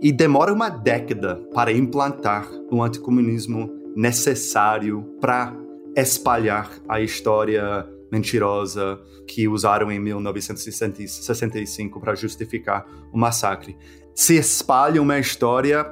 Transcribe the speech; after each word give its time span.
e 0.00 0.12
demora 0.12 0.52
uma 0.52 0.68
década 0.68 1.36
para 1.52 1.72
implantar 1.72 2.48
o 2.70 2.80
anticomunismo 2.82 3.70
necessário 3.96 5.02
para 5.20 5.56
espalhar 5.96 6.70
a 6.88 7.00
história 7.00 7.84
mentirosa 8.10 8.98
que 9.26 9.48
usaram 9.48 9.90
em 9.90 9.98
1965 9.98 12.00
para 12.00 12.14
justificar 12.14 12.86
o 13.12 13.18
massacre. 13.18 13.76
Se 14.14 14.36
espalha 14.36 15.02
uma 15.02 15.18
história 15.18 15.84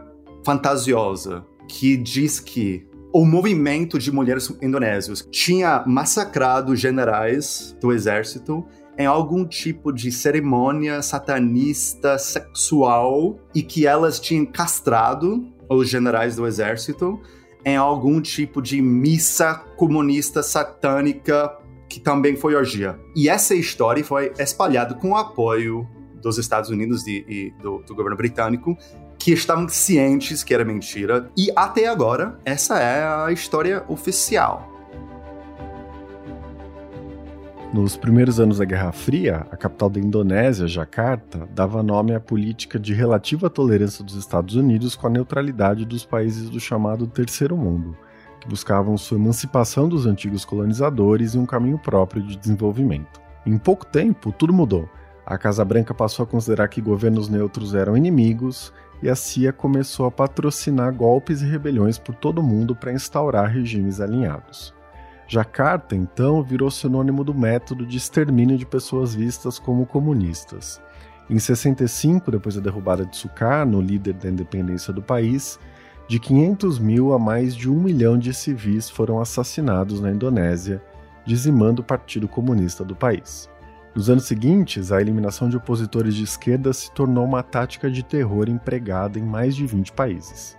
fantasiosa 0.45 1.45
que 1.69 1.97
diz 1.97 2.39
que 2.41 2.87
o 3.13 3.25
movimento 3.25 3.99
de 3.99 4.13
mulheres 4.13 4.53
indonésios 4.63 5.27
tinha 5.31 5.83
massacrado 5.87 6.77
generais 6.77 7.77
do 7.81 7.93
exército 7.93 8.65
em 8.99 9.07
algum 9.07 9.45
tipo 9.45 9.93
de 9.93 10.11
cerimônia 10.11 11.03
satanista 11.03 12.19
sexual 12.19 13.39
e 13.55 13.63
que 13.63 13.87
elas 13.87 14.19
tinham 14.19 14.47
castrado 14.47 15.47
os 15.69 15.89
generais 15.89 16.37
do 16.37 16.47
exército 16.47 17.21
em 17.65 17.77
algum 17.77 18.21
tipo 18.21 18.63
de 18.63 18.81
missa 18.81 19.55
comunista 19.77 20.43
satânica 20.43 21.53
que 21.89 22.01
também 22.01 22.37
foi 22.37 22.55
orgia. 22.55 22.99
E 23.15 23.29
essa 23.29 23.55
história 23.55 24.05
foi 24.05 24.33
espalhada 24.39 24.95
com 24.95 25.11
o 25.11 25.17
apoio 25.17 25.87
dos 26.23 26.39
Estados 26.39 26.71
Unidos 26.71 27.07
e, 27.07 27.25
e 27.29 27.51
do, 27.63 27.79
do 27.79 27.95
governo 27.95 28.17
britânico, 28.17 28.77
que 29.19 29.33
estavam 29.33 29.69
cientes 29.69 30.45
que 30.45 30.55
era 30.55 30.65
mentira. 30.65 31.31
E 31.37 31.51
até 31.57 31.87
agora, 31.87 32.39
essa 32.45 32.79
é 32.79 33.05
a 33.05 33.33
história 33.33 33.85
oficial. 33.89 34.76
Nos 37.75 37.97
primeiros 37.97 38.39
anos 38.39 38.59
da 38.59 38.65
Guerra 38.65 38.93
Fria, 38.93 39.45
a 39.51 39.57
capital 39.57 39.91
da 39.91 39.99
Indonésia, 39.99 40.69
Jakarta, 40.69 41.49
dava 41.53 41.83
nome 41.83 42.15
à 42.15 42.21
política 42.21 42.79
de 42.79 42.95
relativa 42.95 43.51
tolerância 43.51 44.05
dos 44.05 44.15
Estados 44.15 44.55
Unidos 44.55 44.95
com 44.95 45.09
a 45.09 45.11
neutralidade 45.11 45.85
dos 45.85 46.05
países 46.05 46.49
do 46.49 46.61
chamado 46.61 47.09
Terceiro 47.09 47.57
Mundo, 47.57 47.97
que 48.41 48.49
buscavam 48.49 48.97
sua 48.97 49.19
emancipação 49.19 49.89
dos 49.89 50.07
antigos 50.07 50.45
colonizadores 50.45 51.35
e 51.35 51.39
um 51.39 51.45
caminho 51.45 51.77
próprio 51.77 52.23
de 52.23 52.37
desenvolvimento. 52.37 53.21
Em 53.45 53.59
pouco 53.59 53.85
tempo, 53.85 54.33
tudo 54.33 54.53
mudou. 54.53 54.89
A 55.27 55.37
Casa 55.37 55.65
Branca 55.65 55.93
passou 55.93 56.23
a 56.23 56.27
considerar 56.27 56.69
que 56.69 56.81
governos 56.81 57.29
neutros 57.29 57.75
eram 57.75 57.97
inimigos 57.97 58.73
e 59.03 59.11
a 59.11 59.17
CIA 59.17 59.53
começou 59.53 60.07
a 60.07 60.11
patrocinar 60.11 60.95
golpes 60.95 61.43
e 61.43 61.47
rebeliões 61.47 61.99
por 61.99 62.15
todo 62.15 62.39
o 62.39 62.45
mundo 62.45 62.77
para 62.77 62.93
instaurar 62.93 63.51
regimes 63.51 64.01
alinhados. 64.01 64.76
Jakarta, 65.29 65.97
então, 65.97 66.43
virou 66.43 66.71
sinônimo 66.71 67.25
do 67.25 67.35
método 67.35 67.85
de 67.85 67.97
extermínio 67.97 68.57
de 68.57 68.65
pessoas 68.65 69.15
vistas 69.15 69.59
como 69.59 69.85
comunistas. 69.85 70.81
Em 71.29 71.39
65, 71.39 72.31
depois 72.31 72.55
da 72.55 72.61
derrubada 72.61 73.05
de 73.05 73.17
Sukarno, 73.17 73.81
líder 73.81 74.15
da 74.15 74.29
independência 74.29 74.93
do 74.93 75.03
país, 75.03 75.59
de 76.09 76.21
500 76.21 76.79
mil 76.79 77.13
a 77.13 77.19
mais 77.19 77.57
de 77.57 77.69
um 77.69 77.81
milhão 77.81 78.17
de 78.17 78.33
civis 78.33 78.89
foram 78.89 79.21
assassinados 79.21 80.01
na 80.01 80.13
Indonésia, 80.13 80.81
dizimando 81.25 81.83
o 81.83 81.85
Partido 81.85 82.29
Comunista 82.29 82.85
do 82.85 82.95
país. 82.95 83.51
Nos 83.93 84.09
anos 84.09 84.25
seguintes, 84.25 84.93
a 84.93 85.01
eliminação 85.01 85.49
de 85.49 85.57
opositores 85.57 86.15
de 86.15 86.23
esquerda 86.23 86.73
se 86.73 86.93
tornou 86.93 87.25
uma 87.25 87.43
tática 87.43 87.91
de 87.91 88.05
terror 88.05 88.49
empregada 88.49 89.19
em 89.19 89.23
mais 89.23 89.57
de 89.57 89.67
20 89.67 89.91
países. 89.93 90.57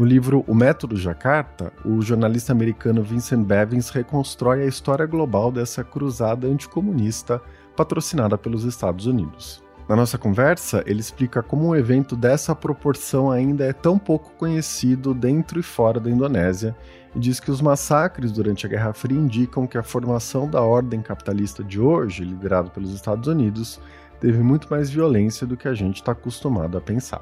No 0.00 0.06
livro 0.06 0.42
O 0.48 0.54
Método 0.54 0.96
Jakarta, 0.96 1.74
o 1.84 2.00
jornalista 2.00 2.52
americano 2.52 3.02
Vincent 3.02 3.44
Bevins 3.44 3.90
reconstrói 3.90 4.62
a 4.62 4.66
história 4.66 5.04
global 5.04 5.52
dessa 5.52 5.84
cruzada 5.84 6.46
anticomunista 6.46 7.38
patrocinada 7.76 8.38
pelos 8.38 8.64
Estados 8.64 9.04
Unidos. 9.04 9.62
Na 9.86 9.94
nossa 9.94 10.16
conversa, 10.16 10.82
ele 10.86 11.00
explica 11.00 11.42
como 11.42 11.68
um 11.68 11.76
evento 11.76 12.16
dessa 12.16 12.54
proporção 12.54 13.30
ainda 13.30 13.62
é 13.66 13.74
tão 13.74 13.98
pouco 13.98 14.32
conhecido 14.38 15.12
dentro 15.12 15.60
e 15.60 15.62
fora 15.62 16.00
da 16.00 16.10
Indonésia 16.10 16.74
e 17.14 17.18
diz 17.18 17.38
que 17.38 17.50
os 17.50 17.60
massacres 17.60 18.32
durante 18.32 18.64
a 18.64 18.70
Guerra 18.70 18.94
Fria 18.94 19.20
indicam 19.20 19.66
que 19.66 19.76
a 19.76 19.82
formação 19.82 20.48
da 20.48 20.62
ordem 20.62 21.02
capitalista 21.02 21.62
de 21.62 21.78
hoje, 21.78 22.24
liderada 22.24 22.70
pelos 22.70 22.94
Estados 22.94 23.28
Unidos, 23.28 23.78
teve 24.18 24.42
muito 24.42 24.66
mais 24.70 24.88
violência 24.88 25.46
do 25.46 25.58
que 25.58 25.68
a 25.68 25.74
gente 25.74 25.96
está 25.96 26.12
acostumado 26.12 26.78
a 26.78 26.80
pensar. 26.80 27.20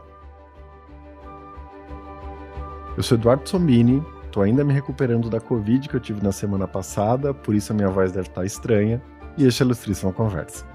Eu 2.98 3.02
sou 3.04 3.16
Eduardo 3.16 3.48
Sombini, 3.48 4.04
estou 4.24 4.42
ainda 4.42 4.64
me 4.64 4.72
recuperando 4.72 5.30
da 5.30 5.40
Covid 5.40 5.88
que 5.88 5.94
eu 5.94 6.00
tive 6.00 6.20
na 6.20 6.32
semana 6.32 6.66
passada, 6.66 7.32
por 7.32 7.54
isso 7.54 7.72
a 7.72 7.76
minha 7.76 7.88
voz 7.88 8.10
deve 8.10 8.26
estar 8.26 8.44
estranha, 8.44 9.00
e 9.36 9.46
este 9.46 9.62
é 9.62 9.64
a 9.64 9.66
Ilustríssima 9.66 10.12
Conversa. 10.12 10.66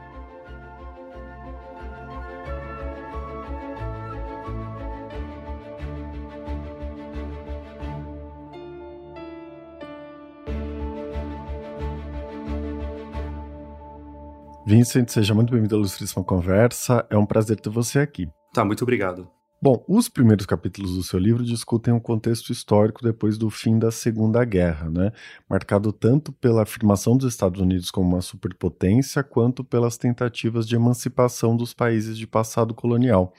Vincent, 14.65 15.09
seja 15.09 15.33
muito 15.33 15.51
bem-vindo 15.51 15.75
à 15.75 15.77
Ilustríssima 15.77 16.23
Conversa. 16.23 17.05
É 17.09 17.17
um 17.17 17.25
prazer 17.25 17.59
ter 17.59 17.69
você 17.69 17.99
aqui. 17.99 18.29
Tá, 18.53 18.63
muito 18.63 18.81
obrigado. 18.81 19.29
Bom, 19.63 19.81
os 19.87 20.09
primeiros 20.09 20.45
capítulos 20.45 20.97
do 20.97 21.03
seu 21.03 21.17
livro 21.17 21.41
discutem 21.41 21.93
o 21.93 21.95
um 21.95 21.99
contexto 22.01 22.51
histórico 22.51 23.01
depois 23.01 23.37
do 23.37 23.49
fim 23.49 23.79
da 23.79 23.91
Segunda 23.91 24.43
Guerra, 24.43 24.89
né? 24.89 25.13
marcado 25.49 25.93
tanto 25.93 26.33
pela 26.33 26.63
afirmação 26.63 27.15
dos 27.15 27.31
Estados 27.31 27.61
Unidos 27.61 27.89
como 27.89 28.09
uma 28.09 28.21
superpotência, 28.21 29.23
quanto 29.23 29.63
pelas 29.63 29.95
tentativas 29.95 30.67
de 30.67 30.75
emancipação 30.75 31.55
dos 31.55 31.73
países 31.73 32.17
de 32.17 32.27
passado 32.27 32.73
colonial. 32.73 33.33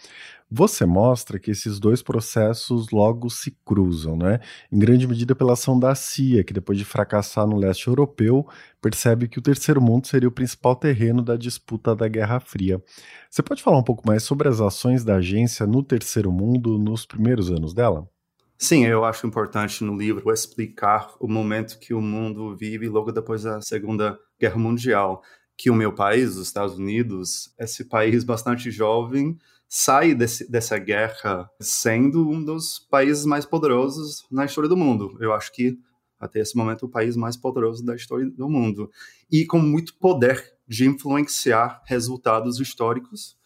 Você 0.57 0.87
mostra 0.87 1.37
que 1.37 1.51
esses 1.51 1.81
dois 1.81 2.01
processos 2.01 2.91
logo 2.93 3.29
se 3.29 3.51
cruzam, 3.65 4.17
né? 4.17 4.39
Em 4.71 4.79
grande 4.79 5.05
medida 5.05 5.35
pela 5.35 5.55
ação 5.55 5.77
da 5.77 5.97
CIA, 5.97 6.45
que 6.45 6.53
depois 6.53 6.79
de 6.79 6.85
fracassar 6.85 7.45
no 7.45 7.57
leste 7.57 7.89
europeu, 7.89 8.47
percebe 8.81 9.27
que 9.27 9.41
o 9.41 9.43
terceiro 9.43 9.83
mundo 9.83 10.07
seria 10.07 10.29
o 10.29 10.33
principal 10.33 10.77
terreno 10.77 11.23
da 11.23 11.35
disputa 11.35 11.97
da 11.97 12.07
Guerra 12.07 12.39
Fria. 12.39 12.81
Você 13.29 13.43
pode 13.43 13.65
falar 13.65 13.79
um 13.79 13.83
pouco 13.83 14.07
mais 14.07 14.23
sobre 14.23 14.47
as 14.47 14.61
ações 14.61 15.03
da 15.03 15.17
agência 15.17 15.67
no 15.67 15.83
terceiro 15.83 16.31
mundo 16.31 16.79
nos 16.79 17.05
primeiros 17.05 17.51
anos 17.51 17.75
dela? 17.75 18.09
Sim, 18.57 18.85
eu 18.85 19.05
acho 19.05 19.27
importante 19.27 19.83
no 19.83 19.99
livro 19.99 20.33
explicar 20.33 21.17
o 21.19 21.27
momento 21.27 21.81
que 21.81 21.93
o 21.93 22.01
mundo 22.01 22.55
vive 22.55 22.89
logo 22.89 23.11
depois 23.11 23.43
da 23.43 23.61
Segunda 23.61 24.17
Guerra 24.41 24.59
Mundial. 24.59 25.21
Que 25.57 25.69
o 25.69 25.75
meu 25.75 25.93
país, 25.93 26.37
os 26.37 26.47
Estados 26.47 26.79
Unidos, 26.79 27.53
esse 27.59 27.89
país 27.89 28.23
bastante 28.23 28.71
jovem, 28.71 29.37
sai 29.69 30.15
desse, 30.15 30.51
dessa 30.51 30.79
guerra 30.79 31.49
sendo 31.61 32.29
um 32.29 32.45
dos 32.45 32.79
países 32.91 33.25
mais 33.25 33.45
poderosos 33.45 34.25
na 34.31 34.45
história 34.45 34.69
do 34.69 34.77
mundo. 34.77 35.17
Eu 35.21 35.33
acho 35.33 35.53
que 35.53 35.79
até 36.19 36.41
esse 36.41 36.57
momento 36.57 36.87
o 36.87 36.89
país 36.89 37.17
mais 37.17 37.37
poderoso 37.37 37.85
da 37.85 37.95
história 37.95 38.31
do 38.31 38.49
mundo 38.49 38.91
e 39.31 39.45
com 39.45 39.59
muito 39.59 39.95
poder 39.99 40.55
de 40.67 40.87
influenciar 40.87 41.83
resultados 41.87 42.59
históricos 42.61 43.37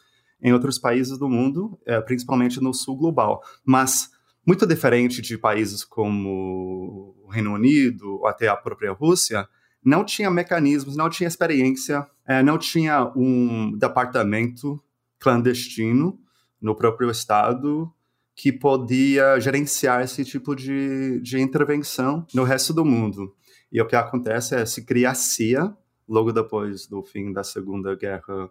em 0.40 0.52
outros 0.52 0.78
países 0.78 1.18
do 1.18 1.28
mundo, 1.28 1.78
é, 1.84 2.00
principalmente 2.00 2.60
no 2.60 2.72
sul 2.72 2.96
global. 2.96 3.42
Mas 3.64 4.10
muito 4.46 4.66
diferente 4.66 5.20
de 5.20 5.36
países 5.36 5.84
como 5.84 7.14
o 7.24 7.28
Reino 7.30 7.52
Unido 7.52 8.18
ou 8.20 8.26
até 8.26 8.48
a 8.48 8.56
própria 8.56 8.92
Rússia, 8.92 9.48
não 9.84 10.04
tinha 10.04 10.30
mecanismos, 10.30 10.96
não 10.96 11.10
tinha 11.10 11.28
experiência, 11.28 12.06
é, 12.26 12.42
não 12.42 12.56
tinha 12.56 13.12
um 13.16 13.76
departamento 13.76 14.82
clandestino 15.18 16.18
no 16.60 16.74
próprio 16.74 17.10
Estado 17.10 17.92
que 18.34 18.52
podia 18.52 19.40
gerenciar 19.40 20.02
esse 20.02 20.24
tipo 20.24 20.54
de, 20.54 21.20
de 21.20 21.40
intervenção 21.40 22.24
no 22.32 22.44
resto 22.44 22.72
do 22.72 22.84
mundo. 22.84 23.34
E 23.70 23.82
o 23.82 23.86
que 23.86 23.96
acontece 23.96 24.54
é 24.54 24.64
se 24.64 24.84
cria 24.84 25.10
a 25.10 25.14
CIA, 25.14 25.76
logo 26.08 26.32
depois 26.32 26.86
do 26.86 27.02
fim 27.02 27.32
da 27.32 27.42
Segunda 27.42 27.96
Guerra 27.96 28.48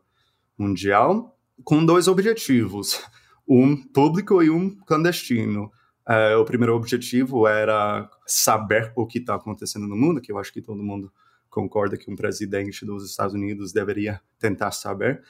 Mundial, 0.58 1.40
com 1.64 1.86
dois 1.86 2.08
objetivos, 2.08 3.02
um 3.48 3.76
público 3.78 4.44
e 4.44 4.50
um 4.50 4.76
clandestino. 4.86 5.72
É, 6.08 6.36
o 6.36 6.44
primeiro 6.44 6.76
objetivo 6.76 7.48
era 7.48 8.10
saber 8.26 8.92
o 8.96 9.08
que 9.08 9.20
está 9.20 9.36
acontecendo 9.36 9.88
no 9.88 9.96
mundo, 9.96 10.20
que 10.20 10.32
eu 10.32 10.38
acho 10.38 10.52
que 10.52 10.62
todo 10.62 10.84
mundo 10.84 11.12
concorda 11.50 11.98
que 11.98 12.12
um 12.12 12.16
presidente 12.16 12.86
dos 12.86 13.10
Estados 13.10 13.34
Unidos 13.34 13.72
deveria 13.72 14.22
tentar 14.38 14.72
saber. 14.72 15.24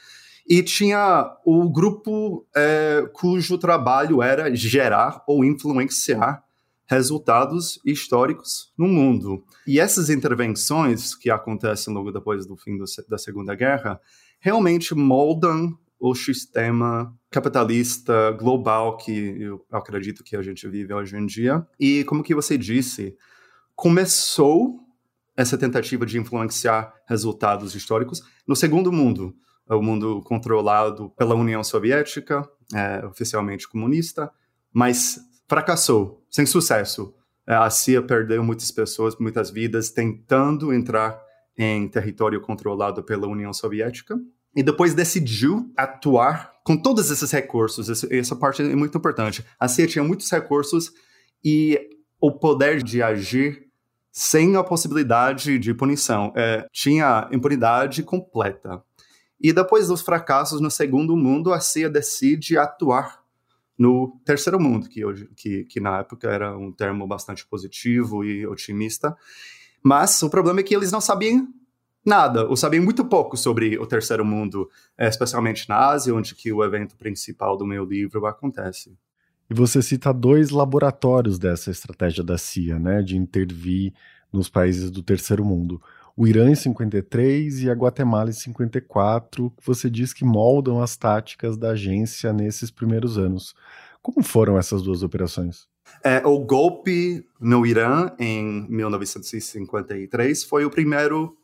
E 0.47 0.63
tinha 0.63 1.35
o 1.45 1.69
grupo 1.69 2.45
é, 2.55 3.09
cujo 3.13 3.57
trabalho 3.57 4.21
era 4.21 4.53
gerar 4.55 5.23
ou 5.27 5.43
influenciar 5.43 6.43
resultados 6.87 7.79
históricos 7.85 8.71
no 8.77 8.87
mundo. 8.87 9.43
E 9.67 9.79
essas 9.79 10.09
intervenções 10.09 11.13
que 11.13 11.29
acontecem 11.29 11.93
logo 11.93 12.11
depois 12.11 12.45
do 12.45 12.55
fim 12.55 12.77
do, 12.77 12.85
da 13.09 13.17
Segunda 13.17 13.53
Guerra 13.53 13.99
realmente 14.39 14.95
moldam 14.95 15.77
o 15.99 16.15
sistema 16.15 17.13
capitalista 17.29 18.31
global 18.31 18.97
que 18.97 19.41
eu 19.41 19.65
acredito 19.71 20.23
que 20.23 20.35
a 20.35 20.41
gente 20.41 20.67
vive 20.67 20.93
hoje 20.93 21.17
em 21.17 21.25
dia. 21.25 21.65
E 21.79 22.03
como 22.05 22.23
que 22.23 22.35
você 22.35 22.57
disse, 22.57 23.17
começou 23.75 24.79
essa 25.35 25.57
tentativa 25.57 26.05
de 26.05 26.17
influenciar 26.17 26.93
resultados 27.07 27.75
históricos 27.75 28.21
no 28.47 28.55
segundo 28.55 28.91
mundo, 28.91 29.35
o 29.69 29.81
mundo 29.81 30.21
controlado 30.23 31.09
pela 31.17 31.35
União 31.35 31.63
Soviética, 31.63 32.47
é, 32.73 33.05
oficialmente 33.05 33.67
comunista, 33.67 34.31
mas 34.71 35.19
fracassou, 35.47 36.23
sem 36.29 36.45
sucesso. 36.45 37.13
É, 37.45 37.55
a 37.55 37.69
CIA 37.69 38.01
perdeu 38.01 38.43
muitas 38.43 38.71
pessoas, 38.71 39.15
muitas 39.17 39.49
vidas, 39.49 39.89
tentando 39.89 40.73
entrar 40.73 41.19
em 41.57 41.87
território 41.87 42.39
controlado 42.41 43.01
pela 43.03 43.27
União 43.27 43.53
Soviética. 43.53 44.19
E 44.55 44.61
depois 44.61 44.93
decidiu 44.93 45.71
atuar 45.75 46.53
com 46.63 46.75
todos 46.75 47.09
esses 47.09 47.31
recursos. 47.31 48.03
Essa 48.11 48.35
parte 48.35 48.61
é 48.61 48.75
muito 48.75 48.97
importante. 48.97 49.45
A 49.59 49.67
CIA 49.67 49.87
tinha 49.87 50.03
muitos 50.03 50.29
recursos 50.29 50.91
e 51.43 51.79
o 52.19 52.31
poder 52.31 52.83
de 52.83 53.01
agir 53.01 53.67
sem 54.11 54.55
a 54.55 54.63
possibilidade 54.63 55.59
de 55.59 55.73
punição. 55.73 56.33
É, 56.35 56.65
tinha 56.71 57.29
impunidade 57.31 58.01
completa. 58.03 58.83
E 59.39 59.53
depois 59.53 59.87
dos 59.87 60.01
fracassos 60.01 60.59
no 60.59 60.71
segundo 60.71 61.15
mundo, 61.15 61.53
a 61.53 61.59
CIA 61.59 61.89
decide 61.89 62.57
atuar 62.57 63.21
no 63.77 64.19
terceiro 64.25 64.59
mundo, 64.59 64.89
que, 64.89 65.05
hoje, 65.05 65.29
que, 65.35 65.63
que 65.65 65.79
na 65.79 65.99
época 65.99 66.27
era 66.27 66.57
um 66.57 66.71
termo 66.71 67.05
bastante 67.05 67.45
positivo 67.45 68.23
e 68.23 68.47
otimista. 68.47 69.15
Mas 69.83 70.21
o 70.23 70.29
problema 70.29 70.61
é 70.61 70.63
que 70.63 70.75
eles 70.75 70.91
não 70.91 70.99
sabiam 70.99 71.47
nada, 72.03 72.47
ou 72.47 72.55
sabiam 72.55 72.83
muito 72.83 73.05
pouco 73.05 73.37
sobre 73.37 73.77
o 73.77 73.85
terceiro 73.85 74.25
mundo, 74.25 74.69
especialmente 74.97 75.67
na 75.69 75.89
Ásia, 75.89 76.15
onde 76.15 76.33
que 76.33 76.51
o 76.51 76.63
evento 76.63 76.95
principal 76.95 77.55
do 77.55 77.65
meu 77.65 77.85
livro 77.85 78.25
acontece. 78.25 78.97
E 79.49 79.53
você 79.53 79.81
cita 79.81 80.13
dois 80.13 80.49
laboratórios 80.49 81.37
dessa 81.37 81.69
estratégia 81.69 82.23
da 82.23 82.37
CIA, 82.37 82.79
né, 82.79 83.01
de 83.01 83.15
intervir 83.15 83.93
nos 84.31 84.49
países 84.49 84.89
do 84.89 85.03
terceiro 85.03 85.45
mundo. 85.45 85.81
O 86.19 86.25
Irã 86.25 86.49
em 86.49 86.55
53 86.55 87.59
e 87.61 87.69
a 87.69 87.73
Guatemala 87.73 88.31
em 88.31 88.33
54, 88.33 89.51
que 89.51 89.63
você 89.63 89.87
diz 89.87 90.13
que 90.13 90.25
moldam 90.25 90.81
as 90.81 90.97
táticas 90.97 91.55
da 91.55 91.69
agência 91.69 92.33
nesses 92.33 92.71
primeiros 92.71 93.19
anos. 93.19 93.53
Como 94.01 94.23
foram 94.23 94.57
essas 94.57 94.81
duas 94.81 95.03
operações? 95.03 95.67
É, 96.03 96.25
o 96.25 96.39
golpe 96.39 97.23
no 97.39 97.67
Irã 97.67 98.09
em 98.17 98.67
1953 98.67 100.43
foi 100.43 100.65
o 100.65 100.71
primeiro, 100.71 101.37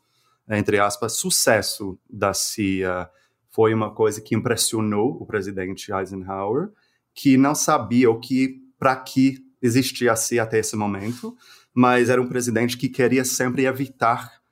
entre 0.50 0.80
aspas, 0.80 1.12
sucesso 1.12 1.96
da 2.10 2.34
CIA. 2.34 3.08
Foi 3.52 3.72
uma 3.72 3.94
coisa 3.94 4.20
que 4.20 4.34
impressionou 4.34 5.12
o 5.20 5.24
presidente 5.24 5.92
Eisenhower 5.92 6.70
que 7.14 7.36
não 7.36 7.54
sabia 7.54 8.10
o 8.10 8.18
que 8.18 8.60
para 8.76 8.96
que 8.96 9.38
existia 9.62 10.10
a 10.10 10.16
CIA 10.16 10.42
até 10.42 10.58
esse 10.58 10.74
momento, 10.74 11.36
mas 11.72 12.08
era 12.08 12.20
um 12.20 12.26
presidente 12.26 12.76
que 12.76 12.88
queria 12.88 13.24
sempre 13.24 13.66
evitar 13.66 14.42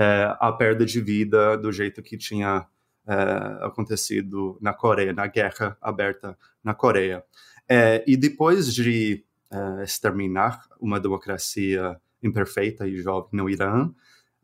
é, 0.00 0.34
a 0.40 0.50
perda 0.50 0.86
de 0.86 0.98
vida 0.98 1.58
do 1.58 1.70
jeito 1.70 2.02
que 2.02 2.16
tinha 2.16 2.66
é, 3.06 3.14
acontecido 3.66 4.56
na 4.58 4.72
Coreia, 4.72 5.12
na 5.12 5.26
guerra 5.26 5.76
aberta 5.78 6.38
na 6.64 6.72
Coreia. 6.72 7.22
É, 7.68 8.02
e 8.06 8.16
depois 8.16 8.74
de 8.74 9.22
é, 9.50 9.84
exterminar 9.84 10.62
uma 10.80 10.98
democracia 10.98 12.00
imperfeita 12.22 12.88
e 12.88 12.96
jovem 12.96 13.28
no 13.34 13.50
Irã 13.50 13.90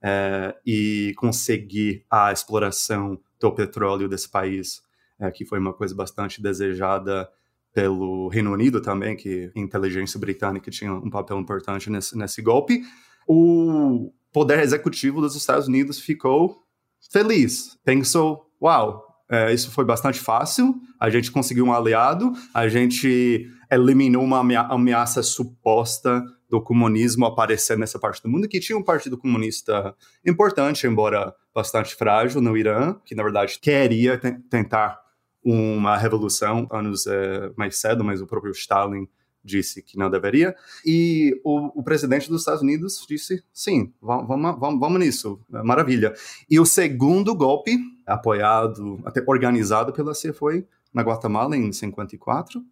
é, 0.03 0.55
e 0.65 1.15
conseguir 1.17 2.05
a 2.11 2.31
exploração 2.31 3.19
do 3.41 3.51
petróleo 3.51 4.11
desse 4.11 4.29
país, 4.29 4.83
é, 5.19 5.31
que 5.31 5.47
foi 5.47 5.59
uma 5.59 5.73
coisa 5.73 5.95
bastante 5.95 6.43
desejada 6.43 7.31
pelo 7.73 8.29
Reino 8.29 8.53
Unido 8.53 8.83
também, 8.83 9.17
que 9.17 9.51
a 9.57 9.59
inteligência 9.59 10.21
britânica 10.21 10.71
tinha 10.71 10.93
um 10.93 11.09
papel 11.09 11.39
importante 11.39 11.89
nesse, 11.89 12.17
nesse 12.17 12.43
golpe, 12.43 12.83
o 13.27 14.13
poder 14.37 14.59
executivo 14.59 15.23
dos 15.23 15.35
Estados 15.35 15.67
Unidos 15.67 15.99
ficou 15.99 16.63
feliz, 17.11 17.79
pensou, 17.83 18.51
uau, 18.61 19.03
é, 19.31 19.51
isso 19.51 19.71
foi 19.71 19.83
bastante 19.83 20.21
fácil, 20.21 20.75
a 21.01 21.09
gente 21.09 21.33
conseguiu 21.33 21.65
um 21.65 21.73
aliado, 21.73 22.35
a 22.53 22.69
gente 22.69 23.51
eliminou 23.73 24.23
uma 24.23 24.41
ameaça 24.71 25.23
suposta 25.23 26.23
do 26.51 26.61
comunismo 26.61 27.25
aparecer 27.25 27.79
nessa 27.79 27.99
parte 27.99 28.23
do 28.23 28.29
mundo, 28.29 28.47
que 28.47 28.61
tinha 28.61 28.77
um 28.77 28.85
partido 28.85 29.17
comunista 29.17 29.97
importante, 30.23 30.87
embora 30.87 31.35
bastante 31.55 31.95
frágil 31.95 32.43
no 32.43 32.59
Irã, 32.59 32.95
que 33.07 33.15
na 33.15 33.23
verdade 33.23 33.59
queria 33.59 34.21
tentar 34.51 35.01
uma 35.43 35.97
revolução 35.97 36.69
anos 36.71 37.07
é, 37.07 37.53
mais 37.57 37.81
cedo, 37.81 38.05
mas 38.05 38.21
o 38.21 38.27
próprio 38.27 38.53
Stalin 38.53 39.09
disse 39.47 39.81
que 39.81 39.97
não 39.97 40.11
deveria. 40.11 40.55
E 40.85 41.41
o, 41.45 41.81
o 41.81 41.83
presidente 41.83 42.29
dos 42.29 42.43
Estados 42.43 42.63
Unidos 42.63 43.05
disse: 43.09 43.43
sim, 43.53 43.93
vamos, 44.03 44.27
vamos, 44.27 44.81
vamos 44.81 45.01
nisso, 45.01 45.41
maravilha. 45.49 46.13
E 46.51 46.59
o 46.59 46.67
segundo 46.67 47.35
golpe, 47.35 47.79
apoiado, 48.05 49.01
até 49.05 49.23
organizado 49.27 49.93
pela 49.93 50.15
CIA, 50.15 50.35
foi 50.35 50.67
na 50.93 51.03
Guatemala 51.03 51.57
em 51.57 51.73
54, 51.73 52.63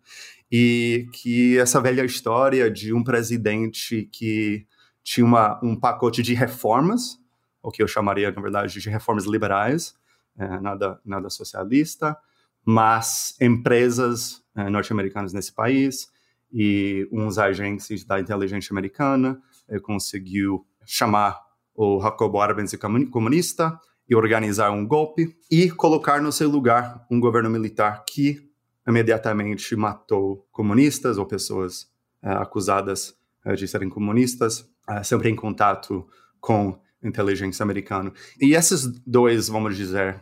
e 0.51 1.07
que 1.13 1.59
essa 1.59 1.81
velha 1.81 2.05
história 2.05 2.71
de 2.71 2.93
um 2.93 3.05
presidente 3.05 4.09
que 4.11 4.67
tinha 5.03 5.25
uma, 5.25 5.61
um 5.63 5.77
pacote 5.79 6.23
de 6.23 6.35
reformas, 6.35 7.21
o 7.63 7.71
que 7.71 7.83
eu 7.83 7.89
chamaria, 7.89 8.31
na 8.31 8.41
verdade, 8.41 8.81
de 8.81 8.91
reformas 8.91 9.25
liberais, 9.25 9.95
é, 10.39 10.61
nada, 10.61 10.99
nada 11.05 11.29
socialista, 11.31 12.17
mas 12.65 13.37
empresas 13.41 14.43
eh, 14.57 14.71
norte-americanas 14.71 15.33
nesse 15.33 15.53
país 15.53 16.09
e 16.55 17.09
uns 17.11 17.37
agentes 17.37 18.05
da 18.05 18.21
inteligência 18.21 18.73
americana 18.73 19.43
eh, 19.69 19.81
conseguiu 19.81 20.65
chamar 20.87 21.37
o 21.75 22.01
Jacobo 22.01 22.41
Arbenz 22.41 22.73
comunista 23.11 23.77
e 24.09 24.15
organizar 24.15 24.71
um 24.71 24.87
golpe 24.87 25.37
e 25.51 25.69
colocar 25.69 26.23
no 26.23 26.31
seu 26.31 26.49
lugar 26.49 27.05
um 27.11 27.19
governo 27.19 27.51
militar 27.51 28.05
que 28.09 28.49
imediatamente 28.87 29.75
matou 29.75 30.47
comunistas 30.53 31.19
ou 31.19 31.27
pessoas 31.27 31.89
eh, 32.23 32.31
acusadas 32.31 33.17
de 33.59 33.69
serem 33.69 33.91
comunistas, 33.91 34.67
sempre 35.03 35.29
em 35.29 35.37
contato 35.37 36.09
com 36.41 36.81
inteligência 37.03 37.63
americana. 37.63 38.11
E 38.41 38.55
esses 38.55 38.87
dois, 39.07 39.49
vamos 39.49 39.77
dizer, 39.77 40.19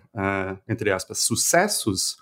entre 0.68 0.90
aspas, 0.90 1.18
sucessos 1.18 2.16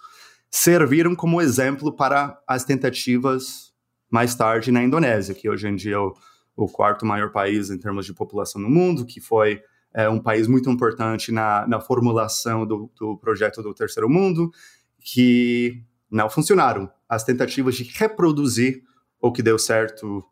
serviram 0.51 1.15
como 1.15 1.41
exemplo 1.41 1.91
para 1.91 2.39
as 2.47 2.65
tentativas 2.65 3.71
mais 4.11 4.35
tarde 4.35 4.73
na 4.73 4.83
Indonésia, 4.83 5.35
que 5.35 5.49
hoje 5.49 5.69
em 5.69 5.77
dia 5.77 5.95
é 5.95 5.99
o, 5.99 6.15
o 6.57 6.69
quarto 6.69 7.07
maior 7.07 7.31
país 7.31 7.71
em 7.71 7.79
termos 7.79 8.05
de 8.05 8.13
população 8.13 8.61
no 8.61 8.69
mundo, 8.69 9.07
que 9.07 9.21
foi 9.21 9.63
é, 9.95 10.09
um 10.09 10.21
país 10.21 10.47
muito 10.47 10.71
importante 10.71 11.33
na, 11.33 11.67
na 11.67 11.81
formulação 11.81 12.67
do, 12.67 12.91
do 12.99 13.17
projeto 13.19 13.63
do 13.63 13.75
Terceiro 13.75 14.09
Mundo, 14.09 14.51
que 15.01 15.83
não 16.11 16.29
funcionaram. 16.29 16.91
As 17.09 17.25
tentativas 17.25 17.77
de 17.77 17.85
reproduzir 17.85 18.83
o 19.21 19.33
que 19.33 19.43
deu 19.43 19.59
certo 19.59 20.25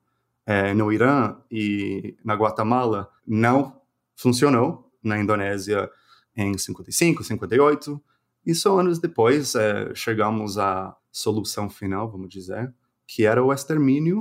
é, 0.47 0.73
no 0.75 0.93
Irã 0.93 1.37
e 1.51 2.17
na 2.25 2.35
Guatemala 2.35 3.11
não 3.27 3.81
funcionou 4.17 4.91
na 5.03 5.19
Indonésia 5.19 5.91
em 6.35 6.57
55, 6.57 7.23
58, 7.23 8.01
e 8.47 8.55
só 8.55 8.79
anos 8.79 8.99
depois 8.99 9.55
é, 9.55 9.95
chegamos 9.95 10.57
à 10.57 10.97
solução 11.11 11.69
final, 11.69 12.11
vamos 12.11 12.29
dizer, 12.29 12.73
que 13.09 13.25
era 13.25 13.43
o 13.43 13.51
extermínio 13.51 14.21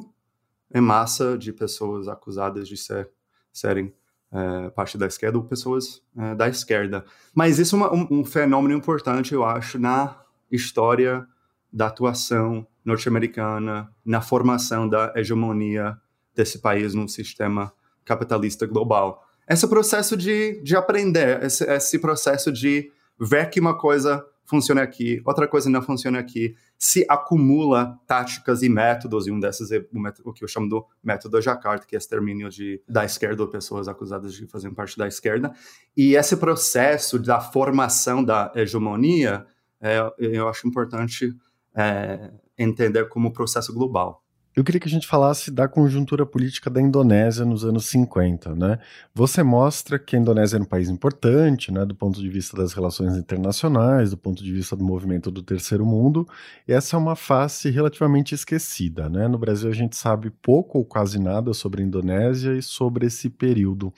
em 0.73 0.79
massa 0.79 1.37
de 1.37 1.51
pessoas 1.51 2.07
acusadas 2.07 2.69
de 2.69 2.77
ser, 2.77 3.09
serem 3.51 3.93
é, 4.31 4.69
parte 4.69 4.97
da 4.97 5.05
esquerda 5.05 5.37
ou 5.37 5.43
pessoas 5.43 6.01
é, 6.17 6.33
da 6.33 6.47
esquerda. 6.47 7.03
Mas 7.35 7.59
isso 7.59 7.75
é 7.75 7.79
uma, 7.79 7.93
um, 7.93 8.07
um, 8.09 8.25
fenômeno 8.25 8.73
importante, 8.73 9.33
eu 9.33 9.43
acho, 9.43 9.77
na 9.77 10.21
história 10.49 11.27
da 11.71 11.87
atuação 11.87 12.65
norte-americana, 12.83 13.93
na 14.05 14.21
formação 14.21 14.87
da 14.87 15.11
hegemonia 15.17 15.97
desse 16.33 16.59
país 16.59 16.93
num 16.93 17.09
sistema 17.09 17.73
capitalista 18.05 18.65
global. 18.65 19.27
Esse 19.49 19.67
processo 19.67 20.15
de, 20.15 20.61
de 20.61 20.77
aprender, 20.77 21.43
esse, 21.43 21.65
esse 21.65 21.99
processo 21.99 22.53
de 22.53 22.89
ver 23.19 23.49
que 23.49 23.59
uma 23.59 23.77
coisa 23.77 24.25
funciona 24.47 24.81
aqui, 24.81 25.21
outra 25.25 25.47
coisa 25.47 25.69
não 25.69 25.81
funciona 25.81 26.19
aqui, 26.19 26.55
se 26.79 27.05
acumula 27.09 27.99
táticas 28.07 28.63
e 28.63 28.69
métodos, 28.69 29.27
e 29.27 29.31
um 29.31 29.39
desses 29.39 29.71
é 29.71 29.85
o, 29.93 29.99
método, 29.99 30.29
o 30.29 30.33
que 30.33 30.43
eu 30.43 30.47
chamo 30.47 30.69
do 30.69 30.85
método 31.03 31.41
Jakarta, 31.41 31.85
que 31.85 31.95
é 31.95 31.99
extermínio 31.99 32.49
de, 32.49 32.81
da 32.87 33.03
esquerda 33.03 33.43
ou 33.43 33.49
pessoas 33.49 33.87
acusadas 33.87 34.33
de 34.33 34.47
fazerem 34.47 34.73
parte 34.73 34.97
da 34.97 35.07
esquerda. 35.07 35.53
E 35.95 36.15
esse 36.15 36.37
processo 36.37 37.19
da 37.19 37.41
formação 37.41 38.23
da 38.23 38.51
hegemonia, 38.55 39.45
é, 39.81 39.97
eu 40.17 40.47
acho 40.47 40.67
importante 40.67 41.35
é, 41.75 42.31
entender 42.57 43.09
como 43.09 43.33
processo 43.33 43.73
global. 43.73 44.23
Eu 44.57 44.63
queria 44.63 44.81
que 44.81 44.87
a 44.87 44.91
gente 44.91 45.05
falasse 45.05 45.51
da 45.51 45.67
conjuntura 45.67 46.25
política 46.25 46.67
da 46.67 46.81
Indonésia 46.81 47.45
nos 47.45 47.63
anos 47.63 47.85
50, 47.85 48.55
né? 48.55 48.79
Você 49.13 49.43
mostra 49.43 49.99
que 49.99 50.15
a 50.15 50.19
Indonésia 50.19 50.55
era 50.55 50.63
um 50.63 50.67
país 50.67 50.89
importante, 50.89 51.71
né, 51.71 51.85
do 51.85 51.93
ponto 51.93 52.19
de 52.19 52.27
vista 52.27 52.57
das 52.57 52.73
relações 52.73 53.15
internacionais, 53.15 54.09
do 54.09 54.17
ponto 54.17 54.43
de 54.43 54.51
vista 54.51 54.75
do 54.75 54.83
movimento 54.83 55.29
do 55.29 55.43
terceiro 55.43 55.85
mundo, 55.85 56.27
e 56.67 56.73
essa 56.73 56.95
é 56.95 56.99
uma 56.99 57.15
face 57.15 57.69
relativamente 57.69 58.33
esquecida, 58.33 59.07
né? 59.07 59.27
No 59.27 59.37
Brasil 59.37 59.69
a 59.69 59.75
gente 59.75 59.95
sabe 59.95 60.31
pouco 60.31 60.79
ou 60.79 60.85
quase 60.85 61.19
nada 61.19 61.53
sobre 61.53 61.83
a 61.83 61.85
Indonésia 61.85 62.53
e 62.53 62.63
sobre 62.63 63.05
esse 63.05 63.29
período. 63.29 63.93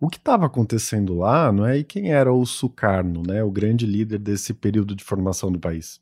O 0.00 0.08
que 0.08 0.16
estava 0.16 0.46
acontecendo 0.46 1.18
lá, 1.18 1.52
não 1.52 1.66
é? 1.66 1.76
E 1.76 1.84
quem 1.84 2.12
era 2.14 2.32
o 2.32 2.46
Sukarno, 2.46 3.22
né, 3.26 3.44
o 3.44 3.50
grande 3.50 3.84
líder 3.84 4.20
desse 4.20 4.54
período 4.54 4.96
de 4.96 5.04
formação 5.04 5.52
do 5.52 5.60
país? 5.60 6.00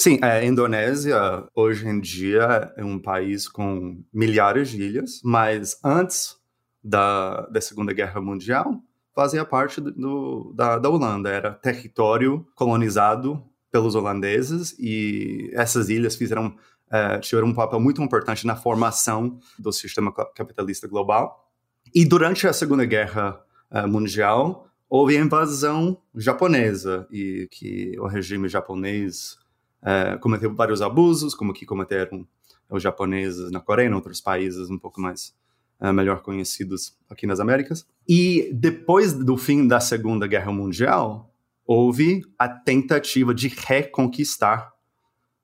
Sim, 0.00 0.20
a 0.22 0.44
Indonésia 0.44 1.18
hoje 1.52 1.88
em 1.88 1.98
dia 1.98 2.72
é 2.76 2.84
um 2.84 3.00
país 3.00 3.48
com 3.48 4.00
milhares 4.12 4.68
de 4.68 4.80
ilhas, 4.80 5.20
mas 5.24 5.76
antes 5.82 6.36
da, 6.80 7.40
da 7.46 7.60
Segunda 7.60 7.92
Guerra 7.92 8.20
Mundial 8.20 8.80
fazia 9.12 9.44
parte 9.44 9.80
do, 9.80 10.52
da, 10.54 10.78
da 10.78 10.88
Holanda, 10.88 11.30
era 11.30 11.50
território 11.50 12.46
colonizado 12.54 13.44
pelos 13.72 13.96
holandeses 13.96 14.72
e 14.78 15.50
essas 15.52 15.88
ilhas 15.88 16.14
fizeram 16.14 16.54
uh, 16.92 17.20
tiveram 17.20 17.48
um 17.48 17.54
papel 17.54 17.80
muito 17.80 18.00
importante 18.00 18.46
na 18.46 18.54
formação 18.54 19.40
do 19.58 19.72
sistema 19.72 20.12
capitalista 20.12 20.86
global. 20.86 21.50
E 21.92 22.04
durante 22.04 22.46
a 22.46 22.52
Segunda 22.52 22.84
Guerra 22.84 23.42
uh, 23.68 23.88
Mundial 23.88 24.68
houve 24.88 25.16
a 25.16 25.20
invasão 25.20 26.00
japonesa 26.14 27.04
e 27.10 27.48
que 27.50 27.98
o 27.98 28.06
regime 28.06 28.48
japonês 28.48 29.36
uh, 29.82 30.18
cometeu 30.20 30.54
vários 30.54 30.82
abusos, 30.82 31.34
como 31.34 31.52
que 31.52 31.66
cometeram 31.66 32.26
os 32.70 32.82
japoneses 32.82 33.50
na 33.50 33.60
Coreia 33.60 33.88
em 33.88 33.94
outros 33.94 34.20
países 34.20 34.68
um 34.70 34.78
pouco 34.78 35.00
mais 35.00 35.34
uh, 35.80 35.92
melhor 35.92 36.22
conhecidos 36.22 36.96
aqui 37.08 37.26
nas 37.26 37.40
Américas. 37.40 37.86
E 38.08 38.50
depois 38.52 39.12
do 39.12 39.36
fim 39.36 39.66
da 39.66 39.80
Segunda 39.80 40.26
Guerra 40.26 40.52
Mundial, 40.52 41.32
houve 41.66 42.24
a 42.38 42.48
tentativa 42.48 43.34
de 43.34 43.48
reconquistar 43.48 44.72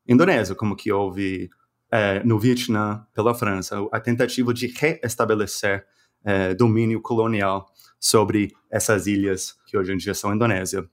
a 0.09 0.12
Indonésia, 0.12 0.55
como 0.55 0.76
que 0.76 0.91
houve 0.91 1.50
uh, 1.93 2.26
no 2.26 2.38
Vietnã 2.38 3.07
pela 3.14 3.35
França, 3.35 3.76
a 3.93 4.00
tentativa 4.00 4.53
de 4.53 4.67
reestabelecer 4.67 5.87
uh, 6.25 6.55
domínio 6.57 7.00
colonial 7.00 7.71
sobre 8.00 8.53
essas 8.71 9.07
ilhas 9.07 9.57
que 9.67 9.76
hoje 9.79 9.93
em 9.93 9.97
dia 9.97 10.14
são 10.14 10.31
a 10.31 10.35
Indonésia. 10.35 10.88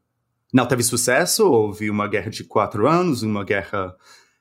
Não 0.53 0.67
teve 0.67 0.83
sucesso, 0.83 1.45
houve 1.45 1.89
uma 1.89 2.07
guerra 2.07 2.29
de 2.29 2.43
quatro 2.43 2.87
anos, 2.87 3.23
uma 3.23 3.43
guerra 3.43 3.95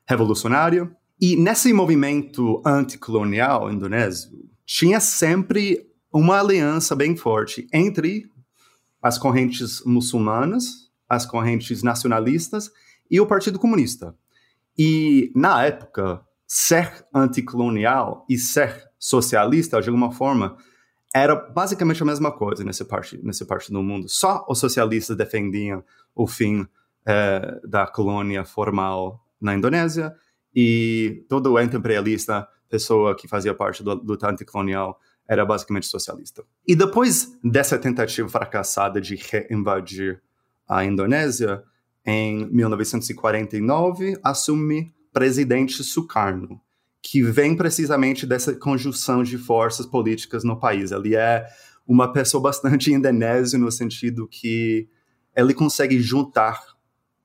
revolucionária, 0.07 0.91
e 1.21 1.37
nesse 1.37 1.73
movimento 1.73 2.63
anticolonial 2.67 3.71
indonésio, 3.71 4.31
tinha 4.65 4.99
sempre 4.99 5.87
uma 6.13 6.41
aliança 6.41 6.97
bem 6.97 7.17
forte 7.17 7.69
entre 7.73 8.29
as 9.03 9.19
correntes 9.19 9.85
muçulmanas, 9.85 10.91
as 11.09 11.25
correntes 11.25 11.83
nacionalistas 11.83 12.71
e 13.11 13.21
o 13.21 13.27
Partido 13.27 13.59
Comunista. 13.59 14.15
E, 14.79 15.31
na 15.35 15.65
época, 15.65 16.23
ser 16.47 17.07
anticolonial 17.15 18.25
e 18.29 18.39
ser 18.39 18.89
socialista, 18.99 19.81
de 19.81 19.89
alguma 19.89 20.11
forma, 20.11 20.57
era 21.15 21.35
basicamente 21.35 22.03
a 22.03 22.07
mesma 22.07 22.31
coisa 22.31 22.65
nessa 22.65 22.85
parte, 22.85 23.19
nessa 23.23 23.45
parte 23.45 23.73
do 23.73 23.83
mundo. 23.83 24.09
Só 24.09 24.45
os 24.49 24.59
socialistas 24.59 25.17
defendiam 25.17 25.83
o 26.15 26.27
fim 26.27 26.67
eh, 27.07 27.61
da 27.65 27.87
colônia 27.87 28.45
formal 28.45 29.25
na 29.41 29.55
Indonésia 29.55 30.15
e 30.55 31.25
todo 31.29 31.57
anti-imperialista 31.57 32.47
pessoa 32.69 33.17
que 33.17 33.27
fazia 33.27 33.55
parte 33.55 33.83
do 33.83 33.95
luta 33.95 34.29
anticolonial 34.31 35.01
era 35.29 35.45
basicamente 35.45 35.87
socialista. 35.87 36.45
E 36.67 36.75
depois 36.75 37.37
dessa 37.43 37.79
tentativa 37.79 38.29
fracassada 38.29 39.01
de 39.01 39.17
reinvadir 39.17 40.21
a 40.69 40.85
Indonésia, 40.85 41.65
em 42.05 42.47
1949 42.51 44.19
assume 44.23 44.93
presidente 45.13 45.83
Sukarno, 45.83 46.61
que 47.03 47.23
vem 47.23 47.57
precisamente 47.57 48.27
dessa 48.27 48.55
conjunção 48.55 49.23
de 49.23 49.39
forças 49.39 49.87
políticas 49.87 50.45
no 50.45 50.59
país. 50.59 50.93
Ele 50.93 51.17
é 51.17 51.47
uma 51.87 52.13
pessoa 52.13 52.43
bastante 52.43 52.93
indonésio 52.93 53.59
no 53.59 53.71
sentido 53.71 54.29
que 54.29 54.89
ele 55.35 55.55
consegue 55.55 55.99
juntar 55.99 56.61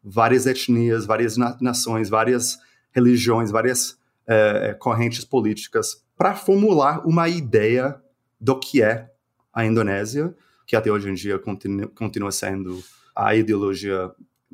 várias 0.03 0.45
etnias, 0.45 1.05
várias 1.05 1.35
nações, 1.59 2.09
várias 2.09 2.57
religiões, 2.91 3.51
várias 3.51 3.97
é, 4.27 4.75
correntes 4.79 5.25
políticas 5.25 6.03
para 6.17 6.35
formular 6.35 7.05
uma 7.05 7.27
ideia 7.27 7.99
do 8.39 8.57
que 8.59 8.81
é 8.81 9.09
a 9.53 9.65
Indonésia, 9.65 10.35
que 10.65 10.75
até 10.75 10.91
hoje 10.91 11.09
em 11.09 11.13
dia 11.13 11.37
continua, 11.39 11.87
continua 11.87 12.31
sendo 12.31 12.81
a 13.15 13.35
ideologia 13.35 14.11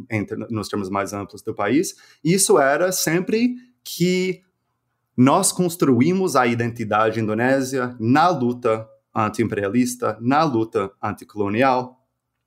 entre, 0.10 0.38
nos 0.50 0.68
termos 0.68 0.90
mais 0.90 1.14
amplos 1.14 1.42
do 1.42 1.54
país. 1.54 1.96
Isso 2.24 2.60
era 2.60 2.92
sempre 2.92 3.56
que 3.84 4.42
nós 5.22 5.52
construímos 5.52 6.36
a 6.36 6.48
identidade 6.48 7.20
indonésia 7.20 7.96
na 8.00 8.28
luta 8.30 8.88
anti-imperialista, 9.14 10.18
na 10.20 10.44
luta 10.44 10.92
anticolonial, 11.00 11.96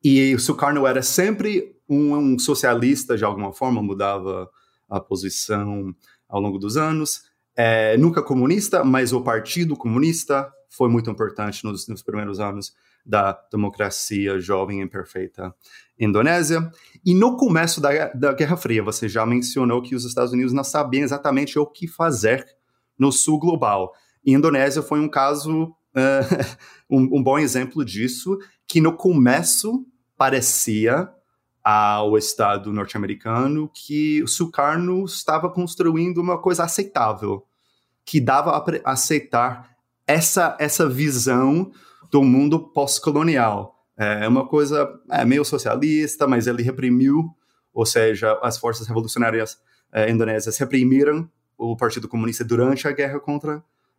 e 0.03 0.35
o 0.35 0.41
Sukarno 0.41 0.85
era 0.85 1.01
sempre 1.01 1.77
um, 1.89 2.17
um 2.17 2.39
socialista, 2.39 3.17
de 3.17 3.25
alguma 3.25 3.53
forma, 3.53 3.81
mudava 3.81 4.51
a 4.91 4.99
posição 4.99 5.95
ao 6.29 6.41
longo 6.41 6.59
dos 6.59 6.77
anos. 6.77 7.23
É, 7.57 7.97
nunca 7.97 8.21
comunista, 8.21 8.83
mas 8.83 9.13
o 9.13 9.23
Partido 9.23 9.77
Comunista 9.77 10.51
foi 10.69 10.89
muito 10.89 11.09
importante 11.09 11.65
nos, 11.65 11.87
nos 11.87 12.03
primeiros 12.03 12.41
anos 12.41 12.75
da 13.07 13.39
democracia 13.53 14.41
jovem 14.41 14.81
e 14.81 14.83
imperfeita 14.83 15.55
Indonésia. 15.97 16.69
E 17.05 17.15
no 17.15 17.37
começo 17.37 17.81
da, 17.81 18.09
da 18.09 18.33
Guerra 18.33 18.57
Fria, 18.57 18.83
você 18.83 19.09
já 19.09 19.25
mencionou 19.25 19.81
que 19.81 19.95
os 19.95 20.05
Estados 20.05 20.33
Unidos 20.33 20.53
não 20.53 20.65
sabiam 20.65 21.05
exatamente 21.05 21.57
o 21.57 21.67
que 21.67 21.87
fazer 21.87 22.45
no 22.99 23.13
sul 23.13 23.39
global. 23.39 23.93
E 24.25 24.33
Indonésia 24.33 24.83
foi 24.83 25.01
um 25.01 25.09
caso, 25.09 25.65
uh, 25.65 26.55
um, 26.89 27.19
um 27.19 27.23
bom 27.23 27.39
exemplo 27.39 27.85
disso, 27.85 28.39
que 28.67 28.81
no 28.81 28.93
começo 28.93 29.87
parecia 30.17 31.09
ao 31.63 32.19
Estado 32.19 32.73
norte-americano 32.73 33.71
que 33.73 34.23
o 34.23 34.29
Sukarno 34.29 35.05
estava 35.07 35.51
construindo 35.51 36.19
uma 36.19 36.39
coisa 36.39 36.65
aceitável, 36.65 37.47
que 38.05 38.21
dava 38.21 38.51
a 38.51 38.93
aceitar 38.93 39.71
essa, 40.07 40.57
essa 40.61 40.87
visão 40.89 41.71
do 42.11 42.23
mundo 42.23 42.59
pós-colonial. 42.59 43.75
É 43.97 44.29
uma 44.29 44.47
coisa 44.47 44.89
é, 45.11 45.25
meio 45.25 45.45
socialista, 45.45 46.27
mas 46.27 46.47
ele 46.47 46.63
reprimiu, 46.63 47.31
ou 47.73 47.87
seja, 47.87 48.39
as 48.43 48.59
forças 48.59 48.87
revolucionárias 48.87 49.59
é, 49.93 50.11
indonésias 50.11 50.59
reprimiram 50.59 51.31
o 51.57 51.77
Partido 51.77 52.09
Comunista 52.09 52.45
durante 52.45 52.87
a 52.89 52.93
guerra 52.93 53.21
contra 53.21 53.59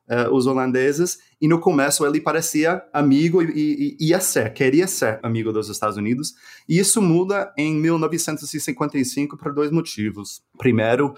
uh, 0.10 0.34
os 0.34 0.48
holandeses, 0.48 1.20
e 1.42 1.48
no 1.48 1.60
começo 1.60 2.06
ele 2.06 2.22
parecia 2.22 2.84
amigo 2.94 3.42
e, 3.42 3.98
e, 4.00 4.08
ia 4.08 4.20
ser, 4.20 4.54
queria 4.54 4.88
ser 4.88 5.20
amigo 5.24 5.52
dos 5.52 5.70
Estados 5.70 5.98
Unidos, 5.98 6.34
e 6.68 6.80
isso 6.80 7.02
muda 7.02 7.54
em 7.58 7.76
1955 7.76 9.38
por 9.38 9.54
dois 9.54 9.72
motivos. 9.72 10.44
Primeiro, 10.58 11.16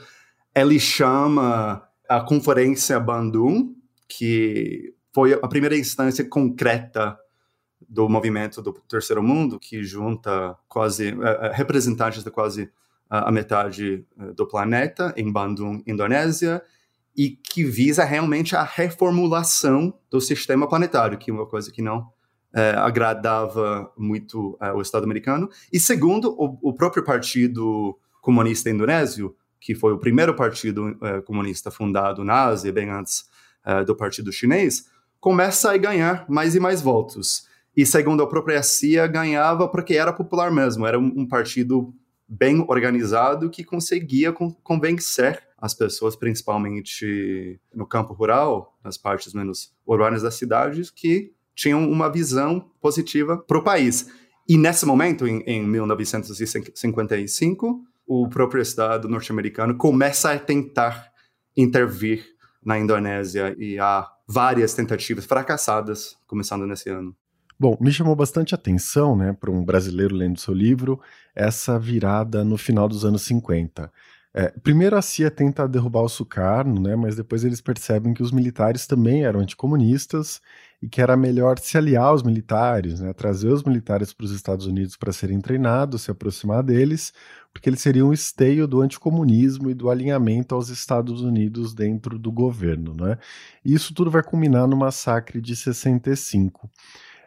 ele 0.55 0.79
chama 0.79 1.87
a 2.09 2.21
Conferência 2.21 2.99
Bandung, 2.99 3.75
que 4.07 4.93
foi 5.13 5.33
a 5.33 5.47
primeira 5.47 5.77
instância 5.77 6.23
concreta 6.23 7.17
do 7.87 8.09
movimento 8.09 8.61
do 8.61 8.73
Terceiro 8.87 9.21
Mundo, 9.23 9.59
que 9.59 9.83
junta 9.83 10.57
quase 10.67 11.09
uh, 11.09 11.51
representantes 11.53 12.23
de 12.23 12.31
quase 12.31 12.69
a 13.09 13.31
metade 13.31 14.05
do 14.35 14.45
planeta, 14.45 15.13
em 15.15 15.31
Bandung, 15.31 15.81
Indonésia, 15.87 16.61
e 17.17 17.31
que 17.31 17.63
visa 17.63 18.03
realmente 18.03 18.55
a 18.55 18.63
reformulação 18.63 19.91
do 20.09 20.21
sistema 20.21 20.69
planetário, 20.69 21.17
que 21.17 21.31
é 21.31 21.33
uma 21.33 21.47
coisa 21.47 21.71
que 21.71 21.81
não 21.81 22.11
é, 22.53 22.71
agradava 22.71 23.91
muito 23.97 24.57
é, 24.61 24.71
o 24.71 24.81
Estado 24.81 25.03
americano. 25.03 25.49
E 25.73 25.79
segundo, 25.79 26.29
o, 26.37 26.57
o, 26.69 26.73
próprio 26.73 27.03
Partido 27.03 27.97
Comunista 28.21 28.69
Indonésio, 28.69 29.35
que 29.59 29.73
foi 29.73 29.93
o 29.93 29.97
primeiro 29.97 30.35
partido 30.35 30.95
é, 31.01 31.21
comunista 31.21 31.71
fundado 31.71 32.23
na 32.23 32.45
Ásia, 32.45 32.71
bem 32.71 32.89
antes 32.89 33.25
do 33.85 33.93
Partido 33.97 34.31
Chinês, 34.31 34.85
começa 35.19 35.73
a 35.73 35.77
ganhar 35.77 36.25
mais 36.29 36.55
e 36.55 36.59
mais 36.59 36.81
votos. 36.81 37.49
E 37.75 37.85
segundo 37.85 38.23
a 38.23 38.27
própria 38.27 38.63
CIA, 38.63 39.05
ganhava 39.07 39.67
porque 39.67 39.95
era 39.95 40.13
popular 40.13 40.49
mesmo, 40.49 40.87
era 40.87 40.97
um, 40.97 41.11
um 41.17 41.27
partido 41.27 41.93
bem 42.27 42.65
organizado 42.67 43.49
que 43.49 43.63
conseguia 43.63 44.33
convencer 44.63 45.41
as 45.57 45.73
pessoas, 45.73 46.15
principalmente 46.15 47.59
no 47.73 47.87
campo 47.87 48.13
rural, 48.13 48.77
nas 48.83 48.97
partes 48.97 49.33
menos 49.33 49.73
urbanas 49.85 50.21
das 50.21 50.35
cidades, 50.35 50.91
que 50.91 51.31
tinham 51.55 51.89
uma 51.89 52.11
visão 52.11 52.69
positiva 52.79 53.37
para 53.37 53.57
o 53.57 53.63
país. 53.63 54.07
E 54.47 54.55
nesse 54.57 54.85
momento, 54.85 55.27
em, 55.27 55.41
em 55.47 55.65
1955, 55.65 57.83
o 58.05 58.29
próprio 58.29 58.61
Estado 58.61 59.09
norte-americano 59.09 59.75
começa 59.75 60.31
a 60.31 60.39
tentar 60.39 61.11
intervir 61.55 62.23
na 62.63 62.77
Indonésia 62.77 63.55
e 63.57 63.79
há 63.79 64.07
várias 64.27 64.73
tentativas 64.73 65.25
fracassadas 65.25 66.17
começando 66.27 66.67
nesse 66.67 66.89
ano. 66.89 67.15
Bom, 67.59 67.75
me 67.81 67.91
chamou 67.91 68.15
bastante 68.15 68.53
atenção, 68.53 69.15
né, 69.15 69.33
para 69.33 69.49
um 69.49 69.65
brasileiro 69.65 70.15
lendo 70.15 70.39
seu 70.39 70.53
livro, 70.53 71.01
essa 71.33 71.79
virada 71.79 72.43
no 72.43 72.55
final 72.55 72.87
dos 72.87 73.03
anos 73.03 73.23
50. 73.23 73.91
É, 74.31 74.49
primeiro 74.61 74.95
a 74.95 75.01
CIA 75.01 75.31
tenta 75.31 75.67
derrubar 75.67 76.01
o 76.01 76.09
Sukarno, 76.09 76.79
né, 76.79 76.95
mas 76.95 77.15
depois 77.15 77.43
eles 77.43 77.59
percebem 77.59 78.13
que 78.13 78.21
os 78.21 78.31
militares 78.31 78.85
também 78.85 79.25
eram 79.25 79.39
anticomunistas 79.39 80.39
e 80.79 80.87
que 80.87 81.01
era 81.01 81.17
melhor 81.17 81.57
se 81.57 81.75
aliar 81.75 82.03
aos 82.03 82.21
militares, 82.21 82.99
né, 82.99 83.11
trazer 83.13 83.47
os 83.47 83.63
militares 83.63 84.13
para 84.13 84.25
os 84.25 84.31
Estados 84.31 84.67
Unidos 84.67 84.95
para 84.95 85.11
serem 85.11 85.41
treinados, 85.41 86.03
se 86.03 86.11
aproximar 86.11 86.61
deles, 86.61 87.11
porque 87.51 87.67
ele 87.67 87.77
seria 87.77 88.05
um 88.05 88.13
esteio 88.13 88.67
do 88.67 88.81
anticomunismo 88.81 89.71
e 89.71 89.73
do 89.73 89.89
alinhamento 89.89 90.53
aos 90.53 90.69
Estados 90.69 91.21
Unidos 91.23 91.73
dentro 91.73 92.19
do 92.19 92.31
governo. 92.31 92.93
Né? 92.93 93.17
E 93.65 93.73
isso 93.73 93.95
tudo 93.95 94.11
vai 94.11 94.21
culminar 94.21 94.67
no 94.67 94.77
massacre 94.77 95.41
de 95.41 95.55
65. 95.55 96.69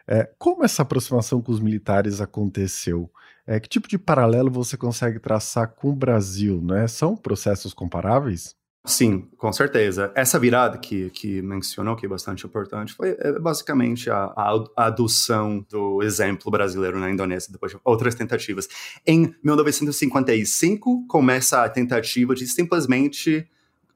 É, 0.07 0.29
como 0.37 0.63
essa 0.63 0.81
aproximação 0.81 1.41
com 1.41 1.51
os 1.51 1.59
militares 1.59 2.21
aconteceu? 2.21 3.09
É, 3.45 3.59
que 3.59 3.67
tipo 3.67 3.87
de 3.87 3.97
paralelo 3.97 4.51
você 4.51 4.77
consegue 4.77 5.19
traçar 5.19 5.69
com 5.69 5.89
o 5.89 5.95
Brasil? 5.95 6.61
Né? 6.61 6.87
São 6.87 7.15
processos 7.15 7.73
comparáveis? 7.73 8.55
Sim, 8.83 9.27
com 9.37 9.53
certeza. 9.53 10.11
Essa 10.15 10.39
virada 10.39 10.75
que, 10.79 11.11
que 11.11 11.39
mencionou, 11.43 11.95
que 11.95 12.05
é 12.05 12.09
bastante 12.09 12.47
importante, 12.47 12.93
foi 12.93 13.15
é, 13.19 13.37
basicamente 13.39 14.09
a, 14.09 14.33
a, 14.35 14.85
adoção 14.87 15.63
do 15.69 16.01
exemplo 16.01 16.49
brasileiro 16.49 16.99
na 16.99 17.11
Indonésia, 17.11 17.51
depois 17.51 17.71
de 17.71 17.79
outras 17.83 18.15
tentativas. 18.15 18.67
Em 19.05 19.35
1955, 19.43 21.05
começa 21.07 21.63
a 21.63 21.69
tentativa 21.69 22.33
de 22.33 22.47
simplesmente 22.47 23.47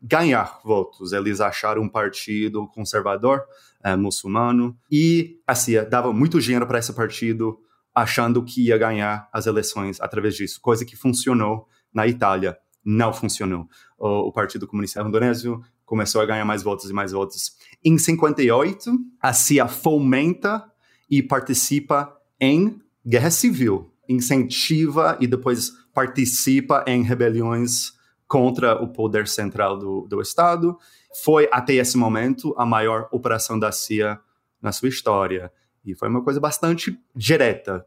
ganhar 0.02 0.60
votos. 0.64 1.14
Eles 1.14 1.42
acharam 1.42 1.82
um 1.82 1.90
partido 1.90 2.68
conservador, 2.68 3.44
é, 3.84 3.96
muçulmano, 3.96 4.78
e 4.92 5.40
a 5.46 5.56
CIA 5.56 5.86
dava 5.86 6.12
muito 6.12 6.40
dinheiro 6.40 6.66
para 6.66 6.80
esse 6.80 6.94
partido, 6.94 7.60
achando 7.94 8.44
que 8.44 8.66
ia 8.66 8.78
ganhar 8.78 9.30
as 9.32 9.46
eleições 9.46 10.02
através 10.02 10.36
disso, 10.36 10.60
coisa 10.62 10.86
que 10.86 10.96
funcionou 10.96 11.68
na 11.94 12.08
Itália 12.08 12.58
não 12.84 13.14
funcionou. 13.14 13.68
O, 13.98 14.28
o 14.28 14.32
Partido 14.32 14.68
Comunista 14.68 15.02
Indonésio 15.02 15.62
começou 15.86 16.22
a 16.22 16.26
ganhar 16.26 16.46
mais 16.46 16.62
votos 16.64 16.90
e 16.90 16.94
mais 16.94 17.12
votos. 17.12 17.56
Em 17.84 17.98
58, 17.98 18.92
a 19.22 19.34
CIA 19.34 19.68
fomenta 19.68 20.64
e 21.10 21.24
participa 21.24 22.16
em 22.40 22.82
guerra 23.06 23.32
civil, 23.32 23.92
incentiva 24.10 25.18
e 25.20 25.28
depois 25.28 25.72
participa 25.94 26.84
em 26.88 27.04
rebeliões 27.04 27.94
contra 28.28 28.82
o 28.82 28.88
poder 28.88 29.28
central 29.28 29.78
do, 29.78 30.08
do 30.08 30.22
Estado. 30.22 30.78
Foi, 31.24 31.48
até 31.52 31.74
esse 31.74 31.98
momento, 31.98 32.54
a 32.58 32.66
maior 32.66 33.08
operação 33.12 33.58
da 33.58 33.72
CIA 33.72 34.20
na 34.62 34.72
sua 34.72 34.90
história. 34.90 35.52
E 35.86 35.94
foi 35.94 36.10
uma 36.10 36.24
coisa 36.24 36.40
bastante 36.40 37.00
direta 37.16 37.86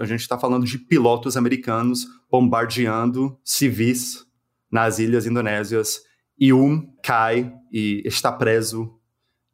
a 0.00 0.04
gente 0.04 0.20
está 0.20 0.38
falando 0.38 0.66
de 0.66 0.78
pilotos 0.78 1.36
americanos 1.36 2.06
bombardeando 2.30 3.38
civis 3.44 4.26
nas 4.70 4.98
ilhas 4.98 5.26
indonésias 5.26 6.02
e 6.38 6.52
um 6.52 6.92
cai 7.02 7.52
e 7.72 8.02
está 8.04 8.30
preso 8.30 8.98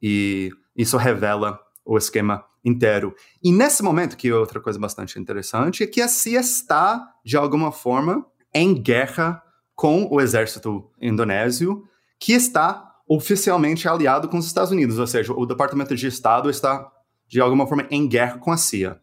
e 0.03 0.50
isso 0.77 0.97
revela 0.97 1.61
o 1.85 1.97
esquema 1.97 2.45
inteiro. 2.65 3.15
E 3.43 3.53
nesse 3.53 3.83
momento, 3.83 4.17
que 4.17 4.29
é 4.29 4.35
outra 4.35 4.61
coisa 4.61 4.79
bastante 4.79 5.19
interessante, 5.19 5.83
é 5.83 5.87
que 5.87 6.00
a 6.00 6.09
CIA 6.09 6.41
está, 6.41 7.15
de 7.25 7.37
alguma 7.37 7.71
forma, 7.71 8.27
em 8.53 8.75
guerra 8.75 9.43
com 9.81 10.07
o 10.11 10.21
exército 10.21 10.91
indonésio, 11.01 11.89
que 12.19 12.35
está 12.35 12.97
oficialmente 13.09 13.89
aliado 13.89 14.29
com 14.29 14.37
os 14.37 14.45
Estados 14.45 14.71
Unidos, 14.71 14.99
ou 14.99 15.07
seja, 15.07 15.33
o 15.33 15.47
Departamento 15.47 15.97
de 15.97 16.07
Estado 16.07 16.51
está, 16.51 16.87
de 17.27 17.41
alguma 17.41 17.67
forma, 17.67 17.87
em 17.91 18.07
guerra 18.07 18.37
com 18.37 18.53
a 18.53 18.59
CIA. 18.59 19.01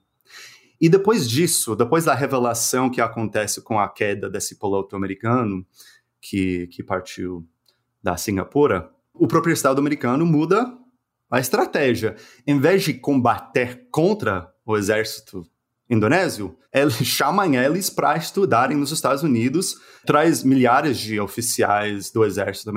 E 0.79 0.87
depois 0.87 1.27
disso, 1.27 1.75
depois 1.75 2.05
da 2.05 2.13
revelação 2.13 2.91
que 2.91 3.01
acontece 3.01 3.59
com 3.63 3.79
a 3.79 3.89
queda 3.89 4.29
desse 4.29 4.59
piloto 4.59 4.95
americano, 4.95 5.65
que, 6.21 6.67
que 6.67 6.83
partiu 6.83 7.43
da 8.03 8.15
Singapura, 8.15 8.91
o 9.15 9.27
próprio 9.27 9.53
Estado 9.53 9.79
americano 9.79 10.27
muda 10.27 10.77
a 11.27 11.39
estratégia. 11.39 12.15
Em 12.45 12.59
vez 12.59 12.83
de 12.83 12.93
combater 12.93 13.87
contra 13.89 14.53
o 14.63 14.77
exército 14.77 15.41
indonésio, 15.89 16.57
eles 16.73 16.95
chamam 17.05 17.53
eles 17.53 17.89
para 17.89 18.17
estudarem 18.17 18.77
nos 18.77 18.91
Estados 18.91 19.23
Unidos, 19.23 19.75
traz 20.05 20.43
milhares 20.43 20.97
de 20.97 21.19
oficiais 21.19 22.11
do 22.11 22.25
exército 22.25 22.69
uh, 22.71 22.73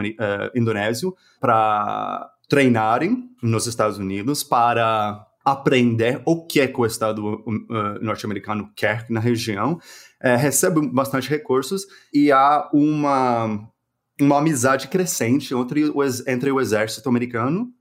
indonésio 0.55 1.15
para 1.41 2.31
treinarem 2.49 3.31
nos 3.43 3.67
Estados 3.67 3.99
Unidos 3.99 4.43
para 4.43 5.27
aprender 5.45 6.21
o 6.27 6.47
que 6.47 6.61
é 6.61 6.67
que 6.67 6.81
o 6.81 6.87
Estado 6.87 7.25
uh, 7.47 8.05
norte-americano 8.05 8.71
quer 8.75 9.07
na 9.09 9.21
região, 9.21 9.75
uh, 9.75 10.37
recebe 10.37 10.87
bastante 10.89 11.31
recursos 11.31 11.87
e 12.13 12.31
há 12.31 12.69
uma, 12.73 13.69
uma 14.21 14.39
amizade 14.39 14.89
crescente 14.89 15.55
entre 15.55 15.85
o, 15.89 16.03
entre 16.27 16.51
o 16.51 16.61
exército 16.61 17.09
americano 17.09 17.73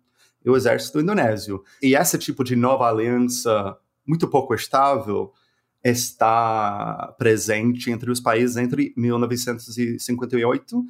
e 0.44 0.50
o 0.50 0.56
exército 0.56 1.00
indonésio. 1.00 1.63
E 1.82 1.96
esse 1.96 2.18
tipo 2.18 2.44
de 2.44 2.56
nova 2.56 2.88
aliança 2.88 3.76
muito 4.10 4.28
pouco 4.28 4.56
estável 4.56 5.32
está 5.84 7.15
presente 7.19 7.91
entre 7.91 8.10
os 8.10 8.19
países 8.19 8.58
entre 8.58 8.91
1958 8.98 10.84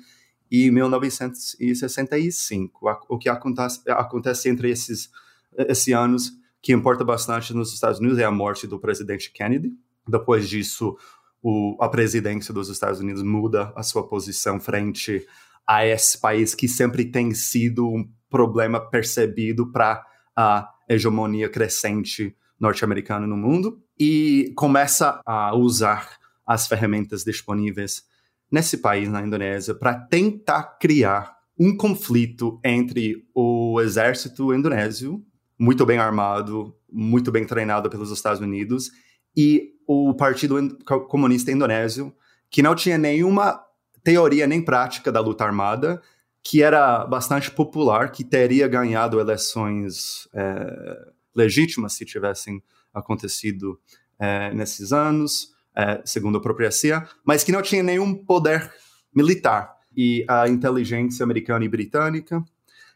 e 0.49 0.71
1965. 0.71 2.87
O 3.09 3.19
que 3.19 3.27
acontece, 3.27 3.81
acontece 3.89 4.47
entre 4.49 4.71
esses, 4.71 5.11
esses 5.57 5.93
anos 5.93 6.31
que 6.61 6.71
importa 6.71 7.03
bastante 7.03 7.53
nos 7.53 7.73
Estados 7.73 7.99
Unidos 7.99 8.19
é 8.19 8.23
a 8.23 8.31
morte 8.31 8.65
do 8.65 8.79
presidente 8.79 9.29
Kennedy. 9.31 9.73
Depois 10.07 10.47
disso, 10.47 10.97
o, 11.43 11.75
a 11.79 11.89
presidência 11.89 12.53
dos 12.53 12.69
Estados 12.69 13.01
Unidos 13.01 13.21
muda 13.21 13.73
a 13.75 13.83
sua 13.83 14.07
posição 14.07 14.61
frente 14.61 15.27
a 15.67 15.85
esse 15.85 16.17
país 16.17 16.55
que 16.55 16.69
sempre 16.69 17.03
tem 17.05 17.33
sido 17.33 17.85
um 17.85 18.09
problema 18.29 18.79
percebido 18.79 19.69
para 19.71 20.05
a 20.35 20.69
hegemonia 20.87 21.49
crescente 21.49 22.35
norte-americana 22.59 23.25
no 23.25 23.37
mundo 23.37 23.81
e 23.97 24.51
começa 24.55 25.21
a 25.25 25.55
usar 25.55 26.17
as 26.45 26.67
ferramentas 26.67 27.23
disponíveis 27.23 28.03
nesse 28.51 28.77
país, 28.77 29.07
na 29.09 29.21
Indonésia, 29.21 29.75
para 29.75 29.93
tentar 29.93 30.77
criar 30.79 31.37
um 31.57 31.75
conflito 31.75 32.59
entre 32.63 33.27
o 33.33 33.79
exército 33.81 34.53
indonésio 34.53 35.23
muito 35.59 35.85
bem 35.85 35.99
armado, 35.99 36.73
muito 36.89 37.31
bem 37.31 37.45
treinado 37.45 37.89
pelos 37.89 38.11
Estados 38.11 38.39
Unidos, 38.39 38.89
e 39.35 39.73
o 39.85 40.13
Partido 40.13 40.77
Comunista 41.07 41.51
Indonésio, 41.51 42.13
que 42.49 42.63
não 42.63 42.73
tinha 42.73 42.97
nenhuma 42.97 43.61
teoria 44.03 44.47
nem 44.47 44.63
prática 44.63 45.11
da 45.11 45.19
luta 45.19 45.43
armada, 45.43 46.01
que 46.41 46.63
era 46.63 47.05
bastante 47.05 47.51
popular, 47.51 48.11
que 48.11 48.23
teria 48.23 48.67
ganhado 48.67 49.19
eleições 49.19 50.27
é, 50.33 50.97
legítimas 51.35 51.93
se 51.93 52.05
tivessem 52.05 52.61
acontecido 52.93 53.79
é, 54.17 54.53
nesses 54.53 54.91
anos, 54.91 55.53
é, 55.75 56.01
segundo 56.03 56.37
a 56.37 56.41
própria 56.41 56.71
CIA, 56.71 57.07
mas 57.23 57.43
que 57.43 57.51
não 57.51 57.61
tinha 57.61 57.83
nenhum 57.83 58.13
poder 58.13 58.71
militar. 59.13 59.77
E 59.95 60.25
a 60.27 60.47
inteligência 60.47 61.23
americana 61.23 61.65
e 61.65 61.69
britânica 61.69 62.43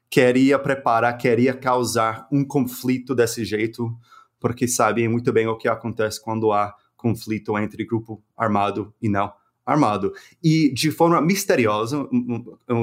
queria 0.09 0.59
preparar, 0.59 1.17
queria 1.17 1.53
causar 1.53 2.27
um 2.31 2.45
conflito 2.45 3.15
desse 3.15 3.43
jeito, 3.43 3.97
porque 4.39 4.67
sabem 4.67 5.07
muito 5.07 5.31
bem 5.33 5.47
o 5.47 5.57
que 5.57 5.67
acontece 5.67 6.21
quando 6.21 6.51
há 6.51 6.75
conflito 6.95 7.57
entre 7.57 7.85
grupo 7.85 8.23
armado 8.37 8.93
e 9.01 9.09
não 9.09 9.33
armado. 9.65 10.13
E 10.43 10.71
de 10.73 10.91
forma 10.91 11.21
misteriosa, 11.21 12.07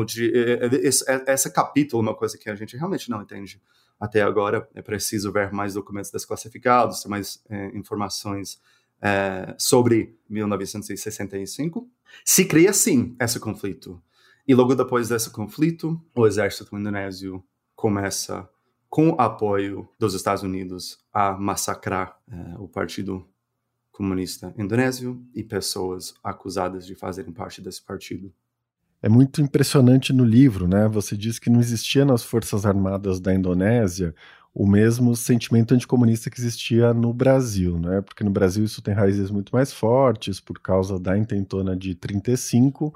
de, 0.06 0.32
esse, 0.82 1.04
esse 1.26 1.52
capítulo 1.52 2.02
uma 2.02 2.14
coisa 2.14 2.38
que 2.38 2.48
a 2.50 2.54
gente 2.54 2.76
realmente 2.76 3.08
não 3.10 3.22
entende 3.22 3.60
até 4.00 4.22
agora. 4.22 4.66
É 4.74 4.80
preciso 4.80 5.30
ver 5.30 5.52
mais 5.52 5.74
documentos 5.74 6.10
desclassificados, 6.10 7.04
mais 7.04 7.44
é, 7.48 7.66
informações 7.76 8.60
é, 9.00 9.54
sobre 9.58 10.18
1965. 10.28 11.88
Se 12.24 12.46
cria, 12.46 12.72
sim, 12.72 13.14
esse 13.20 13.38
conflito. 13.38 14.02
E 14.48 14.54
logo 14.54 14.74
depois 14.74 15.08
desse 15.08 15.30
conflito, 15.30 16.00
o 16.14 16.26
exército 16.26 16.76
indonésio 16.76 17.44
começa, 17.76 18.48
com 18.88 19.14
apoio 19.20 19.88
dos 19.98 20.14
Estados 20.14 20.42
Unidos, 20.42 20.98
a 21.12 21.32
massacrar 21.32 22.18
eh, 22.28 22.56
o 22.58 22.66
Partido 22.66 23.24
Comunista 23.92 24.52
Indonésio 24.58 25.24
e 25.34 25.44
pessoas 25.44 26.14
acusadas 26.24 26.84
de 26.84 26.94
fazerem 26.94 27.32
parte 27.32 27.60
desse 27.60 27.82
partido. 27.82 28.32
É 29.02 29.08
muito 29.08 29.40
impressionante 29.40 30.12
no 30.12 30.24
livro, 30.24 30.68
né? 30.68 30.88
Você 30.88 31.16
diz 31.16 31.38
que 31.38 31.50
não 31.50 31.60
existia 31.60 32.04
nas 32.04 32.22
Forças 32.22 32.66
Armadas 32.66 33.20
da 33.20 33.34
Indonésia 33.34 34.14
o 34.52 34.66
mesmo 34.66 35.14
sentimento 35.14 35.74
anticomunista 35.74 36.28
que 36.28 36.40
existia 36.40 36.92
no 36.92 37.14
Brasil, 37.14 37.78
né? 37.78 38.00
Porque 38.00 38.24
no 38.24 38.30
Brasil 38.30 38.64
isso 38.64 38.82
tem 38.82 38.92
raízes 38.92 39.30
muito 39.30 39.54
mais 39.54 39.72
fortes 39.72 40.40
por 40.40 40.58
causa 40.60 40.98
da 40.98 41.16
intentona 41.16 41.76
de 41.76 41.94
35 41.94 42.92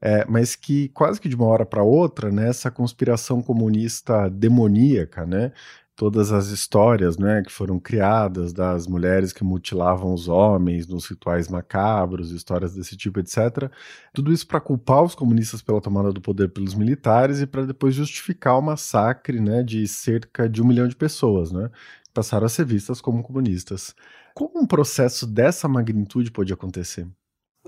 é, 0.00 0.24
mas 0.28 0.54
que 0.54 0.88
quase 0.90 1.20
que 1.20 1.28
de 1.28 1.34
uma 1.36 1.46
hora 1.46 1.66
para 1.66 1.82
outra, 1.82 2.30
né, 2.30 2.48
essa 2.48 2.70
conspiração 2.70 3.42
comunista 3.42 4.28
demoníaca, 4.30 5.26
né, 5.26 5.52
todas 5.98 6.30
as 6.30 6.46
histórias 6.46 7.18
né, 7.18 7.42
que 7.42 7.50
foram 7.50 7.80
criadas 7.80 8.52
das 8.52 8.86
mulheres 8.86 9.32
que 9.32 9.42
mutilavam 9.42 10.14
os 10.14 10.28
homens 10.28 10.86
nos 10.86 11.04
rituais 11.06 11.48
macabros, 11.48 12.30
histórias 12.30 12.72
desse 12.72 12.96
tipo, 12.96 13.18
etc. 13.18 13.68
Tudo 14.14 14.32
isso 14.32 14.46
para 14.46 14.60
culpar 14.60 15.02
os 15.02 15.16
comunistas 15.16 15.60
pela 15.60 15.80
tomada 15.80 16.12
do 16.12 16.20
poder 16.20 16.50
pelos 16.50 16.72
militares 16.72 17.40
e 17.40 17.48
para 17.48 17.66
depois 17.66 17.96
justificar 17.96 18.56
o 18.56 18.62
massacre 18.62 19.40
né, 19.40 19.64
de 19.64 19.88
cerca 19.88 20.48
de 20.48 20.62
um 20.62 20.68
milhão 20.68 20.86
de 20.86 20.94
pessoas, 20.94 21.50
né, 21.50 21.68
que 22.04 22.12
passaram 22.14 22.46
a 22.46 22.48
ser 22.48 22.64
vistas 22.64 23.00
como 23.00 23.20
comunistas. 23.20 23.92
Como 24.36 24.60
um 24.60 24.66
processo 24.68 25.26
dessa 25.26 25.66
magnitude 25.66 26.30
pode 26.30 26.52
acontecer? 26.52 27.08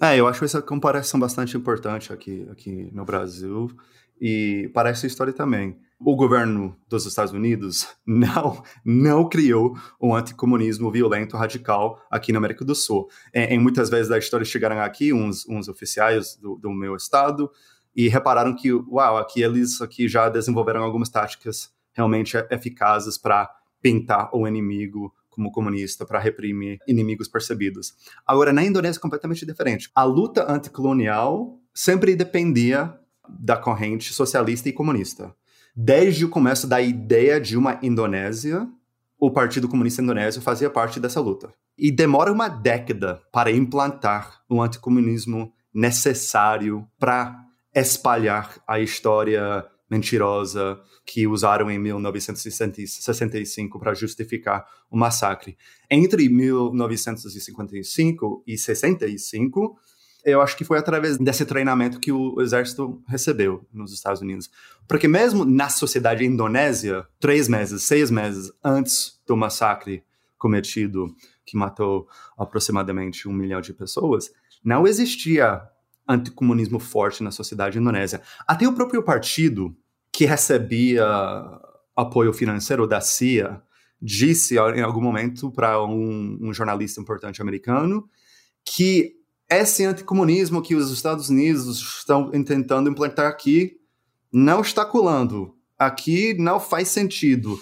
É, 0.01 0.17
eu 0.17 0.29
acho 0.29 0.45
essa 0.45 0.63
comparação 0.63 1.19
bastante 1.19 1.57
importante 1.57 2.13
aqui, 2.13 2.47
aqui 2.49 2.91
no 2.93 3.05
Brasil 3.05 3.77
e 4.21 4.71
para 4.75 4.91
essa 4.91 5.07
história 5.07 5.33
também. 5.33 5.79
O 5.99 6.17
governo 6.17 6.77
dos 6.89 7.07
Estados 7.07 7.33
Unidos 7.33 7.89
não, 8.07 8.63
não 8.85 9.29
criou 9.29 9.77
um 10.01 10.15
anticomunismo 10.15 10.91
violento 10.91 11.37
radical 11.37 12.01
aqui 12.11 12.33
na 12.33 12.39
América 12.39 12.65
do 12.65 12.75
Sul. 12.75 13.09
Em, 13.35 13.55
em 13.55 13.59
muitas 13.59 13.89
vezes 13.89 14.09
da 14.09 14.19
história 14.19 14.45
chegaram 14.45 14.81
aqui 14.81 15.13
uns, 15.13 15.47
uns 15.49 15.69
oficiais 15.69 16.37
do, 16.37 16.57
do 16.57 16.71
meu 16.71 16.97
estado 16.97 17.51
e 17.95 18.09
repararam 18.09 18.55
que, 18.55 18.73
uau, 18.73 19.19
aqui 19.19 19.43
eles 19.43 19.81
aqui 19.81 20.09
já 20.09 20.29
desenvolveram 20.29 20.83
algumas 20.83 21.09
táticas 21.09 21.71
realmente 21.93 22.37
eficazes 22.51 23.19
para 23.19 23.51
pintar 23.83 24.31
o 24.33 24.47
inimigo 24.47 25.13
como 25.29 25.51
comunista 25.51 26.05
para 26.05 26.19
reprimir 26.19 26.79
inimigos 26.87 27.29
percebidos. 27.29 27.95
Agora, 28.27 28.53
na 28.53 28.65
Indonésia 28.65 28.99
é 28.99 29.03
completamente 29.03 29.47
diferente. 29.47 29.91
A 29.95 30.05
luta 30.05 30.51
anticolonial 30.51 31.59
sempre 31.73 32.15
dependia 32.15 33.00
da 33.39 33.57
corrente 33.57 34.13
socialista 34.13 34.69
e 34.69 34.73
comunista. 34.73 35.35
Desde 35.75 36.25
o 36.25 36.29
começo 36.29 36.67
da 36.67 36.81
ideia 36.81 37.41
de 37.41 37.57
uma 37.57 37.79
Indonésia, 37.83 38.69
o 39.19 39.31
Partido 39.31 39.69
Comunista 39.69 40.03
Indonésio 40.03 40.43
fazia 40.43 40.71
parte 40.71 40.99
dessa 40.99 41.21
luta. 41.21 41.53
E 41.79 41.91
demora 41.91 42.33
uma 42.33 42.49
década 42.49 43.23
para 43.33 43.51
implantar 43.51 44.43
o 44.49 44.61
anticomunismo 44.61 45.53
necessário 45.73 46.87
para 46.99 47.47
espalhar 47.75 48.61
a 48.67 48.81
história 48.81 49.65
mentirosa 49.89 50.81
que 51.05 51.27
usaram 51.27 51.71
em 51.71 51.79
1965 51.79 53.79
para 53.79 53.95
justificar 53.95 54.67
o 54.91 54.97
massacre. 54.97 55.57
Entre 55.91 56.29
1955 56.29 58.43
e 58.47 58.57
65, 58.57 59.79
eu 60.25 60.41
acho 60.41 60.57
que 60.57 60.65
foi 60.65 60.79
através 60.79 61.19
desse 61.19 61.45
treinamento 61.45 62.01
que 62.01 62.13
o 62.13 62.41
exército 62.41 63.03
recebeu 63.07 63.67
nos 63.73 63.93
Estados 63.93 64.21
Unidos. 64.21 64.51
Porque 64.87 65.09
mesmo 65.09 65.45
na 65.45 65.69
sociedade 65.69 66.25
indonésia, 66.25 67.07
três 67.19 67.49
meses, 67.49 67.83
seis 67.83 68.11
meses 68.11 68.53
antes 68.63 69.21
do 69.27 69.37
massacre 69.37 70.05
cometido, 70.39 71.15
que 71.45 71.57
matou 71.57 72.09
aproximadamente 72.37 73.29
um 73.29 73.33
milhão 73.33 73.61
de 73.61 73.73
pessoas, 73.73 74.31
não 74.65 74.87
existia 74.87 75.63
anticomunismo 76.09 76.79
forte 76.79 77.23
na 77.23 77.31
sociedade 77.31 77.79
indonésia. 77.79 78.21
Até 78.47 78.67
o 78.67 78.73
próprio 78.73 79.03
partido 79.03 79.77
que 80.13 80.25
recebia 80.25 81.07
apoio 81.95 82.33
financeiro 82.33 82.87
da 82.87 83.01
CIA 83.01 83.63
disse 84.01 84.57
em 84.57 84.83
algum 84.83 85.01
momento 85.01 85.51
para 85.51 85.83
um, 85.85 86.39
um, 86.41 86.55
jornalista 86.55 87.01
importante 87.01 87.43
americano 87.43 88.09
que 88.65 89.20
esse 89.51 89.85
anticomunismo 89.85 90.63
que 90.63 90.75
os 90.75 90.91
Estados 90.91 91.29
Unidos 91.29 91.81
estão 91.81 92.31
tentando 92.45 92.89
implantar 92.89 93.27
aqui 93.27 93.77
não 94.33 94.61
está 94.61 94.85
colando. 94.85 95.57
Aqui 95.79 96.35
não 96.35 96.61
faz 96.61 96.89
sentido. 96.89 97.61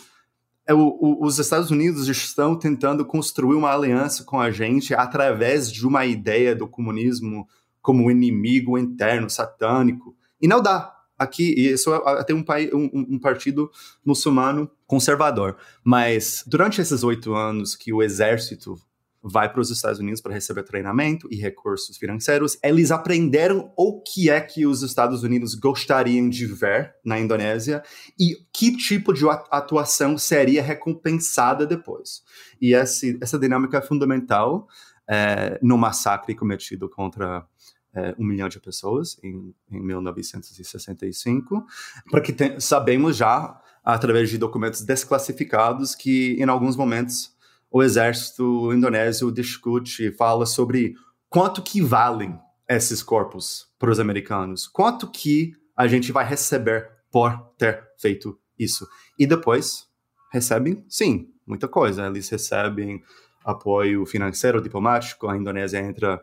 É, 0.66 0.74
o, 0.74 0.98
o, 1.00 1.24
os 1.24 1.38
Estados 1.38 1.70
Unidos 1.70 2.08
estão 2.08 2.54
tentando 2.54 3.04
construir 3.06 3.56
uma 3.56 3.72
aliança 3.72 4.22
com 4.22 4.38
a 4.38 4.50
gente 4.50 4.92
através 4.92 5.72
de 5.72 5.86
uma 5.86 6.04
ideia 6.04 6.54
do 6.54 6.68
comunismo 6.68 7.48
como 7.80 8.10
inimigo 8.10 8.76
interno, 8.76 9.30
satânico. 9.30 10.14
E 10.40 10.46
não 10.46 10.60
dá 10.60 10.94
aqui, 11.18 11.54
isso 11.58 11.90
tem 12.26 12.36
um, 12.36 12.44
um, 12.74 13.06
um, 13.14 13.18
partido 13.18 13.70
muçulmano 14.04 14.70
conservador. 14.86 15.56
Mas 15.82 16.44
durante 16.46 16.80
esses 16.80 17.02
oito 17.02 17.34
anos 17.34 17.74
que 17.74 17.92
o 17.92 18.02
exército 18.02 18.78
vai 19.28 19.50
para 19.50 19.60
os 19.60 19.70
Estados 19.70 19.98
Unidos 19.98 20.20
para 20.20 20.32
receber 20.32 20.62
treinamento 20.62 21.28
e 21.30 21.36
recursos 21.36 21.96
financeiros, 21.96 22.58
eles 22.62 22.90
aprenderam 22.90 23.72
o 23.76 24.00
que 24.00 24.30
é 24.30 24.40
que 24.40 24.66
os 24.66 24.82
Estados 24.82 25.22
Unidos 25.22 25.54
gostariam 25.54 26.28
de 26.28 26.46
ver 26.46 26.94
na 27.04 27.18
Indonésia 27.18 27.82
e 28.18 28.36
que 28.52 28.76
tipo 28.76 29.12
de 29.12 29.24
atuação 29.50 30.16
seria 30.16 30.62
recompensada 30.62 31.66
depois. 31.66 32.22
E 32.60 32.74
esse, 32.74 33.18
essa 33.20 33.38
dinâmica 33.38 33.78
é 33.78 33.82
fundamental 33.82 34.66
é, 35.08 35.58
no 35.62 35.78
massacre 35.78 36.34
cometido 36.34 36.88
contra 36.88 37.46
é, 37.94 38.14
um 38.18 38.24
milhão 38.24 38.48
de 38.48 38.60
pessoas 38.60 39.18
em, 39.22 39.54
em 39.70 39.80
1965, 39.80 41.66
porque 42.10 42.32
tem, 42.32 42.60
sabemos 42.60 43.16
já, 43.16 43.60
através 43.84 44.28
de 44.28 44.38
documentos 44.38 44.82
desclassificados, 44.82 45.94
que 45.94 46.36
em 46.38 46.48
alguns 46.48 46.76
momentos 46.76 47.34
o 47.70 47.82
exército 47.82 48.72
indonésio 48.72 49.30
discute, 49.30 50.10
fala 50.12 50.46
sobre 50.46 50.94
quanto 51.28 51.62
que 51.62 51.80
valem 51.80 52.38
esses 52.68 53.02
corpos 53.02 53.68
para 53.78 53.90
os 53.90 54.00
americanos, 54.00 54.66
quanto 54.66 55.10
que 55.10 55.52
a 55.76 55.86
gente 55.86 56.12
vai 56.12 56.24
receber 56.24 56.90
por 57.10 57.38
ter 57.56 57.82
feito 57.98 58.38
isso. 58.58 58.86
E 59.18 59.26
depois 59.26 59.86
recebem, 60.32 60.84
sim, 60.88 61.32
muita 61.46 61.68
coisa. 61.68 62.06
Eles 62.06 62.28
recebem 62.28 63.02
apoio 63.44 64.04
financeiro, 64.04 64.60
diplomático, 64.60 65.28
a 65.28 65.36
Indonésia 65.36 65.78
entra 65.78 66.20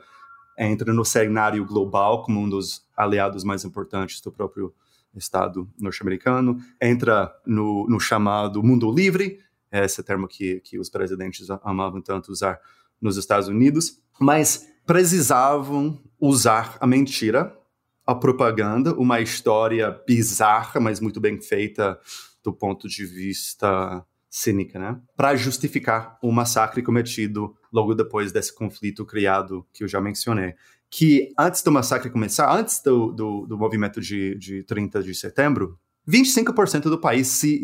entra 0.57 0.93
no 0.93 1.03
cenário 1.03 1.65
global 1.65 2.23
como 2.23 2.39
um 2.39 2.47
dos 2.47 2.85
aliados 2.95 3.43
mais 3.43 3.65
importantes 3.65 4.21
do 4.21 4.31
próprio 4.31 4.73
Estado 5.13 5.69
norte-americano, 5.79 6.59
entra 6.81 7.33
no, 7.45 7.85
no, 7.89 7.99
chamado 7.99 8.63
mundo 8.63 8.91
livre, 8.91 9.39
esse 9.83 10.01
termo 10.03 10.27
que, 10.27 10.61
que 10.61 10.79
os 10.79 10.89
presidentes 10.89 11.49
amavam 11.63 12.01
tanto 12.01 12.31
usar 12.31 12.59
nos 13.01 13.17
Estados 13.17 13.47
Unidos, 13.47 13.99
mas 14.19 14.67
precisavam 14.85 15.99
usar 16.19 16.77
a 16.79 16.87
mentira, 16.87 17.57
a 18.05 18.13
propaganda, 18.13 18.93
uma 18.93 19.19
história 19.19 19.91
bizarra, 20.07 20.79
mas 20.79 20.99
muito 20.99 21.19
bem 21.19 21.41
feita 21.41 21.99
do 22.43 22.53
ponto 22.53 22.87
de 22.87 23.05
vista 23.05 24.05
cínica, 24.29 24.77
né? 24.77 24.99
Para 25.15 25.35
justificar 25.35 26.19
o 26.21 26.31
massacre 26.31 26.83
cometido 26.83 27.55
logo 27.71 27.95
depois 27.95 28.31
desse 28.31 28.53
conflito 28.53 29.05
criado 29.05 29.65
que 29.73 29.83
eu 29.83 29.87
já 29.87 29.99
mencionei. 29.99 30.53
Que 30.89 31.33
antes 31.39 31.63
do 31.63 31.71
massacre 31.71 32.09
começar, 32.09 32.53
antes 32.53 32.81
do, 32.81 33.11
do, 33.11 33.45
do 33.47 33.57
movimento 33.57 33.99
de, 33.99 34.35
de 34.35 34.63
30 34.63 35.01
de 35.01 35.15
setembro, 35.15 35.79
25% 36.07 36.83
do 36.83 36.99
país 36.99 37.27
se 37.27 37.61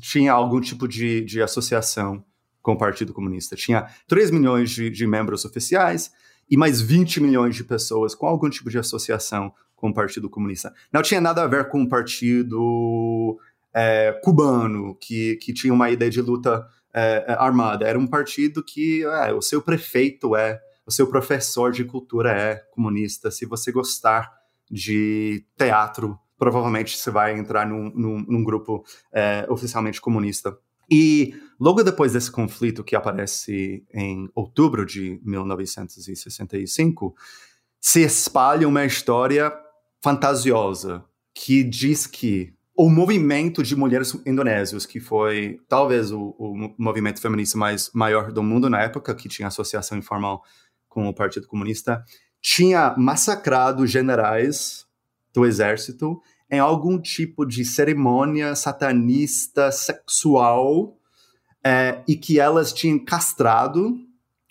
tinha 0.00 0.32
algum 0.32 0.60
tipo 0.60 0.88
de, 0.88 1.20
de 1.22 1.42
associação 1.42 2.24
com 2.62 2.72
o 2.72 2.78
Partido 2.78 3.12
Comunista. 3.12 3.54
Tinha 3.54 3.86
3 4.08 4.30
milhões 4.30 4.70
de, 4.70 4.88
de 4.90 5.06
membros 5.06 5.44
oficiais 5.44 6.10
e 6.50 6.56
mais 6.56 6.80
20 6.80 7.20
milhões 7.20 7.54
de 7.54 7.64
pessoas 7.64 8.14
com 8.14 8.26
algum 8.26 8.48
tipo 8.48 8.70
de 8.70 8.78
associação 8.78 9.52
com 9.76 9.90
o 9.90 9.94
Partido 9.94 10.30
Comunista. 10.30 10.72
Não 10.92 11.02
tinha 11.02 11.20
nada 11.20 11.42
a 11.42 11.46
ver 11.46 11.68
com 11.68 11.82
o 11.82 11.88
Partido 11.88 13.38
é, 13.74 14.18
cubano, 14.22 14.94
que, 14.94 15.36
que 15.36 15.52
tinha 15.52 15.74
uma 15.74 15.90
ideia 15.90 16.10
de 16.10 16.22
luta 16.22 16.66
é, 16.92 17.24
é, 17.28 17.32
armada. 17.32 17.86
Era 17.86 17.98
um 17.98 18.06
partido 18.06 18.62
que 18.62 19.04
é, 19.04 19.32
o 19.34 19.42
seu 19.42 19.60
prefeito 19.60 20.36
é, 20.36 20.60
o 20.86 20.92
seu 20.92 21.06
professor 21.06 21.72
de 21.72 21.84
cultura 21.84 22.30
é 22.32 22.56
comunista. 22.72 23.30
Se 23.30 23.46
você 23.46 23.72
gostar 23.72 24.30
de 24.70 25.44
teatro, 25.56 26.18
provavelmente 26.44 26.98
você 26.98 27.10
vai 27.10 27.38
entrar 27.38 27.66
num, 27.66 27.90
num, 27.94 28.22
num 28.28 28.44
grupo 28.44 28.84
é, 29.10 29.46
oficialmente 29.48 29.98
comunista. 29.98 30.54
E 30.90 31.34
logo 31.58 31.82
depois 31.82 32.12
desse 32.12 32.30
conflito 32.30 32.84
que 32.84 32.94
aparece 32.94 33.82
em 33.94 34.28
outubro 34.34 34.84
de 34.84 35.18
1965, 35.24 37.14
se 37.80 38.02
espalha 38.02 38.68
uma 38.68 38.84
história 38.84 39.50
fantasiosa 40.02 41.02
que 41.34 41.64
diz 41.64 42.06
que 42.06 42.52
o 42.76 42.90
movimento 42.90 43.62
de 43.62 43.74
mulheres 43.74 44.14
indonésias, 44.26 44.84
que 44.84 45.00
foi 45.00 45.58
talvez 45.66 46.12
o, 46.12 46.34
o, 46.38 46.74
movimento 46.76 47.22
feminista 47.22 47.56
mais 47.56 47.90
maior 47.94 48.30
do 48.30 48.42
mundo 48.42 48.68
na 48.68 48.82
época, 48.82 49.14
que 49.14 49.30
tinha 49.30 49.48
associação 49.48 49.96
informal 49.96 50.42
com 50.90 51.08
o 51.08 51.14
Partido 51.14 51.46
Comunista, 51.46 52.04
tinha 52.42 52.94
massacrado 52.98 53.86
generais 53.86 54.84
do 55.34 55.44
exército 55.44 56.22
em 56.50 56.58
algum 56.58 57.00
tipo 57.00 57.44
de 57.44 57.64
cerimônia 57.64 58.54
satanista 58.54 59.72
sexual 59.72 60.96
é, 61.64 62.02
e 62.06 62.16
que 62.16 62.38
elas 62.38 62.72
tinham 62.72 62.98
castrado 62.98 63.96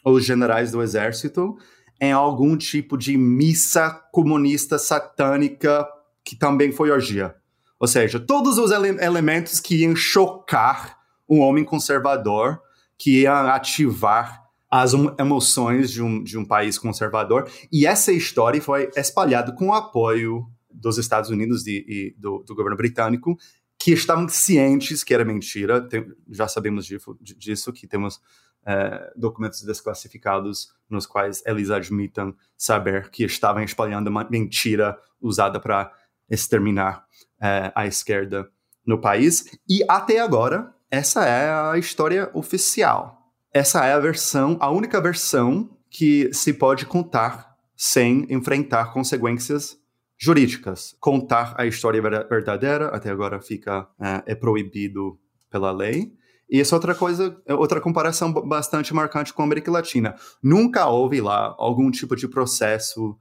os 0.04 0.26
generais 0.26 0.72
do 0.72 0.82
exército 0.82 1.56
em 2.02 2.12
algum 2.12 2.58
tipo 2.58 2.98
de 2.98 3.16
missa 3.18 3.90
comunista 4.12 4.78
satânica 4.78 5.88
que 6.24 6.36
também 6.36 6.72
foi 6.72 6.92
orgia. 6.92 7.36
Ou 7.80 7.88
seja, 7.88 8.20
todos 8.20 8.58
os 8.58 8.72
ele 8.72 8.90
elementos 9.04 9.60
que 9.60 9.84
iam 9.84 9.96
chocar 9.96 10.98
um 11.30 11.40
homem 11.40 11.64
conservador, 11.64 12.60
que 12.98 13.22
iam 13.22 13.48
ativar 13.48 14.44
as 14.70 14.94
emoções 15.20 15.92
de 15.92 16.02
um, 16.02 16.24
de 16.24 16.38
um 16.38 16.44
país 16.44 16.80
conservador. 16.80 17.48
E 17.72 17.86
essa 17.86 18.12
história 18.12 18.62
foi 18.62 18.90
espalhada 18.96 19.54
com 19.54 19.68
o 19.68 19.74
apoio 19.74 20.48
dos 20.74 20.98
Estados 20.98 21.30
Unidos 21.30 21.66
e, 21.68 21.86
e 21.88 22.16
do, 22.18 22.44
do, 22.46 22.56
governo 22.56 22.78
britânico, 22.78 23.38
que 23.78 23.92
estavam 23.92 24.28
cientes 24.28 25.04
que 25.04 25.14
era 25.14 25.26
mentira. 25.26 25.82
Tem, 25.82 26.06
já 26.30 26.48
sabemos 26.48 26.86
disso, 26.86 27.18
disso, 27.22 27.72
que 27.74 27.88
temos 27.88 28.20
é, 28.66 29.12
documentos 29.16 29.62
desclassificados 29.64 30.74
nos 30.90 31.06
quais 31.06 31.44
eles 31.46 31.70
admitem 31.70 32.34
saber 32.58 33.10
que 33.10 33.24
estavam 33.24 33.64
espalhando 33.64 34.08
uma 34.08 34.28
mentira 34.30 34.98
usada 35.22 35.60
para 35.60 35.92
exterminar 36.30 37.06
é, 37.42 37.72
a 37.76 37.86
esquerda 37.86 38.50
no 38.86 39.00
país. 39.00 39.46
E 39.68 39.84
até 39.88 40.20
agora, 40.20 40.74
essa 40.90 41.26
é 41.26 41.52
a 41.52 41.78
história 41.78 42.30
oficial. 42.34 43.32
Essa 43.54 43.86
é 43.86 43.94
a 43.94 44.00
versão, 44.00 44.58
a 44.60 44.70
única 44.70 45.00
versão 45.00 45.70
que 45.90 46.34
se 46.34 46.54
pode 46.54 46.86
contar 46.86 47.56
sem 47.76 48.26
enfrentar 48.30 48.94
consequências 48.94 49.78
jurídicas. 50.18 50.96
Contar 51.00 51.56
a 51.58 51.66
história 51.66 52.02
verdadeira 52.02 52.88
até 52.88 53.10
agora 53.10 53.42
fica 53.42 53.88
é, 54.00 54.32
é 54.34 54.36
proibido 54.36 55.20
pela 55.50 55.72
lei. 55.72 56.14
E 56.50 56.60
essa 56.60 56.76
outra 56.76 56.94
coisa, 56.94 57.42
é 57.46 57.54
outra 57.54 57.82
comparação 57.82 58.32
bastante 58.32 58.94
marcante 58.94 59.34
com 59.34 59.42
a 59.42 59.46
América 59.46 59.72
Latina. 59.72 60.16
Nunca 60.42 60.88
houve 60.88 61.20
lá 61.20 61.56
algum 61.58 61.90
tipo 61.90 62.16
de 62.16 62.28
processo 62.28 63.18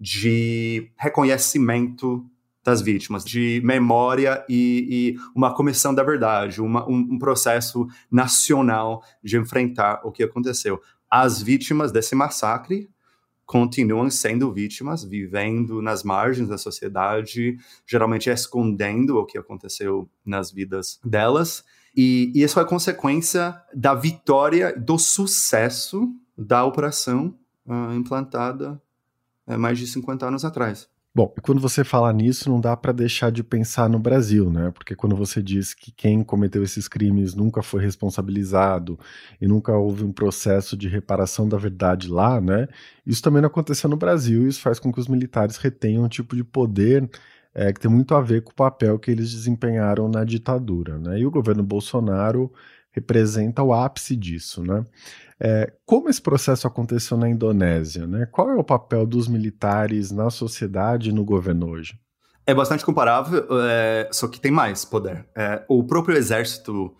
de 0.00 0.90
reconhecimento 0.98 2.26
das 2.64 2.80
vítimas, 2.80 3.24
de 3.24 3.60
memória 3.64 4.44
e, 4.48 4.86
e 4.90 5.16
uma 5.34 5.54
comissão 5.54 5.94
da 5.94 6.02
verdade, 6.02 6.60
uma, 6.60 6.88
um, 6.88 7.08
um, 7.12 7.18
processo 7.18 7.86
nacional 8.10 9.02
de 9.22 9.36
enfrentar 9.36 10.00
o 10.04 10.12
que 10.12 10.22
aconteceu. 10.22 10.80
As 11.10 11.42
vítimas 11.42 11.92
desse 11.92 12.14
massacre 12.14 12.88
continuam 13.46 14.10
sendo 14.10 14.52
vítimas, 14.52 15.04
vivendo 15.04 15.82
nas 15.82 16.02
margens 16.02 16.48
da 16.48 16.56
sociedade, 16.56 17.56
geralmente 17.86 18.30
escondendo 18.30 19.18
o 19.18 19.26
que 19.26 19.38
aconteceu 19.38 20.08
nas 20.24 20.50
vidas 20.50 20.98
delas. 21.04 21.64
E, 21.96 22.32
e 22.34 22.42
isso 22.42 22.58
é 22.58 22.64
consequência 22.64 23.60
da 23.74 23.94
vitória, 23.94 24.74
do 24.78 24.98
sucesso 24.98 26.10
da 26.36 26.64
operação 26.64 27.34
uh, 27.66 27.92
implantada 27.92 28.80
uh, 29.46 29.58
mais 29.58 29.78
de 29.78 29.86
50 29.86 30.26
anos 30.26 30.44
atrás. 30.44 30.88
Bom, 31.14 31.30
e 31.36 31.42
quando 31.42 31.60
você 31.60 31.84
fala 31.84 32.10
nisso, 32.10 32.48
não 32.48 32.58
dá 32.58 32.74
para 32.74 32.90
deixar 32.90 33.30
de 33.30 33.44
pensar 33.44 33.86
no 33.86 33.98
Brasil, 33.98 34.50
né? 34.50 34.70
Porque 34.70 34.96
quando 34.96 35.14
você 35.14 35.42
diz 35.42 35.74
que 35.74 35.92
quem 35.92 36.24
cometeu 36.24 36.62
esses 36.62 36.88
crimes 36.88 37.34
nunca 37.34 37.62
foi 37.62 37.82
responsabilizado 37.82 38.98
e 39.38 39.46
nunca 39.46 39.72
houve 39.76 40.04
um 40.04 40.12
processo 40.12 40.74
de 40.74 40.88
reparação 40.88 41.46
da 41.46 41.58
verdade 41.58 42.08
lá, 42.08 42.40
né? 42.40 42.66
Isso 43.04 43.20
também 43.22 43.42
não 43.42 43.48
aconteceu 43.48 43.90
no 43.90 43.96
Brasil 43.96 44.44
e 44.46 44.48
isso 44.48 44.62
faz 44.62 44.78
com 44.78 44.90
que 44.90 45.00
os 45.00 45.06
militares 45.06 45.58
retenham 45.58 46.04
um 46.04 46.08
tipo 46.08 46.34
de 46.34 46.42
poder 46.42 47.10
é, 47.54 47.70
que 47.74 47.80
tem 47.80 47.90
muito 47.90 48.14
a 48.14 48.22
ver 48.22 48.42
com 48.42 48.50
o 48.52 48.54
papel 48.54 48.98
que 48.98 49.10
eles 49.10 49.32
desempenharam 49.32 50.08
na 50.08 50.24
ditadura, 50.24 50.98
né? 50.98 51.18
E 51.18 51.26
o 51.26 51.30
governo 51.30 51.62
Bolsonaro 51.62 52.50
representa 52.90 53.62
o 53.62 53.72
ápice 53.72 54.16
disso, 54.16 54.62
né? 54.62 54.84
É, 55.44 55.72
como 55.84 56.08
esse 56.08 56.22
processo 56.22 56.68
aconteceu 56.68 57.16
na 57.16 57.28
Indonésia? 57.28 58.06
Né? 58.06 58.26
Qual 58.26 58.48
é 58.48 58.54
o 58.54 58.62
papel 58.62 59.04
dos 59.04 59.26
militares 59.26 60.12
na 60.12 60.30
sociedade 60.30 61.10
e 61.10 61.12
no 61.12 61.24
governo 61.24 61.68
hoje? 61.68 61.98
É 62.46 62.54
bastante 62.54 62.84
comparável, 62.84 63.44
é, 63.68 64.08
só 64.12 64.28
que 64.28 64.38
tem 64.38 64.52
mais 64.52 64.84
poder. 64.84 65.26
É, 65.36 65.64
o 65.68 65.82
próprio 65.82 66.16
exército, 66.16 66.94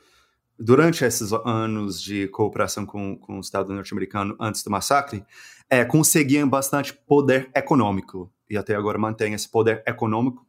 durante 0.59 1.05
esses 1.05 1.33
anos 1.33 2.03
de 2.03 2.27
cooperação 2.29 2.85
com, 2.85 3.17
com 3.17 3.37
o 3.37 3.41
Estado 3.41 3.73
norte-americano 3.73 4.37
antes 4.41 4.65
do 4.65 4.71
massacre, 4.71 5.25
é, 5.71 5.85
conseguiam 5.85 6.49
bastante 6.49 6.93
poder 6.93 7.49
econômico. 7.55 8.29
E 8.51 8.57
até 8.57 8.75
agora 8.75 8.99
mantém 8.99 9.35
esse 9.35 9.49
poder 9.49 9.85
econômico. 9.87 10.45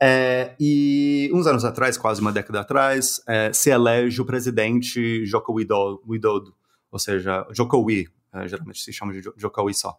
É, 0.00 0.54
e 0.58 1.30
uns 1.34 1.48
anos 1.48 1.64
atrás, 1.64 1.96
quase 1.96 2.20
uma 2.20 2.32
década 2.32 2.60
atrás, 2.60 3.20
é, 3.26 3.52
se 3.52 3.70
elege 3.70 4.20
o 4.20 4.24
presidente 4.24 5.26
Joko 5.26 5.52
Widodo, 5.52 6.54
ou 6.94 6.98
seja, 7.00 7.44
Jokowi, 7.50 8.08
é, 8.32 8.46
geralmente 8.46 8.80
se 8.80 8.92
chama 8.92 9.12
de 9.12 9.20
Jokowi 9.36 9.74
só. 9.74 9.98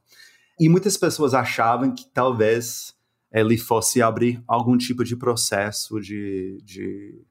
E 0.58 0.70
muitas 0.70 0.96
pessoas 0.96 1.34
achavam 1.34 1.94
que 1.94 2.08
talvez 2.08 2.96
ele 3.30 3.58
fosse 3.58 4.02
abrir 4.02 4.42
algum 4.48 4.78
tipo 4.78 5.04
de 5.04 5.14
processo 5.14 6.00
de, 6.00 6.58
de 6.64 7.22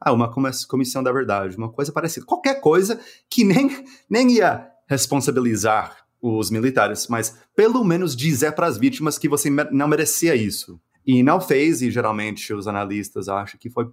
ah, 0.00 0.12
uma 0.12 0.28
comissão 0.28 1.04
da 1.04 1.12
verdade, 1.12 1.56
uma 1.56 1.70
coisa 1.70 1.92
parecida, 1.92 2.26
qualquer 2.26 2.60
coisa 2.60 3.00
que 3.30 3.44
nem, 3.44 3.84
nem 4.10 4.32
ia 4.32 4.68
responsabilizar 4.88 6.04
os 6.20 6.50
militares, 6.50 7.06
mas 7.06 7.38
pelo 7.54 7.84
menos 7.84 8.16
dizer 8.16 8.56
para 8.56 8.66
as 8.66 8.76
vítimas 8.76 9.18
que 9.18 9.28
você 9.28 9.48
não 9.70 9.86
merecia 9.86 10.34
isso. 10.34 10.80
E 11.06 11.22
não 11.22 11.40
fez, 11.40 11.80
e 11.80 11.92
geralmente 11.92 12.52
os 12.52 12.66
analistas 12.66 13.28
acham 13.28 13.58
que 13.60 13.70
foi 13.70 13.88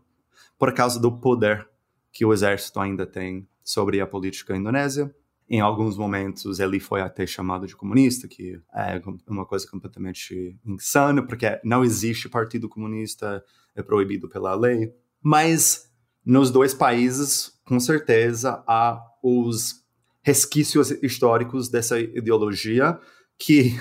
por 0.57 0.73
causa 0.73 0.99
do 0.99 1.11
poder 1.19 1.69
que 2.11 2.25
o 2.25 2.33
exército 2.33 2.79
ainda 2.79 3.05
tem 3.05 3.47
sobre 3.63 4.01
a 4.01 4.07
política 4.07 4.57
indonésia. 4.57 5.13
Em 5.49 5.59
alguns 5.59 5.97
momentos 5.97 6.59
ele 6.59 6.79
foi 6.79 7.01
até 7.01 7.25
chamado 7.25 7.65
de 7.65 7.75
comunista, 7.75 8.27
que 8.27 8.61
é 8.73 9.01
uma 9.27 9.45
coisa 9.45 9.67
completamente 9.67 10.55
insana, 10.63 11.25
porque 11.25 11.59
não 11.63 11.83
existe 11.83 12.29
partido 12.29 12.69
comunista, 12.69 13.43
é 13.75 13.81
proibido 13.81 14.29
pela 14.29 14.53
lei. 14.53 14.93
Mas 15.21 15.89
nos 16.23 16.51
dois 16.51 16.73
países, 16.73 17.59
com 17.65 17.79
certeza, 17.79 18.63
há 18.67 19.01
os 19.23 19.83
resquícios 20.21 20.91
históricos 21.01 21.69
dessa 21.69 21.99
ideologia 21.99 22.99
que 23.37 23.75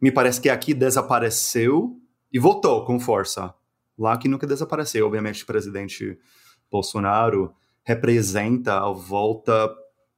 me 0.00 0.10
parece 0.10 0.40
que 0.40 0.48
aqui 0.48 0.72
desapareceu 0.72 2.00
e 2.32 2.38
voltou 2.38 2.84
com 2.86 2.98
força. 2.98 3.54
Lá 3.98 4.16
que 4.16 4.28
nunca 4.28 4.46
desapareceu. 4.46 5.06
Obviamente, 5.06 5.42
o 5.42 5.46
presidente 5.46 6.18
Bolsonaro 6.70 7.52
representa 7.84 8.78
a 8.78 8.90
volta 8.90 9.68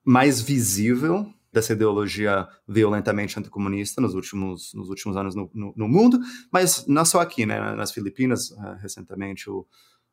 mais 0.05 0.41
visível 0.41 1.33
dessa 1.53 1.75
ideologia 1.75 2.49
violentamente 2.67 3.39
anticomunista 3.39 4.01
nos 4.01 4.15
últimos, 4.15 4.73
nos 4.73 4.89
últimos 4.89 5.17
anos 5.17 5.35
no, 5.35 5.51
no, 5.53 5.73
no 5.77 5.89
mundo, 5.89 6.19
mas 6.51 6.87
não 6.87 7.05
só 7.05 7.21
aqui, 7.21 7.45
né? 7.45 7.75
Nas 7.75 7.93
Filipinas, 7.93 8.51
uh, 8.53 8.77
recentemente, 8.81 9.51
o, 9.51 9.67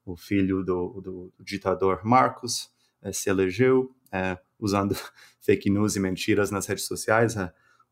o 0.05 0.17
filho 0.17 0.63
do, 0.63 1.01
do, 1.01 1.33
do 1.37 1.43
ditador 1.43 2.01
Marcos 2.03 2.69
uh, 3.01 3.13
se 3.13 3.29
elegeu 3.29 3.89
uh, 4.07 4.37
usando 4.59 4.95
fake 5.39 5.69
news 5.69 5.95
e 5.95 5.99
mentiras 5.99 6.51
nas 6.51 6.67
redes 6.67 6.85
sociais, 6.85 7.35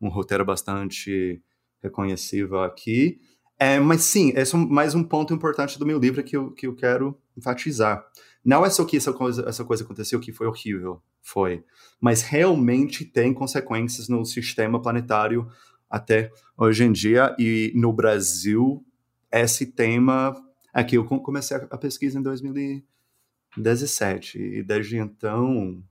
um 0.01 0.10
roteiro 0.10 0.43
bastante 0.43 1.41
reconhecível 1.81 2.62
aqui. 2.62 3.19
É, 3.60 3.79
mas 3.79 4.01
sim, 4.01 4.33
esse 4.36 4.55
é 4.55 4.57
mais 4.57 4.93
um 4.93 5.03
ponto 5.03 5.33
importante 5.33 5.79
do 5.79 5.86
meu 5.86 5.97
livro 5.97 6.23
que 6.23 6.38
eu, 6.38 6.51
que 6.51 6.67
eu 6.67 6.75
quero 6.75 7.17
enfatizar. 7.36 8.05
Não 8.47 8.65
é 8.65 8.69
só 8.69 8.86
que 8.86 8.95
essa 8.95 9.12
coisa, 9.12 9.43
essa 9.45 9.65
coisa 9.65 9.83
aconteceu 9.83 10.21
que 10.21 10.31
foi 10.31 10.47
horrível, 10.47 11.03
foi, 11.21 11.65
mas 11.99 12.21
realmente 12.21 13.03
tem 13.03 13.33
consequências 13.33 14.07
no 14.07 14.23
sistema 14.23 14.81
planetário 14.81 15.45
até 15.89 16.31
hoje 16.57 16.86
em 16.86 16.93
dia. 16.93 17.36
E 17.38 17.73
no 17.75 17.91
Brasil 17.91 18.86
esse 19.29 19.65
tema 19.65 20.33
aqui 20.73 20.95
eu 20.95 21.03
comecei 21.03 21.57
a 21.57 21.77
pesquisa 21.77 22.17
em 22.17 22.21
2017 22.21 24.39
e 24.39 24.63
desde 24.63 24.95
então 24.95 25.83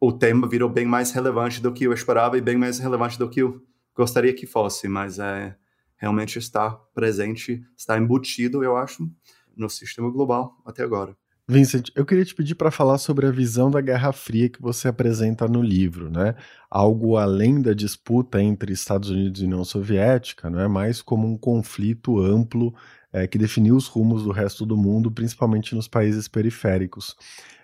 o 0.00 0.12
tema 0.12 0.48
virou 0.48 0.68
bem 0.68 0.86
mais 0.86 1.10
relevante 1.10 1.60
do 1.60 1.72
que 1.72 1.82
eu 1.82 1.92
esperava 1.92 2.38
e 2.38 2.40
bem 2.40 2.56
mais 2.56 2.78
relevante 2.78 3.18
do 3.18 3.28
que 3.28 3.42
eu 3.42 3.60
gostaria 3.92 4.32
que 4.32 4.46
fosse, 4.46 4.86
mas 4.86 5.18
é 5.18 5.56
realmente 5.96 6.38
está 6.38 6.70
presente, 6.94 7.60
está 7.76 7.98
embutido, 7.98 8.62
eu 8.62 8.76
acho, 8.76 9.10
no 9.56 9.68
sistema 9.68 10.08
global 10.08 10.56
até 10.64 10.84
agora. 10.84 11.16
Vincent, 11.50 11.88
eu 11.94 12.04
queria 12.04 12.26
te 12.26 12.34
pedir 12.34 12.54
para 12.54 12.70
falar 12.70 12.98
sobre 12.98 13.26
a 13.26 13.30
visão 13.30 13.70
da 13.70 13.80
Guerra 13.80 14.12
Fria 14.12 14.50
que 14.50 14.60
você 14.60 14.86
apresenta 14.86 15.48
no 15.48 15.62
livro, 15.62 16.10
né? 16.10 16.34
Algo 16.68 17.16
além 17.16 17.62
da 17.62 17.72
disputa 17.72 18.42
entre 18.42 18.70
Estados 18.70 19.08
Unidos 19.08 19.40
e 19.40 19.46
União 19.46 19.64
Soviética, 19.64 20.50
não 20.50 20.60
é 20.60 20.68
mais 20.68 21.00
como 21.00 21.26
um 21.26 21.38
conflito 21.38 22.20
amplo 22.20 22.74
é, 23.10 23.26
que 23.26 23.38
definiu 23.38 23.76
os 23.76 23.86
rumos 23.86 24.24
do 24.24 24.30
resto 24.30 24.66
do 24.66 24.76
mundo, 24.76 25.10
principalmente 25.10 25.74
nos 25.74 25.88
países 25.88 26.28
periféricos. 26.28 27.16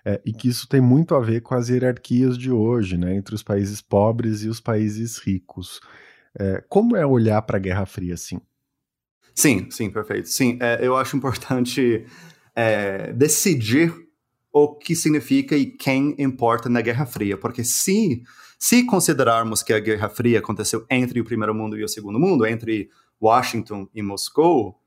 É, 0.03 0.19
e 0.25 0.33
que 0.33 0.49
isso 0.49 0.67
tem 0.67 0.81
muito 0.81 1.15
a 1.15 1.21
ver 1.21 1.43
com 1.43 1.55
as 1.55 1.69
hierarquias 1.69 2.39
de 2.39 2.51
hoje, 2.51 2.97
né? 2.97 3.15
Entre 3.15 3.35
os 3.35 3.43
países 3.43 3.83
pobres 3.83 4.43
e 4.45 4.49
os 4.49 4.61
países 4.61 5.19
ricos. 5.19 5.79
É, 6.39 6.65
como 6.71 6.97
é 6.97 7.05
olhar 7.05 7.43
para 7.43 7.59
a 7.59 7.61
Guerra 7.61 7.85
Fria 7.85 8.15
assim? 8.15 8.41
Sim, 9.35 9.69
sim, 9.71 9.91
perfeito. 9.91 10.29
Sim, 10.31 10.59
eu 10.81 10.97
acho 10.97 11.17
importante 11.17 12.07
é, 12.55 13.13
decidir 13.13 13.93
o 14.53 14.75
que 14.75 14.95
significa 14.95 15.57
e 15.57 15.67
quem 15.67 16.15
importa 16.19 16.69
na 16.69 16.81
Guerra 16.81 17.07
Fria, 17.07 17.37
porque 17.37 17.65
se 17.65 18.23
se 18.59 18.87
considerarmos 18.87 19.63
que 19.63 19.73
a 19.73 19.81
Guerra 19.81 20.09
Fria 20.09 20.39
aconteceu 20.39 20.87
entre 20.89 21.21
o 21.21 21.25
primeiro 21.25 21.55
mundo 21.55 21.77
e 21.77 21.85
o 21.85 21.89
segundo 21.89 22.19
mundo, 22.19 22.47
entre 22.47 22.89
Washington 23.21 23.89
e 23.95 24.01
Moscou, 24.01 24.81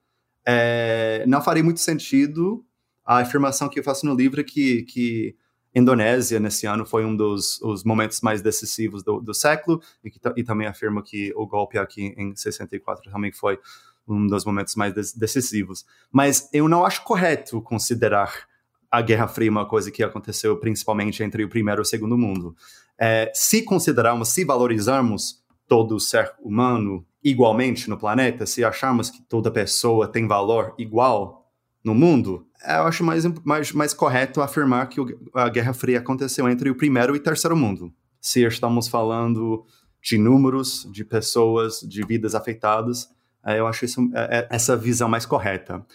é, 0.43 1.23
não 1.27 1.41
faria 1.43 1.63
muito 1.63 1.79
sentido 1.79 2.65
a 3.05 3.19
afirmação 3.19 3.69
que 3.69 3.79
eu 3.79 3.83
faço 3.83 4.05
no 4.05 4.15
livro 4.15 4.43
que, 4.43 4.83
que 4.83 5.35
Indonésia 5.75 6.39
nesse 6.39 6.65
ano 6.65 6.85
foi 6.85 7.05
um 7.05 7.15
dos 7.15 7.61
os 7.61 7.83
momentos 7.83 8.21
mais 8.21 8.41
decisivos 8.41 9.03
do, 9.03 9.21
do 9.21 9.33
século 9.33 9.81
e, 10.03 10.09
que, 10.09 10.19
e 10.35 10.43
também 10.43 10.67
afirmo 10.67 11.03
que 11.03 11.31
o 11.35 11.45
golpe 11.45 11.77
aqui 11.77 12.15
em 12.17 12.35
64 12.35 13.11
também 13.11 13.31
foi 13.31 13.59
um 14.07 14.27
dos 14.27 14.45
momentos 14.45 14.75
mais 14.75 15.13
decisivos. 15.13 15.85
Mas 16.11 16.49
eu 16.53 16.67
não 16.67 16.85
acho 16.85 17.03
correto 17.03 17.61
considerar 17.61 18.47
a 18.89 19.01
Guerra 19.01 19.27
Fria 19.27 19.51
uma 19.51 19.65
coisa 19.65 19.91
que 19.91 20.03
aconteceu 20.03 20.57
principalmente 20.57 21.21
entre 21.21 21.43
o 21.43 21.49
primeiro 21.49 21.81
e 21.81 21.83
o 21.83 21.85
segundo 21.85 22.17
mundo. 22.17 22.55
É, 22.97 23.31
se 23.33 23.61
considerarmos, 23.63 24.29
se 24.29 24.45
valorizarmos 24.45 25.43
todo 25.67 25.99
ser 25.99 26.33
humano 26.41 27.05
igualmente 27.23 27.89
no 27.89 27.97
planeta, 27.97 28.45
se 28.45 28.63
acharmos 28.63 29.09
que 29.09 29.21
toda 29.21 29.51
pessoa 29.51 30.07
tem 30.07 30.25
valor 30.25 30.73
igual 30.77 31.51
no 31.83 31.93
mundo, 31.93 32.47
eu 32.65 32.83
acho 32.83 33.03
mais, 33.03 33.25
mais, 33.43 33.71
mais 33.71 33.93
correto 33.93 34.41
afirmar 34.41 34.87
que 34.87 34.99
a 35.33 35.49
Guerra 35.49 35.73
Fria 35.73 35.99
aconteceu 35.99 36.49
entre 36.49 36.69
o 36.69 36.75
primeiro 36.75 37.15
e 37.15 37.19
terceiro 37.19 37.55
mundo. 37.55 37.93
Se 38.19 38.43
estamos 38.43 38.87
falando 38.87 39.65
de 40.01 40.17
números, 40.17 40.87
de 40.91 41.03
pessoas, 41.03 41.81
de 41.81 42.03
vidas 42.05 42.33
afetadas, 42.33 43.09
é, 43.09 43.15
eu 43.45 43.67
acho 43.67 43.85
isso, 43.85 44.01
é, 44.13 44.39
é, 44.39 44.47
essa 44.49 44.75
visão 44.75 45.07
mais 45.07 45.25
correta. 45.25 45.85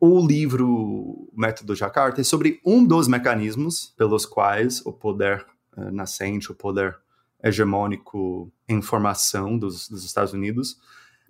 O 0.00 0.24
livro 0.26 1.30
Método 1.34 1.74
Jakarta 1.74 2.20
é 2.20 2.24
sobre 2.24 2.60
um 2.64 2.84
dos 2.84 3.06
mecanismos 3.06 3.94
pelos 3.96 4.26
quais 4.26 4.84
o 4.84 4.92
poder 4.92 5.46
nascente, 5.92 6.50
o 6.50 6.54
poder 6.54 6.98
hegemônico 7.42 8.52
em 8.68 8.82
formação 8.82 9.56
dos, 9.56 9.88
dos 9.88 10.04
Estados 10.04 10.32
Unidos, 10.32 10.76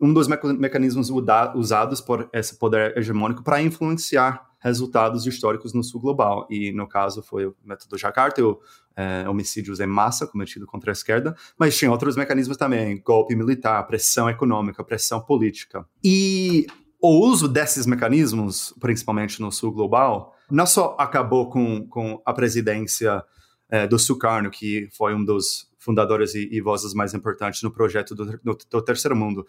um 0.00 0.12
dos 0.12 0.26
mecanismos 0.26 1.10
usados 1.54 2.00
por 2.00 2.28
esse 2.32 2.56
poder 2.56 2.96
hegemônico 2.96 3.42
para 3.42 3.62
influenciar 3.62 4.51
resultados 4.62 5.26
históricos 5.26 5.74
no 5.74 5.82
sul 5.82 6.00
global. 6.00 6.46
E, 6.48 6.72
no 6.72 6.88
caso, 6.88 7.22
foi 7.22 7.46
o 7.46 7.56
método 7.64 7.98
Jakarta, 7.98 8.42
o 8.44 8.60
é, 8.96 9.28
homicídios 9.28 9.80
em 9.80 9.86
massa 9.86 10.26
cometido 10.26 10.66
contra 10.66 10.90
a 10.90 10.92
esquerda, 10.92 11.34
mas 11.58 11.76
tinha 11.76 11.90
outros 11.90 12.16
mecanismos 12.16 12.56
também, 12.56 13.00
golpe 13.02 13.34
militar, 13.34 13.86
pressão 13.86 14.30
econômica, 14.30 14.84
pressão 14.84 15.20
política. 15.20 15.84
E 16.04 16.66
o 17.00 17.26
uso 17.26 17.48
desses 17.48 17.86
mecanismos, 17.86 18.72
principalmente 18.80 19.40
no 19.40 19.50
sul 19.50 19.72
global, 19.72 20.36
não 20.50 20.66
só 20.66 20.94
acabou 20.98 21.50
com, 21.50 21.86
com 21.88 22.22
a 22.24 22.32
presidência 22.32 23.24
é, 23.68 23.86
do 23.86 23.98
Sukarno, 23.98 24.50
que 24.50 24.88
foi 24.92 25.14
um 25.14 25.24
dos 25.24 25.66
fundadores 25.78 26.34
e, 26.34 26.48
e 26.52 26.60
vozes 26.60 26.94
mais 26.94 27.12
importantes 27.12 27.62
no 27.62 27.72
projeto 27.72 28.14
do, 28.14 28.38
do, 28.38 28.58
do 28.70 28.82
Terceiro 28.82 29.16
Mundo, 29.16 29.44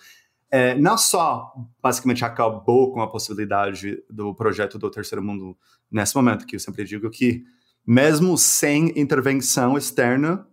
é, 0.56 0.76
não 0.76 0.96
só 1.00 1.52
basicamente 1.82 2.24
acabou 2.24 2.94
com 2.94 3.02
a 3.02 3.10
possibilidade 3.10 4.04
do 4.08 4.36
projeto 4.36 4.78
do 4.78 4.88
Terceiro 4.88 5.24
Mundo 5.24 5.58
nesse 5.90 6.16
momento, 6.16 6.46
que 6.46 6.56
eu 6.56 6.60
sempre 6.60 6.84
digo 6.84 7.10
que 7.10 7.44
mesmo 7.84 8.38
sem 8.38 8.94
intervenção 8.96 9.76
externa, 9.76 10.48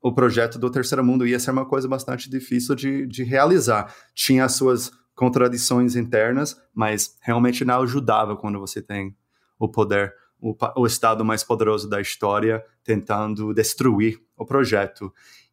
o 0.00 0.14
projeto 0.14 0.58
do 0.58 0.70
Terceiro 0.70 1.04
Mundo 1.04 1.26
ia 1.26 1.38
ser 1.38 1.50
uma 1.50 1.66
coisa 1.66 1.86
bastante 1.86 2.30
difícil 2.30 2.74
de, 2.74 3.06
de 3.06 3.22
realizar. 3.22 3.94
Tinha 4.14 4.46
as 4.46 4.54
suas 4.54 4.90
contradições 5.14 5.94
internas, 5.94 6.56
mas 6.74 7.18
realmente 7.20 7.66
não 7.66 7.82
ajudava 7.82 8.34
quando 8.34 8.58
você 8.58 8.80
tem 8.80 9.14
o 9.58 9.68
poder, 9.68 10.14
o, 10.40 10.56
o 10.74 10.86
Estado 10.86 11.22
mais 11.22 11.44
poderoso 11.44 11.86
da 11.86 12.00
história 12.00 12.64
tentando 12.82 13.52
destruir 13.52 14.18
o 14.38 14.46
projeto. 14.46 15.12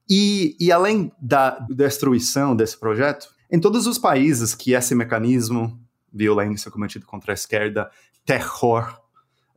E, 0.10 0.56
e 0.62 0.72
além 0.72 1.12
da 1.22 1.60
destruição 1.70 2.56
desse 2.56 2.80
projeto, 2.80 3.35
em 3.52 3.60
todos 3.60 3.88
os 3.88 3.98
países 3.98 4.56
que 4.56 4.74
esse 4.74 4.96
mecanismo, 4.96 5.80
violência 6.12 6.72
cometida 6.72 7.06
contra 7.06 7.34
a 7.34 7.36
esquerda, 7.36 7.90
terror 8.26 9.00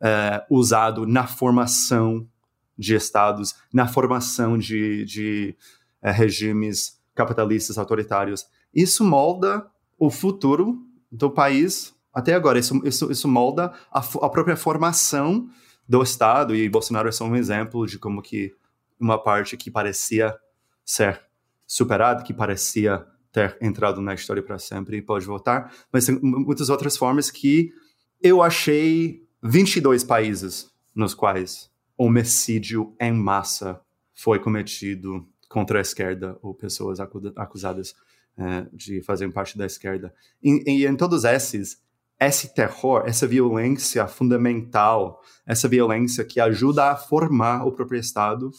é, 0.00 0.44
usado 0.50 1.06
na 1.06 1.26
formação 1.26 2.28
de 2.76 2.94
estados, 2.94 3.54
na 3.72 3.88
formação 3.88 4.56
de, 4.56 5.04
de 5.04 5.56
é, 6.00 6.10
regimes 6.10 7.00
capitalistas 7.14 7.78
autoritários, 7.78 8.46
isso 8.72 9.04
molda 9.04 9.66
o 9.98 10.10
futuro 10.10 10.78
do 11.10 11.30
país 11.30 11.94
até 12.14 12.34
agora. 12.34 12.58
Isso, 12.58 12.80
isso, 12.84 13.10
isso 13.10 13.26
molda 13.26 13.72
a, 13.90 13.98
a 13.98 14.28
própria 14.28 14.56
formação 14.56 15.48
do 15.88 16.02
Estado, 16.02 16.54
e 16.54 16.68
Bolsonaro 16.68 17.08
é 17.08 17.12
só 17.12 17.24
um 17.24 17.34
exemplo 17.34 17.86
de 17.86 17.98
como 17.98 18.20
que 18.20 18.54
uma 19.00 19.18
parte 19.18 19.56
que 19.56 19.70
parecia 19.70 20.36
ser 20.84 21.20
superada, 21.66 22.22
que 22.22 22.34
parecia 22.34 23.06
ter 23.32 23.56
entrado 23.60 24.00
na 24.00 24.14
história 24.14 24.42
para 24.42 24.58
sempre 24.58 24.96
e 24.96 25.02
pode 25.02 25.26
voltar, 25.26 25.72
mas 25.92 26.06
tem 26.06 26.18
muitas 26.20 26.68
outras 26.68 26.96
formas 26.96 27.30
que 27.30 27.72
eu 28.20 28.42
achei 28.42 29.22
22 29.42 30.02
países 30.02 30.70
nos 30.94 31.14
quais 31.14 31.70
homicídio 31.96 32.94
em 33.00 33.12
massa 33.12 33.80
foi 34.14 34.38
cometido 34.38 35.26
contra 35.48 35.78
a 35.78 35.82
esquerda 35.82 36.38
ou 36.42 36.54
pessoas 36.54 36.98
acusadas 37.00 37.94
é, 38.36 38.66
de 38.72 39.02
fazerem 39.02 39.32
parte 39.32 39.58
da 39.58 39.66
esquerda. 39.66 40.14
E, 40.42 40.62
e 40.66 40.86
em 40.86 40.96
todos 40.96 41.24
esses, 41.24 41.80
esse 42.20 42.54
terror, 42.54 43.04
essa 43.06 43.26
violência 43.26 44.06
fundamental, 44.06 45.22
essa 45.46 45.68
violência 45.68 46.24
que 46.24 46.40
ajuda 46.40 46.90
a 46.90 46.96
formar 46.96 47.64
o 47.64 47.72
próprio 47.72 47.98
Estado, 47.98 48.50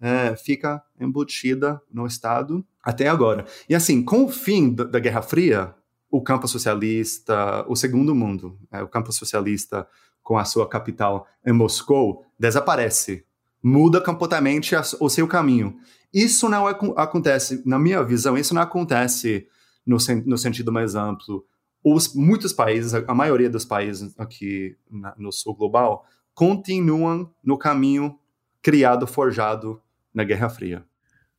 é, 0.00 0.34
fica 0.34 0.82
embutida 0.98 1.80
no 1.92 2.06
Estado 2.06 2.64
até 2.82 3.08
agora. 3.08 3.44
E 3.68 3.74
assim, 3.74 4.02
com 4.02 4.24
o 4.24 4.28
fim 4.28 4.74
da 4.74 4.98
Guerra 4.98 5.22
Fria, 5.22 5.74
o 6.10 6.22
campo 6.22 6.48
socialista, 6.48 7.64
o 7.68 7.76
segundo 7.76 8.14
mundo, 8.14 8.58
é, 8.72 8.82
o 8.82 8.88
campo 8.88 9.12
socialista 9.12 9.86
com 10.22 10.38
a 10.38 10.44
sua 10.44 10.68
capital 10.68 11.26
em 11.44 11.52
Moscou, 11.52 12.24
desaparece, 12.38 13.24
muda 13.62 14.00
completamente 14.00 14.74
o 14.98 15.08
seu 15.08 15.28
caminho. 15.28 15.76
Isso 16.12 16.48
não 16.48 16.68
é, 16.68 16.76
acontece, 16.96 17.62
na 17.64 17.78
minha 17.78 18.02
visão, 18.02 18.36
isso 18.36 18.54
não 18.54 18.62
acontece 18.62 19.46
no, 19.86 19.98
no 20.26 20.38
sentido 20.38 20.72
mais 20.72 20.94
amplo. 20.94 21.44
Os, 21.82 22.14
muitos 22.14 22.52
países, 22.52 22.92
a 22.94 23.14
maioria 23.14 23.48
dos 23.48 23.64
países 23.64 24.14
aqui 24.18 24.76
na, 24.90 25.14
no 25.16 25.32
sul 25.32 25.54
global, 25.54 26.04
continuam 26.34 27.30
no 27.42 27.56
caminho 27.56 28.18
criado, 28.62 29.06
forjado 29.06 29.80
na 30.14 30.24
Guerra 30.24 30.48
Fria. 30.48 30.84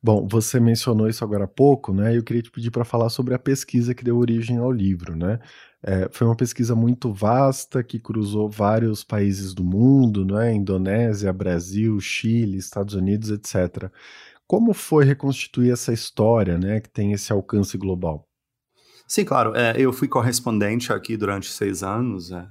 Bom, 0.04 0.28
você 0.28 0.60
mencionou 0.60 1.08
isso 1.08 1.24
agora 1.24 1.44
há 1.44 1.48
pouco, 1.48 1.94
né? 1.94 2.18
Eu 2.18 2.24
queria 2.24 2.42
te 2.42 2.50
pedir 2.50 2.72
para 2.72 2.84
falar 2.84 3.10
sobre 3.10 3.36
a 3.36 3.40
pesquisa 3.40 3.94
que 3.94 4.04
deu 4.04 4.18
origem 4.18 4.58
ao 4.58 4.72
livro, 4.72 5.16
né? 5.16 5.40
É, 5.84 6.10
foi 6.12 6.26
uma 6.26 6.36
pesquisa 6.36 6.76
muito 6.76 7.14
vasta 7.14 7.84
que 7.84 8.00
cruzou 8.00 8.50
vários 8.50 9.04
países 9.04 9.54
do 9.54 9.64
mundo, 9.64 10.26
né? 10.26 10.54
Indonésia, 10.54 11.32
Brasil, 11.32 12.00
Chile, 12.00 12.58
Estados 12.58 12.96
Unidos, 12.96 13.30
etc. 13.30 13.92
Como 14.48 14.74
foi 14.74 15.06
reconstituir 15.06 15.72
essa 15.72 15.94
história, 15.94 16.58
né? 16.58 16.80
Que 16.80 16.90
tem 16.90 17.14
esse 17.14 17.32
alcance 17.32 17.78
global? 17.78 18.28
Sim, 19.08 19.24
claro. 19.24 19.56
É, 19.56 19.76
eu 19.78 19.94
fui 19.94 20.08
correspondente 20.08 20.92
aqui 20.92 21.16
durante 21.16 21.52
seis 21.52 21.84
anos 21.84 22.32
é, 22.32 22.48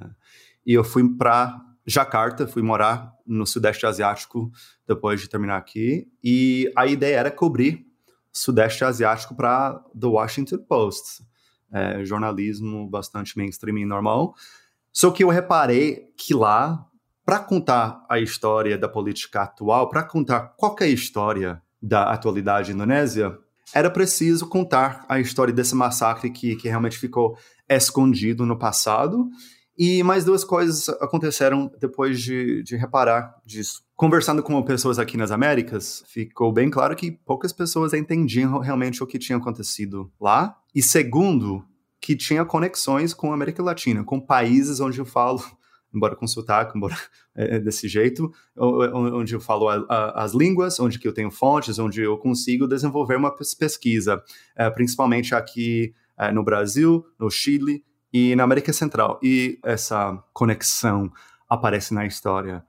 e 0.64 0.72
eu 0.72 0.84
fui 0.84 1.16
para 1.16 1.58
Jacarta, 1.86 2.46
fui 2.46 2.62
morar 2.62 3.12
no 3.26 3.46
Sudeste 3.46 3.86
Asiático 3.86 4.50
depois 4.86 5.20
de 5.20 5.28
terminar 5.28 5.56
aqui, 5.56 6.08
e 6.22 6.70
a 6.76 6.86
ideia 6.86 7.18
era 7.18 7.30
cobrir 7.30 7.86
Sudeste 8.32 8.84
Asiático 8.84 9.34
para 9.34 9.82
The 9.98 10.06
Washington 10.06 10.58
Post, 10.58 11.24
é, 11.72 12.04
jornalismo 12.04 12.88
bastante 12.88 13.36
mainstream 13.36 13.78
e 13.78 13.86
normal. 13.86 14.34
Só 14.92 15.10
que 15.10 15.24
eu 15.24 15.28
reparei 15.28 16.12
que 16.16 16.34
lá, 16.34 16.86
para 17.24 17.38
contar 17.38 18.04
a 18.08 18.18
história 18.18 18.76
da 18.76 18.88
política 18.88 19.42
atual, 19.42 19.88
para 19.88 20.02
contar 20.02 20.54
qualquer 20.56 20.88
história 20.88 21.62
da 21.80 22.12
atualidade 22.12 22.72
indonésia, 22.72 23.36
era 23.72 23.88
preciso 23.88 24.48
contar 24.48 25.04
a 25.08 25.20
história 25.20 25.54
desse 25.54 25.74
massacre 25.74 26.30
que, 26.30 26.56
que 26.56 26.68
realmente 26.68 26.98
ficou 26.98 27.38
escondido 27.68 28.44
no 28.44 28.58
passado 28.58 29.30
e 29.78 30.02
mais 30.02 30.24
duas 30.24 30.44
coisas 30.44 30.88
aconteceram 31.00 31.70
depois 31.80 32.20
de, 32.20 32.62
de 32.62 32.76
reparar 32.76 33.34
disso. 33.44 33.82
Conversando 33.96 34.42
com 34.42 34.62
pessoas 34.62 34.98
aqui 34.98 35.16
nas 35.16 35.30
Américas, 35.30 36.02
ficou 36.06 36.52
bem 36.52 36.70
claro 36.70 36.96
que 36.96 37.10
poucas 37.10 37.52
pessoas 37.52 37.92
entendiam 37.92 38.58
realmente 38.58 39.02
o 39.02 39.06
que 39.06 39.18
tinha 39.18 39.38
acontecido 39.38 40.10
lá. 40.20 40.56
E 40.74 40.82
segundo, 40.82 41.64
que 42.00 42.16
tinha 42.16 42.44
conexões 42.44 43.12
com 43.12 43.30
a 43.30 43.34
América 43.34 43.62
Latina, 43.62 44.02
com 44.02 44.20
países 44.20 44.80
onde 44.80 44.98
eu 44.98 45.04
falo, 45.04 45.42
embora 45.94 46.16
com 46.16 46.26
sotaque, 46.26 46.76
embora 46.76 46.96
é, 47.34 47.58
desse 47.58 47.88
jeito, 47.88 48.32
onde 48.56 49.34
eu 49.34 49.40
falo 49.40 49.68
a, 49.68 49.84
a, 49.88 50.24
as 50.24 50.32
línguas, 50.32 50.78
onde 50.80 50.98
que 50.98 51.06
eu 51.06 51.12
tenho 51.12 51.30
fontes, 51.30 51.78
onde 51.78 52.00
eu 52.00 52.16
consigo 52.16 52.66
desenvolver 52.66 53.16
uma 53.16 53.34
pesquisa, 53.34 54.22
é, 54.56 54.68
principalmente 54.70 55.34
aqui 55.34 55.94
é, 56.18 56.30
no 56.32 56.44
Brasil, 56.44 57.04
no 57.18 57.30
Chile 57.30 57.84
e 58.12 58.34
na 58.36 58.44
América 58.44 58.72
Central. 58.72 59.18
E 59.22 59.58
essa 59.64 60.22
conexão 60.32 61.10
aparece 61.48 61.92
na 61.94 62.06
história. 62.06 62.64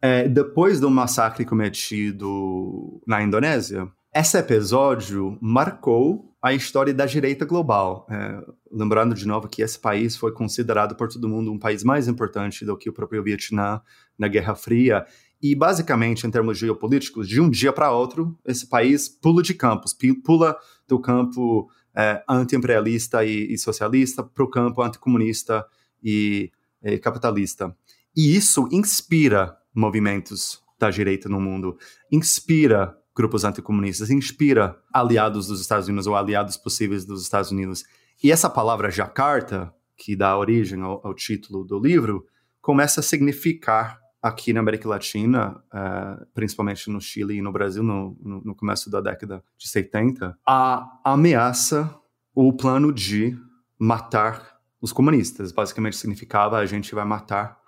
É, 0.00 0.28
depois 0.28 0.78
do 0.78 0.90
massacre 0.90 1.44
cometido 1.44 3.00
na 3.06 3.22
Indonésia, 3.22 3.88
esse 4.14 4.38
episódio 4.38 5.36
marcou 5.40 6.34
a 6.42 6.52
história 6.52 6.94
da 6.94 7.06
direita 7.06 7.44
global. 7.44 8.06
É, 8.10 8.40
lembrando 8.70 9.14
de 9.14 9.26
novo 9.26 9.48
que 9.48 9.62
esse 9.62 9.78
país 9.78 10.16
foi 10.16 10.32
considerado 10.32 10.94
por 10.94 11.08
todo 11.08 11.28
mundo 11.28 11.52
um 11.52 11.58
país 11.58 11.82
mais 11.82 12.06
importante 12.08 12.64
do 12.64 12.76
que 12.76 12.88
o 12.88 12.92
próprio 12.92 13.22
Vietnã 13.22 13.80
na 14.18 14.28
Guerra 14.28 14.54
Fria. 14.54 15.04
E, 15.42 15.54
basicamente, 15.54 16.26
em 16.26 16.30
termos 16.30 16.56
geopolíticos, 16.56 17.28
de 17.28 17.40
um 17.40 17.50
dia 17.50 17.72
para 17.72 17.90
outro, 17.90 18.38
esse 18.46 18.66
país 18.66 19.08
pula 19.08 19.42
de 19.42 19.54
campos, 19.54 19.94
pula 20.24 20.56
do 20.88 20.98
campo 20.98 21.68
é, 21.96 22.22
anti-imperialista 22.28 23.24
e, 23.24 23.52
e, 23.52 23.58
socialista 23.58 24.22
para 24.22 24.44
o 24.44 24.50
campo 24.50 24.82
anticomunista 24.82 25.66
e, 26.02 26.50
e 26.82 26.98
capitalista. 26.98 27.74
E 28.14 28.36
isso 28.36 28.68
inspira 28.70 29.56
movimentos 29.74 30.60
da 30.78 30.90
direita 30.90 31.28
no 31.28 31.40
mundo, 31.40 31.78
inspira 32.12 32.96
grupos 33.14 33.44
anticomunistas, 33.44 34.10
inspira 34.10 34.78
aliados 34.92 35.46
dos 35.46 35.60
Estados 35.60 35.88
Unidos 35.88 36.06
ou 36.06 36.14
aliados 36.14 36.56
possíveis 36.58 37.04
dos 37.04 37.22
Estados 37.22 37.50
Unidos. 37.50 37.84
E 38.22 38.30
essa 38.30 38.50
palavra 38.50 38.90
Jakarta, 38.90 39.72
que 39.96 40.14
dá 40.14 40.36
origem 40.36 40.82
ao, 40.82 41.00
ao 41.06 41.14
título 41.14 41.64
do 41.64 41.78
livro, 41.78 42.26
começa 42.60 43.00
a 43.00 43.02
significar 43.02 43.98
aqui 44.22 44.52
na 44.52 44.60
América 44.60 44.88
Latina, 44.88 45.62
uh, 45.72 46.26
principalmente 46.34 46.90
no 46.90 47.00
Chile 47.00 47.36
e 47.36 47.42
no 47.42 47.52
Brasil, 47.52 47.82
no, 47.82 48.16
no, 48.20 48.54
começo 48.54 48.90
da 48.90 49.00
década 49.00 49.42
de 49.56 49.68
70, 49.68 50.36
a 50.46 51.00
ameaça, 51.04 51.94
o 52.34 52.52
plano 52.52 52.92
de 52.92 53.38
matar 53.78 54.56
os 54.80 54.92
comunistas. 54.92 55.52
Basicamente 55.52 55.96
significava 55.96 56.58
a 56.58 56.66
gente 56.66 56.94
vai 56.94 57.04
matar 57.04 57.58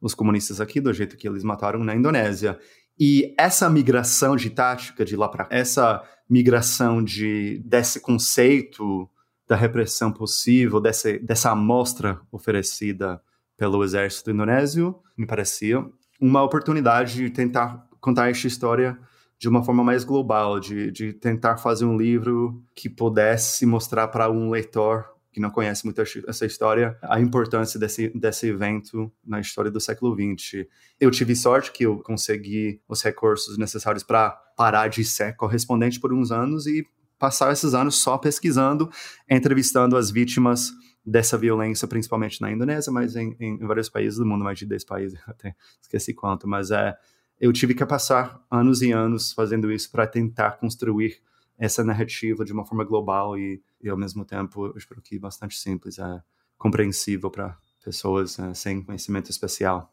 os 0.00 0.14
comunistas 0.14 0.60
aqui 0.60 0.80
do 0.80 0.92
jeito 0.92 1.16
que 1.16 1.26
eles 1.26 1.42
mataram 1.42 1.82
na 1.82 1.94
Indonésia. 1.94 2.58
E 2.98 3.34
essa 3.38 3.68
migração 3.70 4.36
de 4.36 4.50
tática 4.50 5.04
de 5.04 5.16
lá 5.16 5.28
para 5.28 5.46
essa 5.50 6.02
migração 6.28 7.02
de 7.02 7.60
desse 7.64 8.00
conceito 8.00 9.08
da 9.46 9.56
repressão 9.56 10.12
possível, 10.12 10.80
dessa, 10.80 11.18
dessa 11.18 11.50
amostra 11.50 12.20
oferecida 12.30 13.20
pelo 13.58 13.84
exército 13.84 14.30
indonésio, 14.30 14.94
me 15.16 15.26
parecia 15.26 15.84
uma 16.20 16.42
oportunidade 16.42 17.16
de 17.16 17.28
tentar 17.28 17.86
contar 18.00 18.30
esta 18.30 18.46
história 18.46 18.96
de 19.38 19.48
uma 19.48 19.62
forma 19.64 19.84
mais 19.84 20.04
global, 20.04 20.58
de, 20.58 20.90
de 20.90 21.12
tentar 21.12 21.58
fazer 21.58 21.84
um 21.84 21.96
livro 21.96 22.62
que 22.74 22.88
pudesse 22.88 23.66
mostrar 23.66 24.08
para 24.08 24.30
um 24.30 24.48
leitor 24.48 25.06
que 25.32 25.40
não 25.40 25.50
conhece 25.50 25.84
muito 25.84 26.00
essa 26.00 26.46
história, 26.46 26.96
a 27.02 27.20
importância 27.20 27.78
desse, 27.78 28.08
desse 28.08 28.48
evento 28.48 29.12
na 29.24 29.38
história 29.38 29.70
do 29.70 29.80
século 29.80 30.14
XX. 30.14 30.66
Eu 30.98 31.10
tive 31.10 31.36
sorte 31.36 31.70
que 31.70 31.84
eu 31.84 31.98
consegui 31.98 32.80
os 32.88 33.02
recursos 33.02 33.58
necessários 33.58 34.02
para 34.02 34.30
parar 34.56 34.88
de 34.88 35.04
ser 35.04 35.36
correspondente 35.36 36.00
por 36.00 36.12
uns 36.12 36.32
anos 36.32 36.66
e 36.66 36.84
passar 37.18 37.52
esses 37.52 37.74
anos 37.74 37.96
só 37.96 38.16
pesquisando, 38.16 38.90
entrevistando 39.30 39.96
as 39.96 40.10
vítimas 40.10 40.72
dessa 41.08 41.38
violência, 41.38 41.88
principalmente 41.88 42.40
na 42.40 42.52
Indonésia, 42.52 42.92
mas 42.92 43.16
em, 43.16 43.34
em, 43.40 43.58
vários 43.58 43.88
países 43.88 44.18
do 44.18 44.26
mundo, 44.26 44.44
mais 44.44 44.58
de 44.58 44.66
10 44.66 44.84
países, 44.84 45.18
até 45.26 45.54
esqueci 45.80 46.12
quanto, 46.12 46.46
mas 46.46 46.70
é, 46.70 46.96
eu 47.40 47.52
tive 47.52 47.74
que 47.74 47.84
passar 47.86 48.44
anos 48.50 48.82
e 48.82 48.92
anos 48.92 49.32
fazendo 49.32 49.72
isso 49.72 49.90
para 49.90 50.06
tentar 50.06 50.52
construir 50.52 51.20
essa 51.58 51.82
narrativa 51.82 52.44
de 52.44 52.52
uma 52.52 52.64
forma 52.64 52.84
global 52.84 53.36
e, 53.38 53.60
e 53.82 53.88
ao 53.88 53.96
mesmo 53.96 54.24
tempo, 54.24 54.66
eu 54.66 54.76
espero 54.76 55.00
que 55.00 55.18
bastante 55.18 55.56
simples, 55.56 55.98
é 55.98 56.22
compreensível 56.56 57.30
para 57.30 57.56
pessoas 57.82 58.38
é, 58.38 58.52
sem 58.54 58.82
conhecimento 58.82 59.30
especial. 59.30 59.92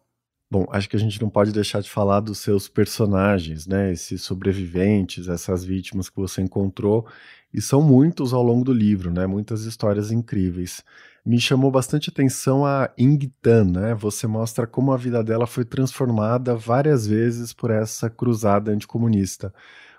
Bom, 0.50 0.68
acho 0.70 0.88
que 0.88 0.96
a 0.96 1.00
gente 1.00 1.20
não 1.20 1.30
pode 1.30 1.52
deixar 1.52 1.82
de 1.82 1.90
falar 1.90 2.20
dos 2.20 2.38
seus 2.38 2.68
personagens, 2.68 3.66
né? 3.66 3.92
Esses 3.92 4.22
sobreviventes, 4.22 5.28
essas 5.28 5.64
vítimas 5.66 6.08
que 6.10 6.18
você 6.18 6.42
encontrou, 6.42 7.08
e 7.52 7.62
são 7.62 7.82
muitos 7.82 8.32
ao 8.32 8.44
longo 8.44 8.64
do 8.64 8.72
livro, 8.72 9.12
né? 9.12 9.26
Muitas 9.26 9.64
histórias 9.64 10.12
incríveis. 10.12 10.84
Me 11.26 11.40
chamou 11.40 11.72
bastante 11.72 12.12
atenção 12.12 12.64
a 12.64 12.92
Ing 12.96 13.34
Tan, 13.42 13.66
né? 13.66 13.96
Você 13.96 14.28
mostra 14.28 14.68
como 14.68 14.92
a 14.92 14.98
vida 14.98 15.24
dela 15.24 15.48
foi 15.48 15.66
transformada 15.66 16.56
várias 16.56 17.08
vezes 17.08 17.52
por 17.52 17.72
essa 17.72 18.10
cruzada 18.10 18.72
anticomunista. 18.72 19.52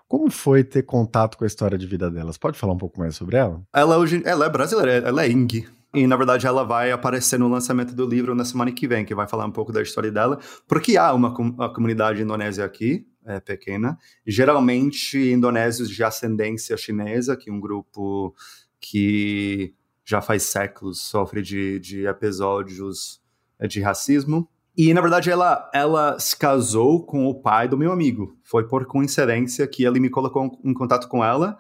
Como 0.06 0.30
foi 0.30 0.62
ter 0.62 0.84
contato 0.84 1.36
com 1.36 1.42
a 1.42 1.48
história 1.48 1.76
de 1.76 1.86
vida 1.86 2.08
delas? 2.08 2.38
Pode 2.38 2.56
falar 2.56 2.74
um 2.74 2.78
pouco 2.78 3.00
mais 3.00 3.16
sobre 3.16 3.36
ela? 3.36 3.60
Ela 3.74 3.98
hoje, 3.98 4.22
ela 4.24 4.46
é 4.46 4.48
brasileira, 4.48 5.08
ela 5.08 5.24
é 5.24 5.28
Ing. 5.28 5.66
E, 5.96 6.06
na 6.06 6.14
verdade, 6.14 6.46
ela 6.46 6.62
vai 6.62 6.92
aparecer 6.92 7.38
no 7.38 7.48
lançamento 7.48 7.94
do 7.94 8.06
livro 8.06 8.34
na 8.34 8.44
semana 8.44 8.70
que 8.70 8.86
vem, 8.86 9.02
que 9.02 9.14
vai 9.14 9.26
falar 9.26 9.46
um 9.46 9.50
pouco 9.50 9.72
da 9.72 9.80
história 9.80 10.12
dela. 10.12 10.38
Porque 10.68 10.98
há 10.98 11.14
uma, 11.14 11.34
uma 11.34 11.72
comunidade 11.72 12.20
indonésia 12.20 12.66
aqui, 12.66 13.06
é, 13.24 13.40
pequena. 13.40 13.96
Geralmente, 14.26 15.16
indonésios 15.18 15.88
de 15.88 16.04
ascendência 16.04 16.76
chinesa, 16.76 17.34
que 17.34 17.48
é 17.48 17.52
um 17.52 17.58
grupo 17.58 18.34
que 18.78 19.74
já 20.04 20.20
faz 20.20 20.42
séculos 20.42 21.00
sofre 21.00 21.40
de, 21.40 21.80
de 21.80 22.06
episódios 22.06 23.22
é, 23.58 23.66
de 23.66 23.80
racismo. 23.80 24.46
E, 24.76 24.92
na 24.92 25.00
verdade, 25.00 25.30
ela, 25.30 25.70
ela 25.72 26.18
se 26.18 26.36
casou 26.36 27.06
com 27.06 27.24
o 27.24 27.40
pai 27.40 27.66
do 27.68 27.78
meu 27.78 27.90
amigo. 27.90 28.36
Foi 28.42 28.68
por 28.68 28.84
coincidência 28.84 29.66
que 29.66 29.82
ele 29.82 29.98
me 29.98 30.10
colocou 30.10 30.60
em 30.62 30.74
contato 30.74 31.08
com 31.08 31.24
ela. 31.24 31.56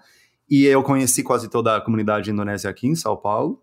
E 0.46 0.66
eu 0.66 0.82
conheci 0.82 1.22
quase 1.22 1.48
toda 1.48 1.74
a 1.74 1.80
comunidade 1.80 2.30
indonésia 2.30 2.68
aqui 2.68 2.86
em 2.86 2.94
São 2.94 3.16
Paulo. 3.16 3.62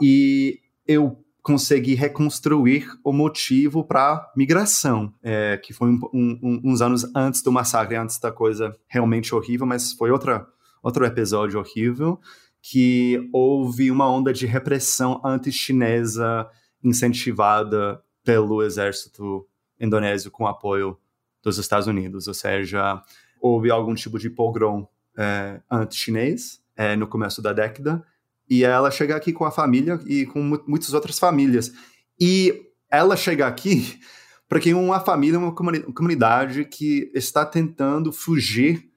E 0.00 0.60
eu 0.86 1.22
consegui 1.42 1.94
reconstruir 1.94 2.86
o 3.02 3.12
motivo 3.12 3.84
para 3.84 4.30
migração, 4.36 5.12
é, 5.22 5.56
que 5.56 5.72
foi 5.72 5.90
um, 5.90 6.00
um, 6.12 6.60
uns 6.64 6.82
anos 6.82 7.04
antes 7.14 7.42
do 7.42 7.50
massacre, 7.50 7.96
antes 7.96 8.18
da 8.18 8.30
coisa 8.30 8.76
realmente 8.86 9.34
horrível, 9.34 9.66
mas 9.66 9.92
foi 9.92 10.10
outra, 10.10 10.46
outro 10.82 11.04
episódio 11.04 11.58
horrível, 11.58 12.20
que 12.62 13.28
houve 13.32 13.90
uma 13.90 14.10
onda 14.10 14.32
de 14.32 14.46
repressão 14.46 15.20
anti-chinesa 15.24 16.46
incentivada 16.84 18.02
pelo 18.22 18.62
exército 18.62 19.46
indonésio 19.78 20.30
com 20.30 20.46
apoio 20.46 20.98
dos 21.42 21.56
Estados 21.56 21.86
Unidos, 21.86 22.28
ou 22.28 22.34
seja, 22.34 23.02
houve 23.40 23.70
algum 23.70 23.94
tipo 23.94 24.18
de 24.18 24.28
pogrom 24.28 24.86
é, 25.16 25.60
anti-chinês 25.70 26.62
é, 26.76 26.94
no 26.96 27.06
começo 27.06 27.40
da 27.40 27.52
década, 27.54 28.04
e 28.50 28.64
ela 28.64 28.90
chega 28.90 29.14
aqui 29.14 29.32
com 29.32 29.44
a 29.44 29.50
família 29.52 30.00
e 30.04 30.26
com 30.26 30.42
muitas 30.66 30.92
outras 30.92 31.18
famílias. 31.18 31.72
E 32.20 32.66
ela 32.90 33.16
chega 33.16 33.46
aqui 33.46 34.00
porque 34.48 34.74
uma 34.74 34.98
família, 34.98 35.38
uma 35.38 35.54
comunidade 35.54 36.64
que 36.64 37.10
está 37.14 37.46
tentando 37.46 38.12
fugir 38.12 38.90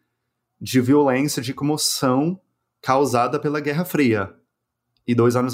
de 0.60 0.82
violência, 0.82 1.42
de 1.42 1.54
comoção 1.54 2.42
causada 2.82 3.40
pela 3.40 3.60
Guerra 3.60 3.86
Fria. 3.86 4.34
E 5.06 5.14
dois 5.14 5.36
anos 5.36 5.54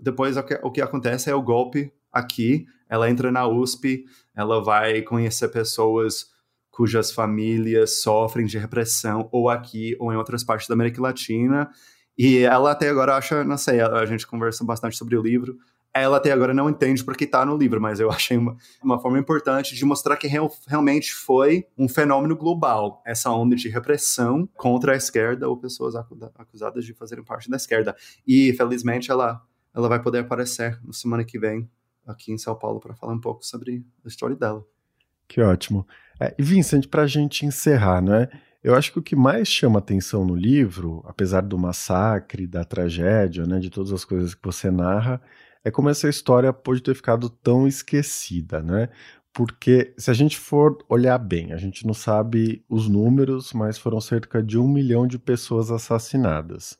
depois, 0.00 0.36
o 0.62 0.70
que 0.72 0.80
acontece 0.80 1.30
é 1.30 1.34
o 1.34 1.42
golpe 1.42 1.92
aqui, 2.10 2.66
ela 2.88 3.08
entra 3.08 3.30
na 3.30 3.46
USP, 3.46 4.04
ela 4.34 4.62
vai 4.62 5.02
conhecer 5.02 5.48
pessoas 5.48 6.26
cujas 6.70 7.10
famílias 7.10 8.02
sofrem 8.02 8.46
de 8.46 8.58
repressão, 8.58 9.28
ou 9.30 9.48
aqui, 9.48 9.96
ou 9.98 10.12
em 10.12 10.16
outras 10.16 10.42
partes 10.42 10.68
da 10.68 10.74
América 10.74 11.00
Latina. 11.00 11.70
E 12.18 12.38
ela 12.38 12.70
até 12.70 12.88
agora 12.88 13.16
acha, 13.16 13.44
não 13.44 13.58
sei, 13.58 13.80
a 13.80 14.04
gente 14.06 14.26
conversa 14.26 14.64
bastante 14.64 14.96
sobre 14.96 15.16
o 15.16 15.22
livro, 15.22 15.58
ela 15.92 16.18
até 16.18 16.30
agora 16.30 16.52
não 16.52 16.68
entende 16.68 17.02
porque 17.02 17.24
está 17.24 17.44
no 17.44 17.56
livro, 17.56 17.80
mas 17.80 18.00
eu 18.00 18.10
achei 18.12 18.36
uma, 18.36 18.56
uma 18.82 18.98
forma 18.98 19.18
importante 19.18 19.74
de 19.74 19.84
mostrar 19.84 20.16
que 20.16 20.26
real, 20.26 20.52
realmente 20.66 21.14
foi 21.14 21.66
um 21.76 21.88
fenômeno 21.88 22.36
global, 22.36 23.02
essa 23.06 23.30
onda 23.30 23.56
de 23.56 23.68
repressão 23.68 24.48
contra 24.54 24.92
a 24.92 24.96
esquerda 24.96 25.48
ou 25.48 25.56
pessoas 25.56 25.94
acusadas 25.96 26.84
de 26.84 26.92
fazerem 26.92 27.24
parte 27.24 27.50
da 27.50 27.56
esquerda. 27.56 27.96
E, 28.26 28.52
felizmente, 28.54 29.10
ela, 29.10 29.42
ela 29.74 29.88
vai 29.88 30.00
poder 30.00 30.20
aparecer 30.20 30.78
na 30.84 30.92
semana 30.92 31.24
que 31.24 31.38
vem 31.38 31.68
aqui 32.06 32.32
em 32.32 32.38
São 32.38 32.54
Paulo 32.54 32.78
para 32.78 32.94
falar 32.94 33.14
um 33.14 33.20
pouco 33.20 33.44
sobre 33.44 33.84
a 34.04 34.08
história 34.08 34.36
dela. 34.36 34.64
Que 35.26 35.40
ótimo. 35.40 35.86
É, 36.20 36.34
Vincent, 36.38 36.86
para 36.88 37.02
a 37.02 37.06
gente 37.06 37.44
encerrar, 37.44 38.00
não 38.00 38.14
é? 38.14 38.28
Eu 38.66 38.74
acho 38.74 38.92
que 38.92 38.98
o 38.98 39.02
que 39.02 39.14
mais 39.14 39.46
chama 39.46 39.78
atenção 39.78 40.24
no 40.24 40.34
livro, 40.34 41.00
apesar 41.06 41.42
do 41.42 41.56
massacre, 41.56 42.48
da 42.48 42.64
tragédia, 42.64 43.46
né, 43.46 43.60
de 43.60 43.70
todas 43.70 43.92
as 43.92 44.04
coisas 44.04 44.34
que 44.34 44.44
você 44.44 44.72
narra, 44.72 45.22
é 45.62 45.70
como 45.70 45.88
essa 45.88 46.08
história 46.08 46.52
pode 46.52 46.82
ter 46.82 46.92
ficado 46.96 47.30
tão 47.30 47.68
esquecida, 47.68 48.60
né? 48.60 48.88
Porque 49.32 49.94
se 49.96 50.10
a 50.10 50.14
gente 50.14 50.36
for 50.36 50.78
olhar 50.88 51.16
bem, 51.16 51.52
a 51.52 51.56
gente 51.56 51.86
não 51.86 51.94
sabe 51.94 52.64
os 52.68 52.88
números, 52.88 53.52
mas 53.52 53.78
foram 53.78 54.00
cerca 54.00 54.42
de 54.42 54.58
um 54.58 54.66
milhão 54.66 55.06
de 55.06 55.16
pessoas 55.16 55.70
assassinadas. 55.70 56.76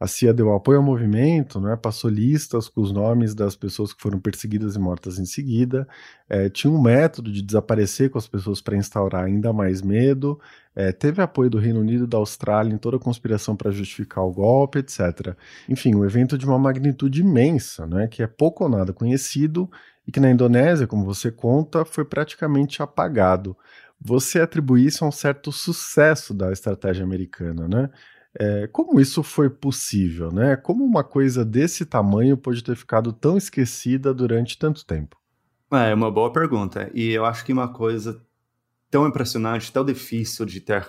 A 0.00 0.06
CIA 0.06 0.32
deu 0.32 0.54
apoio 0.54 0.78
ao 0.78 0.82
movimento, 0.82 1.60
né, 1.60 1.76
passou 1.76 2.08
listas 2.08 2.70
com 2.70 2.80
os 2.80 2.90
nomes 2.90 3.34
das 3.34 3.54
pessoas 3.54 3.92
que 3.92 4.00
foram 4.00 4.18
perseguidas 4.18 4.74
e 4.74 4.78
mortas 4.78 5.18
em 5.18 5.26
seguida. 5.26 5.86
É, 6.26 6.48
tinha 6.48 6.72
um 6.72 6.80
método 6.80 7.30
de 7.30 7.42
desaparecer 7.42 8.08
com 8.08 8.16
as 8.16 8.26
pessoas 8.26 8.62
para 8.62 8.78
instaurar 8.78 9.24
ainda 9.24 9.52
mais 9.52 9.82
medo. 9.82 10.40
É, 10.74 10.90
teve 10.90 11.20
apoio 11.20 11.50
do 11.50 11.58
Reino 11.58 11.80
Unido 11.80 12.04
e 12.04 12.06
da 12.06 12.16
Austrália 12.16 12.72
em 12.72 12.78
toda 12.78 12.96
a 12.96 13.00
conspiração 13.00 13.54
para 13.54 13.70
justificar 13.70 14.24
o 14.24 14.32
golpe, 14.32 14.78
etc. 14.78 15.36
Enfim, 15.68 15.94
um 15.94 16.02
evento 16.02 16.38
de 16.38 16.46
uma 16.46 16.58
magnitude 16.58 17.20
imensa, 17.20 17.86
né, 17.86 18.08
que 18.08 18.22
é 18.22 18.26
pouco 18.26 18.64
ou 18.64 18.70
nada 18.70 18.94
conhecido 18.94 19.70
e 20.08 20.10
que 20.10 20.18
na 20.18 20.30
Indonésia, 20.30 20.86
como 20.86 21.04
você 21.04 21.30
conta, 21.30 21.84
foi 21.84 22.06
praticamente 22.06 22.82
apagado. 22.82 23.54
Você 24.00 24.40
atribui 24.40 24.86
isso 24.86 25.04
a 25.04 25.08
um 25.08 25.12
certo 25.12 25.52
sucesso 25.52 26.32
da 26.32 26.50
estratégia 26.50 27.04
americana, 27.04 27.68
né? 27.68 27.90
É, 28.38 28.68
como 28.68 29.00
isso 29.00 29.22
foi 29.22 29.50
possível, 29.50 30.30
né? 30.30 30.56
Como 30.56 30.84
uma 30.84 31.02
coisa 31.02 31.44
desse 31.44 31.84
tamanho 31.84 32.36
pode 32.36 32.62
ter 32.62 32.76
ficado 32.76 33.12
tão 33.12 33.36
esquecida 33.36 34.14
durante 34.14 34.58
tanto 34.58 34.86
tempo? 34.86 35.16
É, 35.72 35.90
é 35.90 35.94
uma 35.94 36.10
boa 36.10 36.32
pergunta. 36.32 36.90
E 36.94 37.10
eu 37.10 37.24
acho 37.24 37.44
que 37.44 37.52
uma 37.52 37.72
coisa 37.72 38.20
tão 38.90 39.06
impressionante, 39.06 39.72
tão 39.72 39.84
difícil 39.84 40.46
de 40.46 40.60
ter 40.60 40.86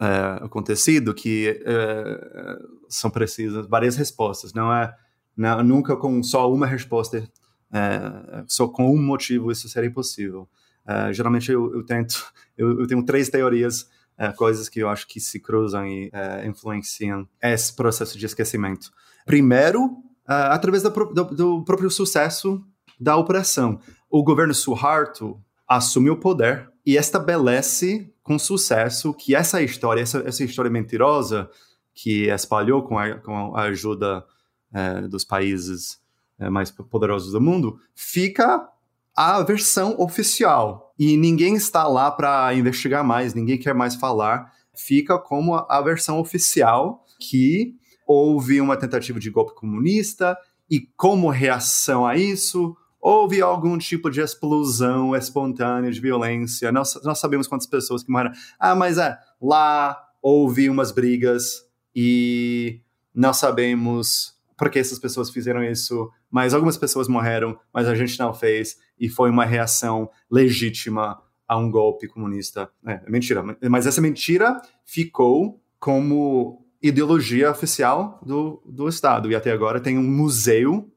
é, 0.00 0.44
acontecido, 0.44 1.14
que 1.14 1.62
é, 1.64 2.58
são 2.88 3.10
precisas 3.10 3.66
várias 3.68 3.96
respostas. 3.96 4.52
Não 4.52 4.72
é 4.72 4.92
não, 5.36 5.62
nunca 5.62 5.96
com 5.96 6.22
só 6.22 6.52
uma 6.52 6.66
resposta, 6.66 7.28
é, 7.72 8.44
só 8.46 8.68
com 8.68 8.94
um 8.94 9.02
motivo 9.02 9.50
isso 9.50 9.68
seria 9.68 9.90
possível. 9.90 10.48
É, 10.86 11.12
geralmente 11.12 11.50
eu, 11.50 11.74
eu 11.74 11.84
tento, 11.84 12.32
eu, 12.58 12.80
eu 12.80 12.86
tenho 12.86 13.04
três 13.04 13.28
teorias 13.28 13.88
coisas 14.36 14.68
que 14.68 14.80
eu 14.80 14.88
acho 14.88 15.06
que 15.06 15.20
se 15.20 15.40
cruzam 15.40 15.86
e 15.86 16.10
é, 16.12 16.46
influenciam 16.46 17.28
esse 17.42 17.74
processo 17.74 18.18
de 18.18 18.26
esquecimento. 18.26 18.90
Primeiro, 19.24 19.96
é, 20.28 20.34
através 20.34 20.82
do, 20.82 20.90
do, 20.90 21.24
do, 21.24 21.64
próprio 21.64 21.90
sucesso 21.90 22.64
da 23.00 23.16
operação. 23.16 23.80
O 24.08 24.22
governo 24.22 24.54
Suharto 24.54 25.42
assumiu 25.66 26.14
o 26.14 26.20
poder 26.20 26.70
e 26.86 26.96
estabelece 26.96 28.12
com 28.22 28.38
sucesso 28.38 29.12
que 29.12 29.34
essa 29.34 29.60
história, 29.62 30.00
essa, 30.00 30.18
essa 30.18 30.44
história 30.44 30.70
mentirosa 30.70 31.50
que 31.94 32.28
espalhou 32.28 32.82
com 32.82 32.98
a, 32.98 33.18
com 33.18 33.56
a 33.56 33.62
ajuda 33.62 34.24
é, 34.72 35.02
dos 35.02 35.24
países 35.24 36.00
é, 36.38 36.48
mais 36.48 36.70
poderosos 36.70 37.32
do 37.32 37.40
mundo, 37.40 37.78
fica 37.94 38.68
a 39.14 39.42
versão 39.42 39.96
oficial. 39.98 40.91
E 41.04 41.16
ninguém 41.16 41.56
está 41.56 41.88
lá 41.88 42.12
para 42.12 42.54
investigar 42.54 43.02
mais, 43.02 43.34
ninguém 43.34 43.58
quer 43.58 43.74
mais 43.74 43.96
falar. 43.96 44.52
Fica 44.72 45.18
como 45.18 45.56
a, 45.56 45.82
versão 45.82 46.20
oficial 46.20 47.04
que 47.18 47.74
houve 48.06 48.60
uma 48.60 48.76
tentativa 48.76 49.18
de 49.18 49.28
golpe 49.28 49.52
comunista 49.52 50.38
e 50.70 50.78
como 50.96 51.28
reação 51.28 52.06
a 52.06 52.16
isso 52.16 52.76
houve 53.00 53.42
algum 53.42 53.76
tipo 53.78 54.08
de 54.08 54.20
explosão 54.20 55.16
espontânea 55.16 55.90
de 55.90 56.00
violência. 56.00 56.70
Nós, 56.70 56.94
nós 57.02 57.18
sabemos 57.18 57.48
quantas 57.48 57.66
pessoas 57.66 58.04
que 58.04 58.12
morreram. 58.12 58.30
Ah, 58.56 58.76
mas 58.76 58.96
é, 58.96 59.18
lá 59.40 60.00
houve 60.22 60.70
umas 60.70 60.92
brigas 60.92 61.64
e 61.92 62.80
nós 63.12 63.38
sabemos 63.38 64.36
por 64.56 64.70
que 64.70 64.78
essas 64.78 65.00
pessoas 65.00 65.30
fizeram 65.30 65.64
isso, 65.64 66.08
mas 66.30 66.54
algumas 66.54 66.76
pessoas 66.76 67.08
morreram, 67.08 67.58
mas 67.74 67.88
a 67.88 67.96
gente 67.96 68.16
não 68.20 68.32
fez, 68.32 68.76
e 69.02 69.08
foi 69.08 69.28
uma 69.28 69.44
reação 69.44 70.08
legítima 70.30 71.20
a 71.48 71.58
um 71.58 71.68
golpe 71.68 72.06
comunista. 72.06 72.70
É, 72.86 73.02
é 73.04 73.10
mentira, 73.10 73.42
mas 73.68 73.84
essa 73.84 74.00
mentira 74.00 74.62
ficou 74.86 75.60
como 75.80 76.64
ideologia 76.80 77.50
oficial 77.50 78.20
do, 78.24 78.62
do 78.64 78.88
Estado, 78.88 79.28
e 79.28 79.34
até 79.34 79.50
agora 79.50 79.80
tem 79.80 79.98
um 79.98 80.08
museu 80.08 80.88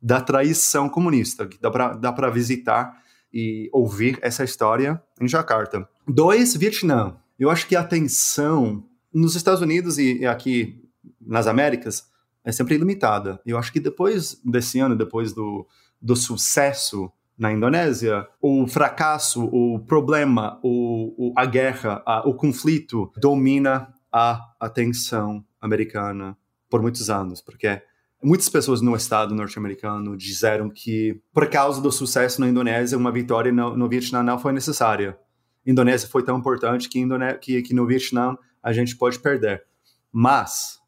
da 0.00 0.20
traição 0.20 0.90
comunista, 0.90 1.46
que 1.46 1.58
dá 1.58 2.12
para 2.12 2.28
visitar 2.28 3.02
e 3.32 3.70
ouvir 3.72 4.18
essa 4.20 4.44
história 4.44 5.02
em 5.18 5.26
Jacarta. 5.26 5.88
Dois, 6.06 6.54
Vietnã. 6.54 7.16
Eu 7.38 7.48
acho 7.48 7.66
que 7.66 7.74
a 7.74 7.82
tensão 7.82 8.84
nos 9.12 9.34
Estados 9.34 9.62
Unidos 9.62 9.96
e 9.98 10.26
aqui 10.26 10.84
nas 11.18 11.46
Américas 11.46 12.10
é 12.44 12.52
sempre 12.52 12.76
limitada. 12.76 13.40
Eu 13.46 13.56
acho 13.56 13.72
que 13.72 13.80
depois 13.80 14.38
desse 14.44 14.78
ano, 14.78 14.94
depois 14.94 15.32
do, 15.32 15.66
do 16.00 16.14
sucesso 16.14 17.10
na 17.36 17.52
Indonésia, 17.52 18.26
o 18.40 18.66
fracasso, 18.66 19.44
o 19.44 19.80
problema, 19.80 20.58
o, 20.62 21.30
o 21.30 21.32
a 21.36 21.44
guerra, 21.44 22.02
a, 22.06 22.26
o 22.28 22.34
conflito 22.34 23.10
domina 23.16 23.92
a 24.12 24.40
atenção 24.60 25.44
americana 25.60 26.36
por 26.70 26.80
muitos 26.80 27.10
anos, 27.10 27.40
porque 27.40 27.82
muitas 28.22 28.48
pessoas 28.48 28.80
no 28.80 28.94
estado 28.94 29.34
norte-americano 29.34 30.16
disseram 30.16 30.70
que, 30.70 31.20
por 31.32 31.48
causa 31.48 31.80
do 31.80 31.90
sucesso 31.90 32.40
na 32.40 32.48
Indonésia, 32.48 32.96
uma 32.96 33.10
vitória 33.10 33.52
no, 33.52 33.76
no 33.76 33.88
Vietnã 33.88 34.22
não 34.22 34.38
foi 34.38 34.52
necessária. 34.52 35.18
A 35.66 35.70
Indonésia 35.70 36.08
foi 36.08 36.22
tão 36.22 36.38
importante 36.38 36.88
que, 36.88 37.04
que, 37.40 37.62
que 37.62 37.74
no 37.74 37.86
Vietnã 37.86 38.36
a 38.62 38.72
gente 38.72 38.96
pode 38.96 39.18
perder. 39.18 39.64
Mas 40.12 40.78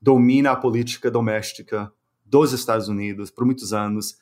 domina 0.00 0.50
a 0.50 0.56
política 0.56 1.10
doméstica 1.10 1.90
dos 2.24 2.52
Estados 2.52 2.88
Unidos 2.88 3.30
por 3.30 3.44
muitos 3.44 3.72
anos 3.72 4.16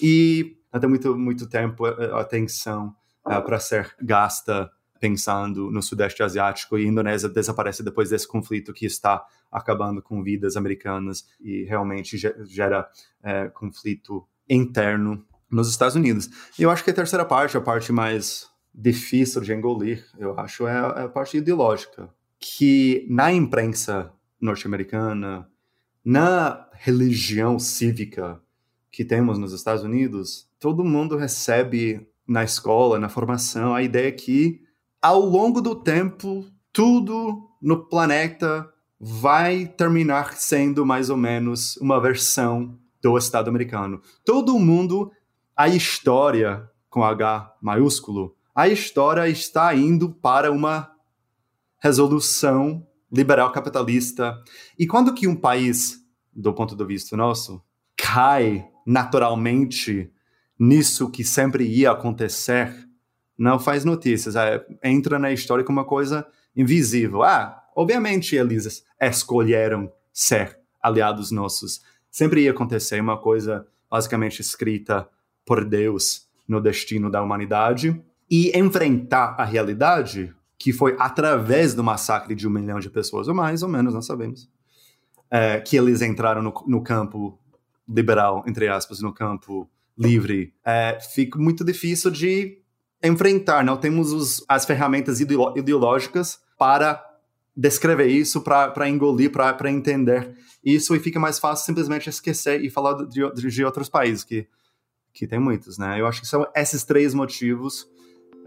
e 0.00 0.56
até 0.72 0.86
muito, 0.86 1.16
muito 1.16 1.48
tempo 1.48 1.86
a 1.86 2.20
atenção 2.20 2.94
uh, 3.24 3.42
para 3.42 3.58
ser 3.58 3.94
gasta 4.00 4.70
pensando 5.00 5.70
no 5.70 5.82
Sudeste 5.82 6.22
Asiático 6.22 6.78
e 6.78 6.84
a 6.84 6.88
Indonésia 6.88 7.28
desaparece 7.28 7.82
depois 7.82 8.10
desse 8.10 8.26
conflito 8.26 8.72
que 8.72 8.86
está 8.86 9.24
acabando 9.52 10.00
com 10.02 10.22
vidas 10.22 10.56
americanas 10.56 11.26
e 11.40 11.64
realmente 11.64 12.16
gera 12.16 12.88
uh, 13.20 13.50
conflito 13.52 14.26
interno 14.48 15.24
nos 15.50 15.68
Estados 15.68 15.94
Unidos. 15.94 16.28
E 16.58 16.62
eu 16.62 16.70
acho 16.70 16.82
que 16.82 16.90
a 16.90 16.94
terceira 16.94 17.24
parte, 17.24 17.56
a 17.56 17.60
parte 17.60 17.92
mais 17.92 18.48
difícil 18.74 19.40
de 19.40 19.52
engolir, 19.52 20.04
eu 20.18 20.38
acho, 20.38 20.66
é 20.66 21.04
a 21.04 21.08
parte 21.08 21.36
ideológica, 21.36 22.08
que 22.40 23.06
na 23.08 23.32
imprensa 23.32 24.12
norte-americana, 24.40 25.48
na 26.04 26.68
religião 26.72 27.58
cívica 27.58 28.40
que 28.94 29.04
temos 29.04 29.38
nos 29.38 29.52
Estados 29.52 29.82
Unidos, 29.82 30.48
todo 30.60 30.84
mundo 30.84 31.16
recebe 31.16 32.06
na 32.28 32.44
escola, 32.44 32.96
na 32.96 33.08
formação, 33.08 33.74
a 33.74 33.82
ideia 33.82 34.12
que 34.12 34.60
ao 35.02 35.20
longo 35.20 35.60
do 35.60 35.74
tempo 35.74 36.46
tudo 36.72 37.50
no 37.60 37.88
planeta 37.88 38.72
vai 39.00 39.66
terminar 39.66 40.34
sendo 40.34 40.86
mais 40.86 41.10
ou 41.10 41.16
menos 41.16 41.76
uma 41.78 42.00
versão 42.00 42.78
do 43.02 43.18
Estado 43.18 43.48
americano. 43.48 44.00
Todo 44.24 44.56
mundo, 44.60 45.10
a 45.56 45.66
história 45.68 46.70
com 46.88 47.02
H 47.02 47.52
maiúsculo, 47.60 48.36
a 48.54 48.68
história 48.68 49.28
está 49.28 49.74
indo 49.74 50.08
para 50.08 50.52
uma 50.52 50.92
resolução 51.80 52.86
liberal 53.10 53.50
capitalista. 53.50 54.40
E 54.78 54.86
quando 54.86 55.12
que 55.12 55.26
um 55.26 55.34
país, 55.34 55.98
do 56.32 56.54
ponto 56.54 56.76
de 56.76 56.84
vista 56.84 57.16
nosso, 57.16 57.60
cai 57.96 58.70
naturalmente 58.86 60.10
nisso 60.58 61.10
que 61.10 61.24
sempre 61.24 61.64
ia 61.64 61.90
acontecer, 61.90 62.72
não 63.36 63.58
faz 63.58 63.84
notícias, 63.84 64.36
é, 64.36 64.64
entra 64.82 65.18
na 65.18 65.32
história 65.32 65.64
como 65.64 65.78
uma 65.80 65.86
coisa 65.86 66.26
invisível. 66.56 67.22
Ah, 67.22 67.62
obviamente 67.74 68.36
eles 68.36 68.84
escolheram 69.00 69.92
ser 70.12 70.58
aliados 70.80 71.30
nossos. 71.30 71.82
Sempre 72.10 72.42
ia 72.42 72.52
acontecer 72.52 73.00
uma 73.00 73.18
coisa 73.18 73.66
basicamente 73.90 74.40
escrita 74.40 75.08
por 75.44 75.64
Deus 75.64 76.28
no 76.46 76.60
destino 76.60 77.10
da 77.10 77.22
humanidade 77.22 78.00
e 78.30 78.56
enfrentar 78.56 79.34
a 79.38 79.44
realidade 79.44 80.34
que 80.58 80.72
foi 80.72 80.96
através 80.98 81.74
do 81.74 81.84
massacre 81.84 82.34
de 82.34 82.46
um 82.46 82.50
milhão 82.50 82.78
de 82.78 82.88
pessoas, 82.88 83.28
ou 83.28 83.34
mais 83.34 83.62
ou 83.62 83.68
menos, 83.68 83.92
nós 83.92 84.06
sabemos, 84.06 84.48
é, 85.30 85.60
que 85.60 85.76
eles 85.76 86.00
entraram 86.00 86.42
no, 86.42 86.54
no, 86.66 86.82
campo 86.82 87.38
liberal, 87.88 88.44
entre 88.46 88.68
aspas, 88.68 89.00
no 89.00 89.12
campo 89.12 89.68
livre, 89.96 90.52
é, 90.64 90.98
fica 91.14 91.38
muito 91.38 91.64
difícil 91.64 92.10
de 92.10 92.58
enfrentar. 93.02 93.64
Não 93.64 93.76
temos 93.76 94.12
os, 94.12 94.44
as 94.48 94.64
ferramentas 94.64 95.20
ideológicas 95.20 96.38
para 96.58 97.04
descrever 97.56 98.06
isso, 98.06 98.40
para 98.40 98.88
engolir, 98.88 99.30
para 99.30 99.70
entender 99.70 100.34
isso, 100.64 100.96
e 100.96 100.98
fica 100.98 101.20
mais 101.20 101.38
fácil 101.38 101.66
simplesmente 101.66 102.08
esquecer 102.08 102.64
e 102.64 102.70
falar 102.70 103.04
de, 103.04 103.32
de, 103.34 103.48
de 103.48 103.64
outros 103.64 103.88
países, 103.88 104.24
que, 104.24 104.48
que 105.12 105.26
tem 105.26 105.38
muitos, 105.38 105.78
né? 105.78 106.00
Eu 106.00 106.06
acho 106.06 106.20
que 106.20 106.26
são 106.26 106.46
esses 106.56 106.82
três 106.82 107.14
motivos 107.14 107.88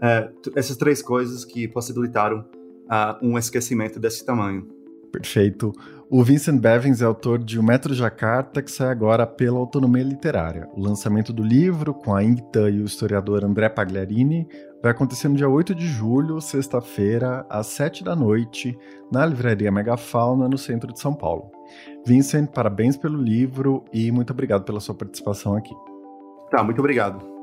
é, 0.00 0.30
essas 0.54 0.76
três 0.76 1.02
coisas 1.02 1.44
que 1.44 1.66
possibilitaram 1.66 2.40
uh, 2.40 3.18
um 3.20 3.36
esquecimento 3.36 3.98
desse 3.98 4.24
tamanho. 4.24 4.68
Perfeito. 5.12 5.72
O 6.10 6.22
Vincent 6.22 6.58
Bevins 6.58 7.02
é 7.02 7.04
autor 7.04 7.38
de 7.38 7.58
O 7.58 7.62
Metro 7.62 7.92
Jacarta, 7.92 8.62
que 8.62 8.70
sai 8.70 8.88
agora 8.88 9.26
pela 9.26 9.58
Autonomia 9.58 10.02
Literária. 10.02 10.66
O 10.74 10.80
lançamento 10.80 11.32
do 11.32 11.42
livro, 11.42 11.92
com 11.92 12.14
a 12.14 12.24
Ingta 12.24 12.70
e 12.70 12.80
o 12.80 12.84
historiador 12.84 13.44
André 13.44 13.68
Pagliarini, 13.68 14.48
vai 14.82 14.92
acontecer 14.92 15.28
no 15.28 15.36
dia 15.36 15.48
8 15.48 15.74
de 15.74 15.86
julho, 15.86 16.40
sexta-feira, 16.40 17.44
às 17.50 17.66
7 17.66 18.02
da 18.02 18.16
noite, 18.16 18.78
na 19.12 19.26
Livraria 19.26 19.70
Megafauna, 19.70 20.48
no 20.48 20.56
centro 20.56 20.92
de 20.92 21.00
São 21.00 21.14
Paulo. 21.14 21.50
Vincent, 22.06 22.48
parabéns 22.52 22.96
pelo 22.96 23.20
livro 23.20 23.84
e 23.92 24.10
muito 24.10 24.32
obrigado 24.32 24.64
pela 24.64 24.80
sua 24.80 24.94
participação 24.94 25.56
aqui. 25.56 25.74
Tá, 26.50 26.64
muito 26.64 26.78
obrigado. 26.78 27.37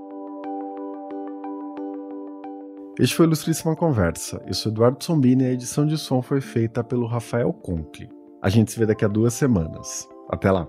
Este 2.98 3.14
foi 3.14 3.26
Ilustríssima 3.26 3.76
Conversa. 3.76 4.42
Eu 4.48 4.54
sou 4.54 4.72
Eduardo 4.72 5.04
Sombini 5.04 5.44
e 5.44 5.48
a 5.48 5.52
edição 5.52 5.86
de 5.86 5.98
som 5.98 6.22
foi 6.22 6.40
feita 6.40 6.82
pelo 6.82 7.06
Rafael 7.06 7.52
Conkle. 7.52 8.10
A 8.42 8.50
gente 8.50 8.72
se 8.72 8.80
vê 8.80 8.86
daqui 8.86 9.04
a 9.04 9.10
duas 9.10 9.34
semanas. 9.34 10.08
Até 10.30 10.50
lá! 10.50 10.66